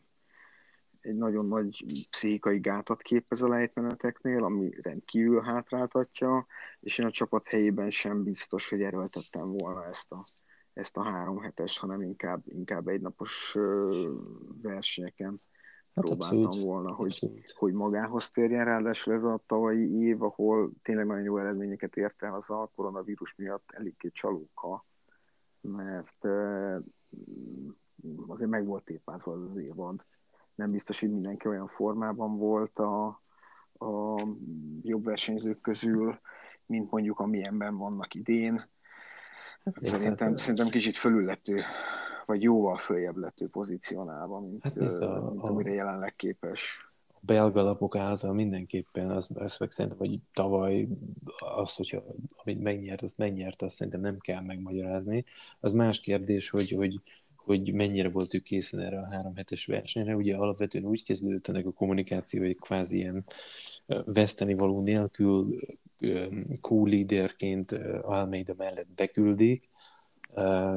egy 0.99 1.15
nagyon 1.15 1.47
nagy 1.47 1.85
pszichikai 2.09 2.59
gátat 2.59 3.01
képez 3.01 3.41
a 3.41 3.47
lejtmeneteknél, 3.47 4.43
ami 4.43 4.69
rendkívül 4.81 5.41
hátráltatja, 5.41 6.45
és 6.79 6.97
én 6.97 7.05
a 7.05 7.11
csapat 7.11 7.47
helyében 7.47 7.89
sem 7.89 8.23
biztos, 8.23 8.69
hogy 8.69 8.81
erőltettem 8.81 9.51
volna 9.51 9.85
ezt 9.87 10.11
a 10.11 10.23
ezt 10.74 10.97
a 10.97 11.03
három 11.03 11.39
hetes, 11.39 11.78
hanem 11.78 12.01
inkább, 12.01 12.41
inkább 12.45 12.88
egynapos 12.88 13.57
versenyeken 14.61 15.41
hát 15.93 16.05
próbáltam 16.05 16.38
abszolút. 16.38 16.65
volna, 16.65 16.93
hogy, 16.93 17.11
abszolút. 17.11 17.51
hogy 17.51 17.74
magához 17.74 18.30
térjen. 18.30 18.65
Ráadásul 18.65 19.13
ez 19.13 19.24
a 19.24 19.43
tavalyi 19.45 20.01
év, 20.01 20.21
ahol 20.21 20.71
tényleg 20.82 21.05
nagyon 21.05 21.24
jó 21.24 21.38
eredményeket 21.38 21.95
ért 21.95 22.24
el, 22.24 22.36
az 22.36 22.49
a 22.49 22.71
koronavírus 22.76 23.36
miatt 23.36 23.71
eléggé 23.71 24.09
csalóka, 24.09 24.86
mert 25.61 26.26
azért 28.28 28.49
meg 28.49 28.65
volt 28.65 28.84
tépázva 28.84 29.32
az, 29.32 29.45
az 29.45 29.57
évad. 29.57 30.05
Nem 30.55 30.71
biztos, 30.71 30.99
hogy 30.99 31.11
mindenki 31.11 31.47
olyan 31.47 31.67
formában 31.67 32.38
volt 32.38 32.80
a, 32.80 33.05
a 33.74 34.21
jobb 34.82 35.03
versenyzők 35.03 35.61
közül, 35.61 36.19
mint 36.65 36.91
mondjuk 36.91 37.19
amilyenben 37.19 37.78
vannak 37.78 38.13
idén 38.13 38.71
szerintem, 39.74 40.30
hát, 40.30 40.39
szerintem 40.39 40.70
kicsit 40.70 40.97
fölül 40.97 41.26
lett 41.26 41.47
ő, 41.47 41.61
vagy 42.26 42.41
jóval 42.41 42.78
följebb 42.78 43.18
lett 43.18 43.41
ő 43.41 43.47
pozícionálva, 43.47 44.39
mint, 44.39 44.64
hát 44.64 44.76
nézd, 44.76 45.01
a, 45.01 45.30
mint 45.30 45.43
amire 45.43 45.70
a, 45.70 45.74
jelenleg 45.74 46.14
képes. 46.16 46.91
A 47.07 47.20
belga 47.22 47.61
lapok 47.61 47.95
által 47.95 48.34
mindenképpen, 48.34 49.09
az, 49.09 49.28
az 49.34 49.57
meg 49.57 49.72
szerintem, 49.72 49.99
hogy 49.99 50.20
tavaly 50.34 50.88
az, 51.55 51.76
hogyha 51.76 52.03
amit 52.43 52.61
megnyert, 52.61 53.01
azt 53.01 53.18
megnyert, 53.18 53.61
azt 53.61 53.76
szerintem 53.76 54.01
nem 54.01 54.18
kell 54.20 54.41
megmagyarázni. 54.41 55.26
Az 55.59 55.74
más 55.74 55.99
kérdés, 55.99 56.49
hogy, 56.49 56.70
hogy, 56.70 57.01
hogy 57.36 57.74
mennyire 57.74 58.09
volt 58.09 58.34
ő 58.34 58.39
készen 58.39 58.80
erre 58.80 58.99
a 58.99 59.09
három 59.09 59.36
hetes 59.36 59.66
versenyre. 59.66 60.16
Ugye 60.16 60.36
alapvetően 60.36 60.86
úgy 60.86 61.03
kezdődött 61.03 61.47
ennek 61.47 61.66
a 61.66 61.72
kommunikáció, 61.72 62.41
hogy 62.41 62.57
kvázi 62.59 62.97
ilyen 62.97 63.24
veszteni 64.05 64.53
való 64.53 64.82
nélkül 64.82 65.55
co-leaderként 66.62 67.72
Almeida 68.01 68.54
mellett 68.58 68.89
beküldik, 68.95 69.70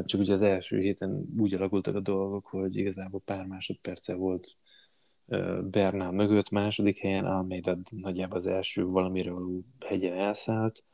csak 0.04 0.20
ugye 0.20 0.32
az 0.32 0.42
első 0.42 0.78
héten 0.78 1.24
úgy 1.38 1.54
alakultak 1.54 1.94
a 1.94 2.00
dolgok, 2.00 2.46
hogy 2.46 2.76
igazából 2.76 3.20
pár 3.24 3.46
másodperce 3.46 4.14
volt 4.14 4.56
Bernál 5.70 6.12
mögött, 6.12 6.50
második 6.50 6.98
helyen 6.98 7.24
Almeida 7.24 7.78
nagyjából 7.90 8.36
az 8.36 8.46
első 8.46 8.84
valamire 8.86 9.30
való 9.30 9.64
hegyen 9.86 10.18
elszállt, 10.18 10.84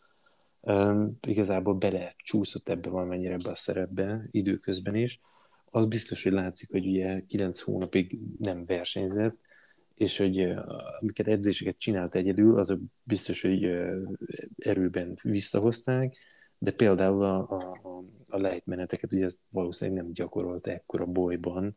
igazából 1.26 1.74
bele 1.74 2.14
csúszott 2.16 2.68
ebbe 2.68 2.88
valamennyire 2.88 3.32
ebbe 3.32 3.50
a 3.50 3.54
szerepbe 3.54 4.26
időközben 4.30 4.94
is. 4.94 5.20
Az 5.64 5.86
biztos, 5.86 6.22
hogy 6.22 6.32
látszik, 6.32 6.70
hogy 6.70 6.86
ugye 6.86 7.20
9 7.26 7.60
hónapig 7.60 8.18
nem 8.38 8.62
versenyzett, 8.64 9.36
és 10.02 10.16
hogy 10.16 10.54
amiket 11.00 11.28
edzéseket 11.28 11.78
csinált 11.78 12.14
egyedül, 12.14 12.58
azok 12.58 12.80
biztos, 13.02 13.42
hogy 13.42 13.64
erőben 14.56 15.16
visszahozták, 15.22 16.16
de 16.58 16.70
például 16.70 17.24
a, 17.24 17.38
a, 17.38 17.78
a 18.28 18.38
lejtmeneteket 18.38 19.12
ugye 19.12 19.24
ezt 19.24 19.40
valószínűleg 19.50 20.02
nem 20.02 20.12
gyakorolt 20.12 20.66
ekkora 20.66 21.04
bolyban, 21.04 21.76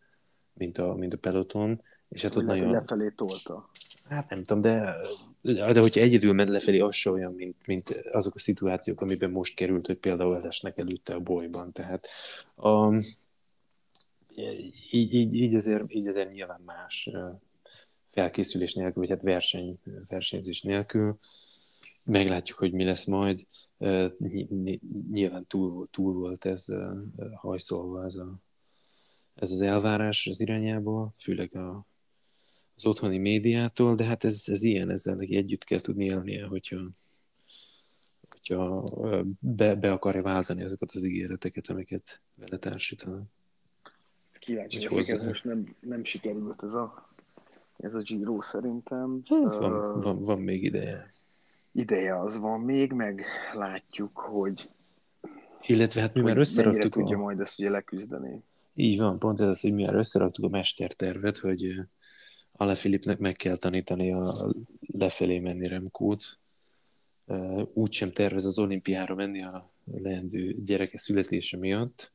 mint 0.54 0.78
a, 0.78 0.94
mint 0.94 1.14
a 1.14 1.18
peloton, 1.18 1.82
és 2.10 2.22
hát 2.22 2.36
ott 2.36 2.46
nagyon... 2.46 2.72
Lefelé 2.72 3.10
tolta. 3.16 3.70
Hát 4.10 4.30
nem 4.30 4.44
tudom, 4.44 4.62
de, 4.62 4.96
de 5.42 5.80
hogyha 5.80 6.02
egyedül 6.02 6.34
ment 6.34 6.50
lefelé, 6.50 6.80
az 6.80 6.96
se 6.96 7.10
olyan, 7.10 7.34
mint, 7.34 7.56
mint 7.66 7.90
azok 8.12 8.36
a 8.36 8.40
szituációk, 8.40 9.02
amiben 9.02 9.30
most 9.30 9.56
került, 9.56 9.88
hogy 9.88 9.98
például 9.98 10.36
elesnek 10.36 10.78
előtte 10.78 11.14
a 11.14 11.20
bolyban. 11.20 11.72
Tehát 11.72 12.08
a, 12.56 12.94
így, 14.92 15.14
így, 15.14 15.36
így, 15.36 15.56
azért, 15.56 15.84
így 15.88 16.08
azért 16.08 16.32
nyilván 16.32 16.62
más 16.66 17.10
felkészülés 18.16 18.74
nélkül, 18.74 19.02
vagy 19.02 19.10
hát 19.10 19.22
verseny, 19.22 19.80
versenyzés 20.10 20.62
nélkül. 20.62 21.18
Meglátjuk, 22.04 22.58
hogy 22.58 22.72
mi 22.72 22.84
lesz 22.84 23.06
majd. 23.06 23.46
Nyilván 25.12 25.48
túl, 25.48 25.88
túl 25.92 26.14
volt 26.14 26.46
ez 26.46 26.66
hajszolva 27.36 28.06
ez, 28.06 28.16
a, 28.16 28.40
ez 29.36 29.52
az 29.52 29.62
elvárás 29.62 30.28
az 30.28 30.40
irányából, 30.40 31.14
főleg 31.18 31.56
a, 31.56 31.86
az 32.76 32.86
otthoni 32.86 33.18
médiától, 33.18 33.96
de 33.96 34.04
hát 34.04 34.24
ez, 34.24 34.44
ez 34.46 34.64
ilyen, 34.64 34.90
ezzel 34.90 35.16
neki 35.16 35.36
együtt 35.36 35.64
kell 35.64 35.80
tudni 35.80 36.06
élnie, 36.06 36.46
hogyha, 36.46 36.90
hogyha 38.30 38.84
be, 39.40 39.76
be 39.76 39.92
akarja 39.92 40.22
váltani 40.22 40.64
azokat 40.64 40.92
az 40.92 41.04
ígéreteket, 41.04 41.68
amiket 41.68 42.22
vele 42.36 42.58
társítanak. 42.58 43.28
Kíváncsi 44.40 44.86
hogy 44.86 45.10
ez 45.10 45.24
most 45.24 45.44
nem, 45.44 45.76
nem 45.80 46.04
sikerült 46.04 46.64
ez 46.64 46.74
a 46.74 47.14
ez 47.78 47.96
a 47.96 48.00
Giro 48.00 48.42
szerintem. 48.42 49.22
Hát 49.30 49.54
van, 49.54 49.72
uh, 49.72 50.04
van, 50.04 50.20
van 50.20 50.40
még 50.40 50.64
ideje. 50.64 51.10
Ideje 51.72 52.20
az 52.20 52.38
van 52.38 52.60
még, 52.60 52.92
meg 52.92 53.26
látjuk, 53.54 54.18
hogy 54.18 54.70
illetve 55.68 56.02
hát 56.02 56.14
mi 56.14 56.22
már 56.22 56.38
összeraktuk 56.38 56.92
tudja 56.92 57.18
a... 57.18 57.20
majd 57.20 57.40
ezt 57.40 57.60
ugye 57.60 57.70
leküzdeni. 57.70 58.44
Így 58.74 59.00
van, 59.00 59.20
pont 59.20 59.40
ez 59.40 59.48
az, 59.48 59.62
hogy 59.62 59.74
mi 59.74 59.84
már 59.84 59.96
összeraktuk 59.96 60.46
a 60.46 60.50
mestertervet, 60.50 61.38
hogy 61.38 61.82
Ale 62.52 62.76
Filipnek 62.76 63.18
meg 63.18 63.36
kell 63.36 63.56
tanítani 63.56 64.12
a 64.12 64.54
lefelé 64.80 65.40
menni 65.40 65.68
Remkót. 65.68 66.40
Úgy 67.74 67.92
sem 67.92 68.12
tervez 68.12 68.46
az 68.46 68.60
olimpiára 68.60 69.16
menni 69.16 69.44
a 69.44 69.74
leendő 70.02 70.56
gyereke 70.64 70.98
születése 70.98 71.58
miatt. 71.58 72.14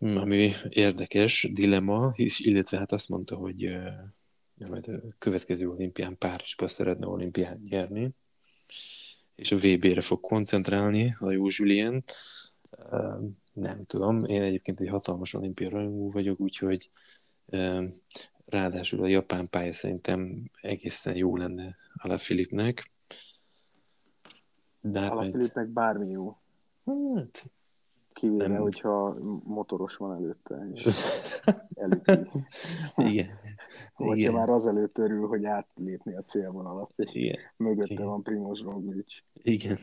Ami 0.00 0.52
érdekes 0.68 1.50
dilemma, 1.52 2.12
illetve 2.38 2.78
hát 2.78 2.92
azt 2.92 3.08
mondta, 3.08 3.36
hogy 3.36 3.78
majd 4.54 4.88
a 4.88 5.14
következő 5.18 5.68
olimpián 5.68 6.18
Párizsba 6.18 6.68
szeretne 6.68 7.06
olimpián 7.06 7.62
nyerni, 7.68 8.10
és 9.34 9.52
a 9.52 9.56
VB-re 9.56 10.00
fog 10.00 10.20
koncentrálni, 10.20 11.16
a 11.18 11.30
jó 11.30 11.44
Julien. 11.48 12.04
Nem 13.52 13.84
tudom, 13.86 14.24
én 14.24 14.42
egyébként 14.42 14.80
egy 14.80 14.88
hatalmas 14.88 15.34
olimpia 15.34 15.70
rajongó 15.70 16.10
vagyok, 16.10 16.40
úgyhogy 16.40 16.90
ráadásul 18.44 19.02
a 19.02 19.08
japán 19.08 19.48
pálya 19.48 19.72
szerintem 19.72 20.50
egészen 20.60 21.16
jó 21.16 21.36
lenne 21.36 21.76
a 21.94 22.18
Filipnek. 22.18 22.90
De 24.80 25.00
hát 25.00 25.30
Filipnek 25.30 25.68
bármi 25.68 26.06
jó. 26.06 26.36
Hát, 27.14 27.50
Kivéve, 28.20 28.46
nem... 28.46 28.60
hogyha 28.60 29.16
motoros 29.44 29.96
van 29.96 30.14
előtte, 30.14 30.68
és 30.74 31.02
elüti. 31.74 32.30
Igen. 33.10 33.28
Vagy 33.96 34.18
Igen. 34.18 34.32
már 34.32 34.48
azelőtt 34.48 34.98
örül, 34.98 35.26
hogy 35.26 35.44
átlépni 35.44 36.16
a 36.16 36.22
célvonalat, 36.22 36.90
és 36.96 37.14
Igen. 37.14 37.38
mögötte 37.56 37.92
Igen. 37.92 38.06
van 38.06 38.22
Primoz 38.22 38.60
Roglic. 38.60 39.12
Igen, 39.32 39.78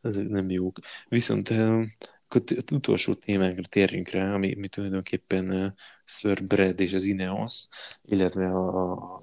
ezek 0.00 0.28
nem 0.28 0.50
jók. 0.50 0.78
Viszont 1.08 1.48
az 1.48 2.72
utolsó 2.72 3.14
témánkra 3.14 3.62
térjünk 3.68 4.08
rá, 4.08 4.34
ami, 4.34 4.54
ami 4.54 4.68
tulajdonképpen 4.68 5.74
Sir 6.04 6.44
Brad 6.46 6.80
és 6.80 6.94
az 6.94 7.04
Ineos, 7.04 7.68
illetve 8.02 8.50
a, 8.50 8.92
a 8.92 9.22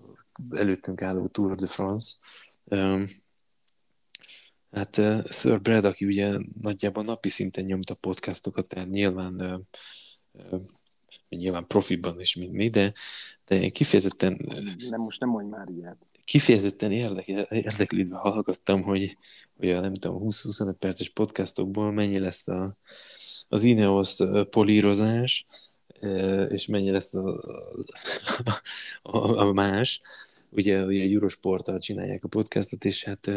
előttünk 0.51 1.01
álló 1.01 1.27
Tour 1.27 1.55
de 1.55 1.67
France. 1.67 2.15
Hát 4.77 4.97
uh, 4.97 5.29
Sir 5.29 5.61
Brad, 5.61 5.85
aki 5.85 6.05
ugye 6.05 6.37
nagyjából 6.61 7.03
napi 7.03 7.29
szinten 7.29 7.65
nyomta 7.65 7.95
podcastokat, 7.95 8.67
tehát 8.67 8.89
nyilván 8.89 9.41
uh, 9.41 9.59
uh, 10.51 10.61
nyilván 11.29 11.67
profiban 11.67 12.19
is, 12.19 12.35
mint 12.35 12.51
mi, 12.51 12.67
de, 12.67 12.93
de 13.45 13.69
kifejezetten... 13.69 14.45
Nem, 14.89 15.01
most 15.01 15.19
nem 15.19 15.29
mondj 15.29 15.49
már 15.49 15.67
ilyet. 15.77 15.97
Kifejezetten 16.23 16.91
érdekel, 16.91 17.41
érdeklődve 17.41 18.17
hallgattam, 18.17 18.81
hogy, 18.81 19.17
hogy 19.57 19.69
a 19.69 19.79
nem 19.79 19.93
tudom, 19.93 20.21
20-25 20.23 20.75
perces 20.79 21.09
podcastokból 21.09 21.91
mennyi 21.91 22.19
lesz 22.19 22.47
a, 22.47 22.77
az 23.47 23.63
Ineos 23.63 24.17
polírozás, 24.49 25.45
és 26.49 26.65
mennyi 26.65 26.91
lesz 26.91 27.13
a, 27.13 27.43
a, 29.01 29.17
a 29.37 29.53
más. 29.53 30.01
Ugye, 30.49 30.85
ugye 30.85 31.03
a 31.03 31.11
Eurosporttal 31.11 31.79
csinálják 31.79 32.23
a 32.23 32.27
podcastot, 32.27 32.85
és 32.85 33.03
hát 33.03 33.29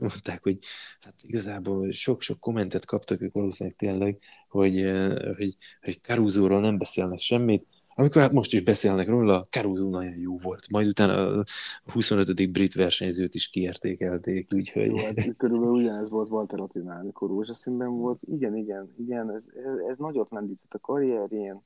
mondták, 0.00 0.42
hogy 0.42 0.58
hát 1.00 1.14
igazából 1.22 1.90
sok-sok 1.90 2.40
kommentet 2.40 2.84
kaptak 2.84 3.20
ők 3.20 3.32
valószínűleg 3.32 3.78
tényleg, 3.78 4.18
hogy, 4.48 4.90
hogy, 5.36 5.56
hogy 5.80 6.00
Caruso-ról 6.00 6.60
nem 6.60 6.78
beszélnek 6.78 7.18
semmit, 7.18 7.66
amikor 7.94 8.22
hát 8.22 8.32
most 8.32 8.52
is 8.52 8.62
beszélnek 8.62 9.08
róla, 9.08 9.46
Caruso 9.50 9.88
nagyon 9.88 10.18
jó 10.18 10.36
volt. 10.38 10.70
Majd 10.70 10.86
utána 10.86 11.38
a 11.38 11.44
25. 11.84 12.50
brit 12.52 12.74
versenyzőt 12.74 13.34
is 13.34 13.48
kiértékelték, 13.48 14.52
úgyhogy... 14.52 14.86
Jó, 14.86 14.96
hát 14.96 15.36
körülbelül 15.36 15.74
ugyanez 15.74 16.10
volt 16.10 16.28
Walter 16.30 16.60
Attinál, 16.60 17.00
amikor 17.00 17.28
rózsaszínben 17.28 17.88
volt. 17.88 18.18
Igen, 18.22 18.56
igen, 18.56 18.94
igen, 18.98 19.30
ez, 19.30 19.44
ez, 19.64 19.90
ez 19.90 19.98
nagyot 19.98 20.30
lendített 20.30 20.72
a 20.72 20.78
karrierjén 20.78 21.62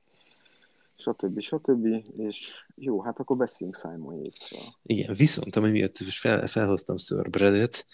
stb. 1.12 1.40
stb. 1.40 1.86
És 2.16 2.36
jó, 2.74 3.02
hát 3.02 3.18
akkor 3.18 3.36
beszéljünk 3.36 3.78
Simon 3.82 4.14
Yates-ről. 4.14 4.60
Igen, 4.82 5.14
viszont 5.14 5.56
ami 5.56 5.70
miatt 5.70 5.96
fel, 5.96 6.46
felhoztam 6.46 6.96
Sir 6.96 7.30
Bredet, 7.30 7.86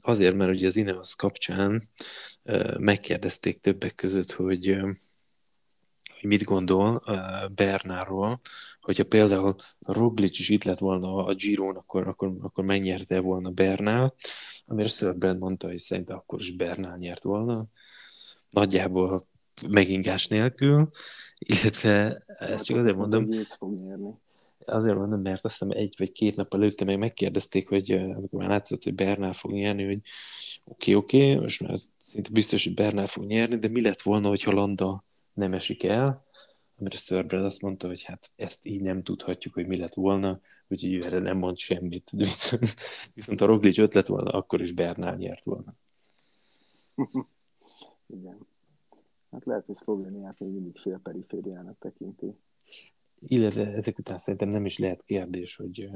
azért, 0.00 0.36
mert 0.36 0.50
ugye 0.50 0.66
az 0.66 0.76
Ineos 0.76 1.16
kapcsán 1.16 1.88
megkérdezték 2.78 3.60
többek 3.60 3.94
között, 3.94 4.30
hogy, 4.30 4.76
hogy 6.20 6.28
mit 6.28 6.42
gondol 6.42 7.02
Bernáról, 7.54 8.40
hogyha 8.80 9.04
például 9.04 9.54
Roglic 9.86 10.38
is 10.38 10.48
itt 10.48 10.64
lett 10.64 10.78
volna 10.78 11.24
a 11.24 11.34
Giron, 11.34 11.76
akkor, 11.76 12.08
akkor, 12.08 12.36
akkor 12.40 12.64
megnyerte 12.64 13.20
volna 13.20 13.50
Bernál, 13.50 14.14
amire 14.66 14.88
Sir 14.88 15.36
mondta, 15.38 15.66
hogy 15.66 15.78
szerint 15.78 16.10
akkor 16.10 16.40
is 16.40 16.56
Bernál 16.56 16.96
nyert 16.96 17.22
volna. 17.22 17.64
Nagyjából 18.50 19.28
megingás 19.68 20.26
nélkül, 20.26 20.90
illetve 21.46 22.24
ezt 22.38 22.64
csak 22.64 22.76
azért 22.76 22.96
mondom, 22.96 23.28
azért 24.66 24.96
mondom, 24.96 25.20
mert 25.20 25.44
azt 25.44 25.58
hiszem 25.58 25.76
egy 25.76 25.94
vagy 25.98 26.12
két 26.12 26.36
nap 26.36 26.54
előtte 26.54 26.84
meg 26.84 26.98
megkérdezték, 26.98 27.68
hogy 27.68 27.90
amikor 27.90 28.40
már 28.40 28.48
látszott, 28.48 28.82
hogy 28.82 28.94
Bernál 28.94 29.32
fog 29.32 29.52
nyerni, 29.52 29.84
hogy 29.84 30.00
oké, 30.64 30.94
okay, 30.94 30.94
oké, 30.94 31.30
okay, 31.30 31.42
most 31.42 31.60
már 31.60 31.78
szinte 32.02 32.30
biztos, 32.32 32.64
hogy 32.64 32.74
Bernál 32.74 33.06
fog 33.06 33.24
nyerni, 33.24 33.56
de 33.58 33.68
mi 33.68 33.82
lett 33.82 34.02
volna, 34.02 34.28
hogyha 34.28 34.52
Landa 34.52 35.04
nem 35.32 35.52
esik 35.52 35.82
el? 35.82 36.24
Amire 36.78 36.96
Sturbrad 36.96 37.44
azt 37.44 37.62
mondta, 37.62 37.86
hogy 37.86 38.02
hát 38.02 38.30
ezt 38.36 38.58
így 38.62 38.80
nem 38.80 39.02
tudhatjuk, 39.02 39.54
hogy 39.54 39.66
mi 39.66 39.76
lett 39.76 39.94
volna, 39.94 40.40
úgyhogy 40.68 41.04
erre 41.06 41.18
nem 41.18 41.36
mond 41.36 41.58
semmit. 41.58 42.10
Viszont, 42.10 42.74
viszont 43.14 43.40
a 43.40 43.46
Roglic 43.46 43.78
ötlet 43.78 44.06
volna, 44.06 44.30
akkor 44.30 44.60
is 44.60 44.72
Bernál 44.72 45.16
nyert 45.16 45.44
volna. 45.44 45.74
Igen. 48.16 48.46
Hát 49.34 49.44
lehet, 49.44 49.66
hogy 49.66 49.76
Szlovéniát 49.76 50.38
még 50.38 50.50
mindig 50.50 50.78
fél 50.78 51.00
perifériának 51.02 51.78
tekinti. 51.78 52.36
Illetve 53.18 53.72
ezek 53.72 53.98
után 53.98 54.18
szerintem 54.18 54.48
nem 54.48 54.64
is 54.64 54.78
lehet 54.78 55.02
kérdés, 55.02 55.56
hogy 55.56 55.90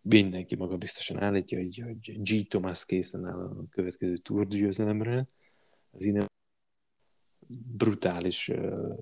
mindenki 0.00 0.56
maga 0.56 0.76
biztosan 0.76 1.22
állítja, 1.22 1.58
hogy, 1.58 1.78
hogy 1.78 2.22
G. 2.22 2.48
Thomas 2.48 2.84
készen 2.84 3.26
áll 3.26 3.46
a 3.46 3.64
következő 3.70 4.16
Tour 4.16 4.46
győzelemre. 4.46 5.28
Az 5.90 6.04
innen 6.04 6.26
brutális 7.76 8.48
uh, 8.48 8.98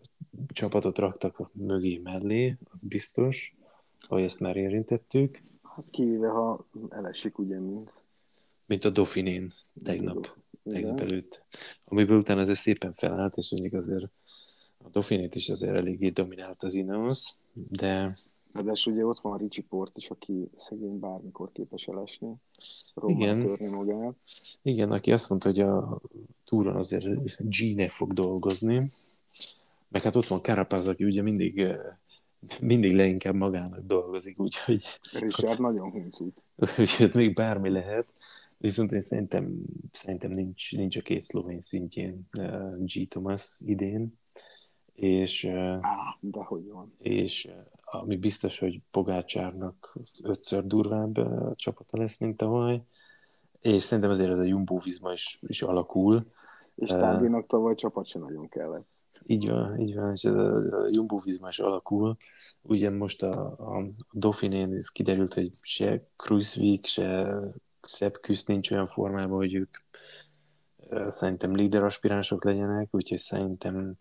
csapatot 0.47 0.99
raktak 0.99 1.51
mögé 1.53 1.99
mellé, 1.99 2.57
az 2.71 2.85
biztos, 2.85 3.57
ahogy 4.01 4.23
ezt 4.23 4.41
már 4.41 4.57
érintettük. 4.57 5.43
Hát 5.63 5.91
kivéve, 5.91 6.29
ha 6.29 6.67
elesik, 6.89 7.39
ugye, 7.39 7.59
mint... 7.59 7.93
Mint 8.67 8.85
a 8.85 8.91
Dauphinén 8.91 9.51
tegnap 9.83 10.37
tegnap 10.69 11.01
előtt, 11.01 11.43
amiből 11.85 12.19
utána 12.19 12.41
azért 12.41 12.59
szépen 12.59 12.93
felállt, 12.93 13.37
és 13.37 13.51
mondjuk 13.51 13.83
azért 13.83 14.05
a 14.85 14.89
Dauphinét 14.89 15.35
is 15.35 15.49
azért 15.49 15.75
eléggé 15.75 16.09
dominált 16.09 16.63
az 16.63 16.75
Ineos, 16.75 17.33
de... 17.53 18.19
Ráadásul 18.53 18.93
ugye 18.93 19.05
ott 19.05 19.21
van 19.21 19.39
Ricsi 19.39 19.63
Port 19.63 19.97
is, 19.97 20.11
aki 20.11 20.51
szegény 20.57 20.99
bármikor 20.99 21.53
képes 21.53 21.87
elesni, 21.87 22.35
igen. 23.07 23.41
törni 23.41 23.69
magát. 23.69 24.15
Igen, 24.63 24.93
aki 24.93 25.13
azt 25.13 25.29
mondta, 25.29 25.49
hogy 25.49 25.61
a 25.61 26.01
túron 26.45 26.77
azért 26.77 27.07
G-nek 27.39 27.91
fog 27.91 28.13
dolgozni, 28.13 28.91
meg 29.89 30.03
hát 30.03 30.17
ott 30.17 30.27
van 30.27 30.43
Carapaz, 30.43 30.87
aki 30.87 31.05
ugye 31.05 31.23
mindig 31.23 31.67
mindig 32.61 32.95
leginkább 32.95 33.35
magának 33.35 33.87
dolgozik, 33.87 34.41
úgyhogy... 34.41 34.85
Richard 35.13 35.61
nagyon 35.61 35.91
huncut. 35.91 36.43
Úgyhogy 36.79 37.15
még 37.15 37.35
bármi 37.35 37.71
lehet. 37.71 38.15
Viszont 38.59 38.93
én 38.93 39.01
szerintem, 39.01 39.53
szerintem 39.93 40.31
nincs, 40.31 40.77
nincs 40.77 40.97
a 40.97 41.01
két 41.01 41.23
szlovén 41.23 41.61
szintjén 41.61 42.29
uh, 42.39 42.85
G. 42.85 43.09
Thomas 43.09 43.61
idén, 43.65 44.19
és, 44.93 45.45
uh, 45.45 45.81
de 46.21 46.43
hogy 46.43 46.69
van. 46.69 46.95
és 46.99 47.45
uh, 47.45 47.53
ami 48.01 48.17
biztos, 48.17 48.59
hogy 48.59 48.81
Pogácsárnak 48.91 49.99
ötször 50.23 50.67
durvább 50.67 51.19
uh, 51.19 51.55
csapata 51.55 51.99
lesz, 51.99 52.19
mint 52.19 52.37
tavaly, 52.37 52.83
és 53.61 53.83
szerintem 53.83 54.13
azért 54.13 54.31
ez 54.31 54.39
a 54.39 54.45
Jumbo 54.45 54.79
Visma 54.79 55.13
is, 55.13 55.39
is 55.47 55.63
alakul. 55.63 56.27
És 56.75 56.89
Tándinak 56.89 57.47
tavaly 57.47 57.75
csapat 57.75 58.07
sem 58.07 58.23
nagyon 58.23 58.49
kellett. 58.49 58.87
Így 59.27 59.49
van, 59.49 59.81
így 59.81 59.95
van, 59.95 60.13
és 60.13 60.25
ez 60.25 60.35
a, 60.35 60.89
Jumbo 60.91 61.19
Visma 61.19 61.49
is 61.49 61.59
alakul. 61.59 62.17
Ugye 62.63 62.91
most 62.91 63.23
a, 63.23 63.47
a 63.47 63.89
Dauphinén 64.13 64.73
ez 64.75 64.89
kiderült, 64.89 65.35
hogy 65.35 65.51
se 65.63 66.03
Kruisvik, 66.17 66.87
se 66.87 67.25
Szebb 67.89 68.21
küzd 68.21 68.49
nincs 68.49 68.71
olyan 68.71 68.87
formában, 68.87 69.37
hogy 69.37 69.55
ők 69.55 69.77
szerintem 71.03 71.55
líder 71.55 71.83
aspiránsok 71.83 72.45
legyenek, 72.45 72.89
úgyhogy 72.91 73.19
szerintem 73.19 73.97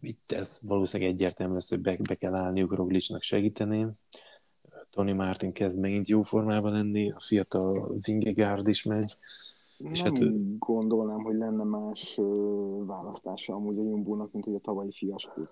itt 0.00 0.32
ez 0.32 0.58
valószínűleg 0.62 1.12
egyértelmű 1.12 1.54
lesz, 1.54 1.68
hogy 1.68 1.80
be, 1.80 1.96
be 2.00 2.14
kell 2.14 2.34
állniuk 2.34 2.74
Roglicnak 2.74 3.22
segíteni. 3.22 3.86
Tony 4.90 5.14
Martin 5.14 5.52
kezd 5.52 5.78
megint 5.78 6.08
jó 6.08 6.22
formában 6.22 6.72
lenni, 6.72 7.10
a 7.10 7.20
fiatal 7.20 7.94
Vingegaard 8.00 8.68
is 8.68 8.82
megy. 8.82 9.16
Nem 9.82 9.92
és 9.92 10.02
hát, 10.02 10.58
gondolnám, 10.58 11.22
hogy 11.22 11.36
lenne 11.36 11.64
más 11.64 12.20
választása 12.86 13.54
amúgy 13.54 13.78
a 13.78 13.82
Jumbo-nak, 13.82 14.32
mint 14.32 14.44
hogy 14.44 14.54
a 14.54 14.58
tavalyi 14.58 14.92
fiaskót 14.92 15.50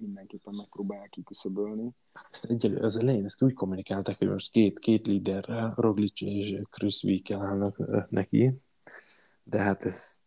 mindenképpen 0.00 0.54
megpróbálják 0.56 1.10
kiküszöbölni. 1.10 1.90
Ezt 2.30 2.44
egyelőre 2.44 2.84
az 2.84 2.96
elején 2.96 3.24
ezt 3.24 3.42
úgy 3.42 3.54
kommunikálták, 3.54 4.18
hogy 4.18 4.28
most 4.28 4.50
két, 4.50 4.78
két 4.78 5.06
líderrel, 5.06 5.72
Roglic 5.76 6.20
és 6.20 6.60
Chris 6.70 7.02
Wiekel 7.02 7.42
állnak 7.42 7.76
neki, 8.10 8.50
de 9.42 9.58
hát 9.58 9.84
ez 9.84 10.22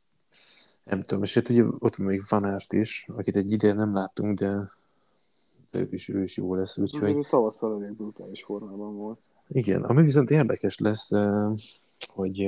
nem 0.84 1.00
tudom, 1.00 1.24
és 1.24 1.34
hát 1.34 1.50
ugye 1.50 1.64
ott 1.80 1.98
még 1.98 2.22
Van 2.30 2.44
Aert 2.44 2.74
is, 2.74 3.08
akit 3.16 3.36
egy 3.36 3.52
ide 3.52 3.74
nem 3.74 3.94
láttunk, 3.94 4.40
de 4.40 4.70
ők 5.72 5.92
is, 5.92 6.10
ő 6.10 6.22
is 6.22 6.38
jó 6.38 6.56
lesz, 6.56 6.78
úgyhogy... 6.78 7.10
Úgyhogy 7.10 7.28
tavasszal 7.30 7.84
elég 7.84 7.96
brutális 7.96 8.44
formában 8.44 8.96
volt. 8.96 9.20
Igen, 9.48 9.84
ami 9.84 10.02
viszont 10.02 10.30
érdekes 10.30 10.78
lesz, 10.78 11.12
hogy 12.14 12.46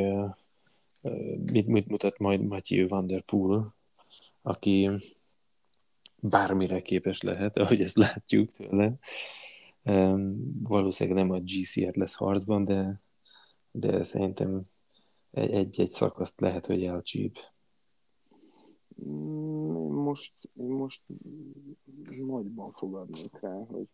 mit, 1.52 1.68
mit 1.68 1.88
mutat 1.88 2.18
majd 2.18 2.42
Matthew 2.42 2.88
Van 2.88 3.08
Der 3.08 3.22
Poel, 3.22 3.76
aki 4.42 4.90
bármire 6.22 6.82
képes 6.82 7.22
lehet, 7.22 7.58
ahogy 7.58 7.82
ezt 7.82 7.96
látjuk 7.96 8.52
tőle. 8.52 8.98
Valószínűleg 10.64 11.26
nem 11.26 11.36
a 11.36 11.40
GCR 11.40 11.96
lesz 11.96 12.16
harcban, 12.16 12.66
de, 12.66 13.02
de 13.72 14.04
szerintem 14.04 14.62
egy-egy 15.32 15.88
szakaszt 15.88 16.42
lehet, 16.42 16.66
hogy 16.66 16.84
elcsíp. 16.84 17.38
Mm, 19.06 19.92
most, 19.92 20.34
most 20.54 21.02
nagyban 22.26 22.72
fogadnék 22.72 23.40
rá, 23.40 23.66
hogy 23.68 23.88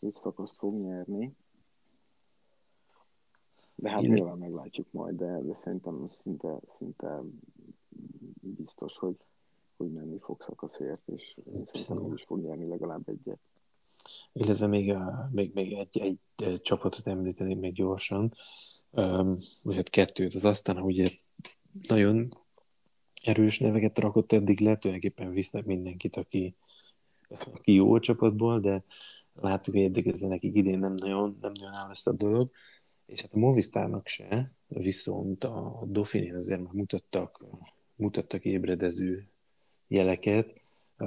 egy 0.00 0.12
szakaszt 0.12 0.56
fog 0.56 0.80
nyerni. 0.80 1.36
De 3.80 3.90
hát 3.90 4.02
Én... 4.02 4.12
nyilván 4.12 4.38
meglátjuk 4.38 4.86
majd, 4.90 5.16
de, 5.16 5.40
de 5.42 5.54
szerintem 5.54 6.06
szinte, 6.08 6.58
szinte 6.68 7.22
biztos, 8.40 8.96
hogy, 8.96 9.16
hogy 9.76 9.92
menni 9.92 10.18
fog 10.18 10.42
szakaszért, 10.42 11.08
és 11.08 11.36
én 11.54 11.66
szerintem 11.66 12.12
is 12.12 12.22
fog 12.22 12.40
nyerni 12.40 12.66
legalább 12.66 13.08
egyet. 13.08 13.38
Illetve 14.32 14.66
még, 14.66 14.90
a, 14.90 15.28
még, 15.32 15.50
még 15.54 15.72
egy, 15.72 15.98
egy, 15.98 16.18
egy 16.36 16.60
csapatot 16.60 17.06
említeni 17.06 17.54
még 17.54 17.72
gyorsan, 17.72 18.34
um, 18.90 19.38
vagy 19.62 19.76
hát 19.76 19.90
kettőt, 19.90 20.34
az 20.34 20.44
aztán 20.44 20.82
ugye 20.82 21.08
nagyon 21.88 22.28
erős 23.22 23.58
neveket 23.58 23.98
rakott 23.98 24.32
eddig 24.32 24.60
le, 24.60 24.78
tulajdonképpen 24.78 25.30
visznek 25.30 25.64
mindenkit, 25.64 26.16
aki, 26.16 26.56
aki 27.28 27.72
jó 27.72 27.94
a 27.94 28.00
csapatból, 28.00 28.60
de 28.60 28.84
láttuk, 29.34 29.74
hogy 29.74 29.82
eddig 29.82 30.06
ez 30.06 30.20
nekik 30.20 30.54
idén 30.54 30.78
nem 30.78 30.94
nagyon, 30.94 31.38
nem 31.40 31.52
nagyon 31.52 31.74
áll 31.74 31.90
ezt 31.90 32.06
a 32.06 32.12
dolog. 32.12 32.50
És 33.08 33.22
hát 33.22 33.32
a 33.32 33.38
Movistarnak 33.38 34.06
se, 34.06 34.52
viszont 34.66 35.44
a 35.44 35.82
Dauphiné 35.86 36.30
azért 36.30 36.60
már 36.60 36.72
mutattak, 36.72 37.44
mutattak 37.94 38.44
ébredező 38.44 39.28
jeleket, 39.86 40.54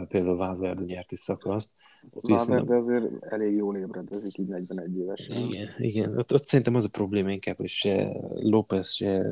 például 0.07 0.35
Valverde 0.35 0.83
nyerti 0.83 1.15
szakaszt. 1.15 1.71
Ott 2.09 2.27
Valverde 2.27 2.75
azért 2.75 3.23
elég 3.23 3.55
jól 3.55 3.77
ébredezik, 3.77 4.37
így 4.37 4.47
41 4.47 4.97
évesen. 4.97 5.47
Igen, 5.47 5.73
igen. 5.77 6.17
Ott, 6.17 6.33
ott 6.33 6.45
szerintem 6.45 6.75
az 6.75 6.85
a 6.85 6.89
probléma 6.89 7.31
inkább, 7.31 7.57
hogy 7.57 7.69
se 7.69 8.11
López, 8.33 8.93
se 8.93 9.25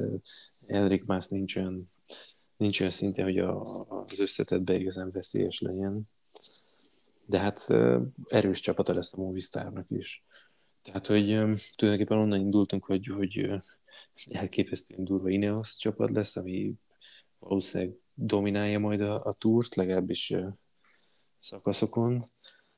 Enric 0.65 1.05
Más 1.05 1.27
nincs 1.27 1.55
olyan, 1.55 1.91
nincs 2.57 2.79
olyan 2.79 2.91
szinten, 2.91 3.25
hogy 3.25 3.37
a, 3.37 3.61
az 4.05 4.19
összetetbe 4.19 4.75
igazán 4.79 5.11
veszélyes 5.11 5.59
legyen. 5.59 6.07
De 7.25 7.39
hát 7.39 7.67
erős 8.25 8.59
csapata 8.59 8.93
lesz 8.93 9.13
a 9.13 9.21
Movistarnak 9.21 9.85
is. 9.89 10.23
Tehát, 10.91 11.07
hogy 11.07 11.25
tulajdonképpen 11.75 12.17
onnan 12.17 12.39
indultunk, 12.39 12.85
hogy, 12.85 13.05
hogy 13.05 13.59
elképesztően 14.29 15.03
durva 15.03 15.29
Ineos 15.29 15.77
csapat 15.77 16.09
lesz, 16.09 16.35
ami 16.35 16.73
valószínűleg 17.39 17.95
dominálja 18.13 18.79
majd 18.79 19.01
a, 19.01 19.25
a 19.25 19.33
túrt, 19.33 19.75
legalábbis 19.75 20.33
szakaszokon, 21.39 22.25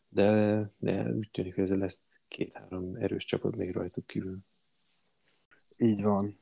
de, 0.10 0.62
de 0.78 1.12
úgy 1.12 1.30
tűnik, 1.32 1.56
hogy 1.56 1.64
ez 1.64 1.78
lesz 1.78 2.22
két-három 2.28 2.96
erős 2.96 3.26
csapat 3.26 3.56
még 3.56 3.74
rajtuk 3.74 4.08
kívül. 4.08 4.38
Így 5.78 6.02
van. 6.02 6.40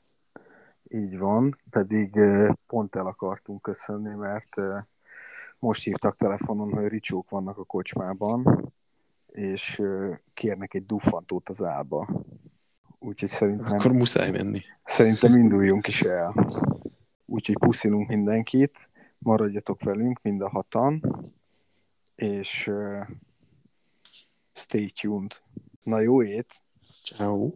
Így 0.83 1.17
van, 1.17 1.55
pedig 1.69 2.19
pont 2.67 2.95
el 2.95 3.05
akartunk 3.05 3.61
köszönni, 3.61 4.15
mert 4.15 4.49
most 5.59 5.83
hívtak 5.83 6.17
telefonon, 6.17 6.73
hogy 6.73 6.87
ricsók 6.87 7.29
vannak 7.29 7.57
a 7.57 7.63
kocsmában, 7.63 8.73
és 9.31 9.81
kérnek 10.33 10.73
egy 10.73 10.85
duffantót 10.85 11.49
az 11.49 11.63
álba. 11.63 12.23
Úgyhogy 12.99 13.29
szerintem... 13.29 13.77
Akkor 13.77 13.91
muszáj 13.91 14.31
menni. 14.31 14.59
Szerintem 14.83 15.37
induljunk 15.37 15.87
is 15.87 16.01
el. 16.01 16.47
Úgyhogy 17.25 17.57
puszilunk 17.57 18.07
mindenkit, 18.07 18.89
maradjatok 19.17 19.83
velünk 19.83 20.21
mind 20.21 20.41
a 20.41 20.49
hatan, 20.49 21.03
és 22.15 22.67
uh, 22.67 23.07
stay 24.53 24.91
tuned. 25.01 25.41
Na 25.83 25.99
jó 25.99 26.23
ét! 26.23 26.53
Ciao. 27.03 27.51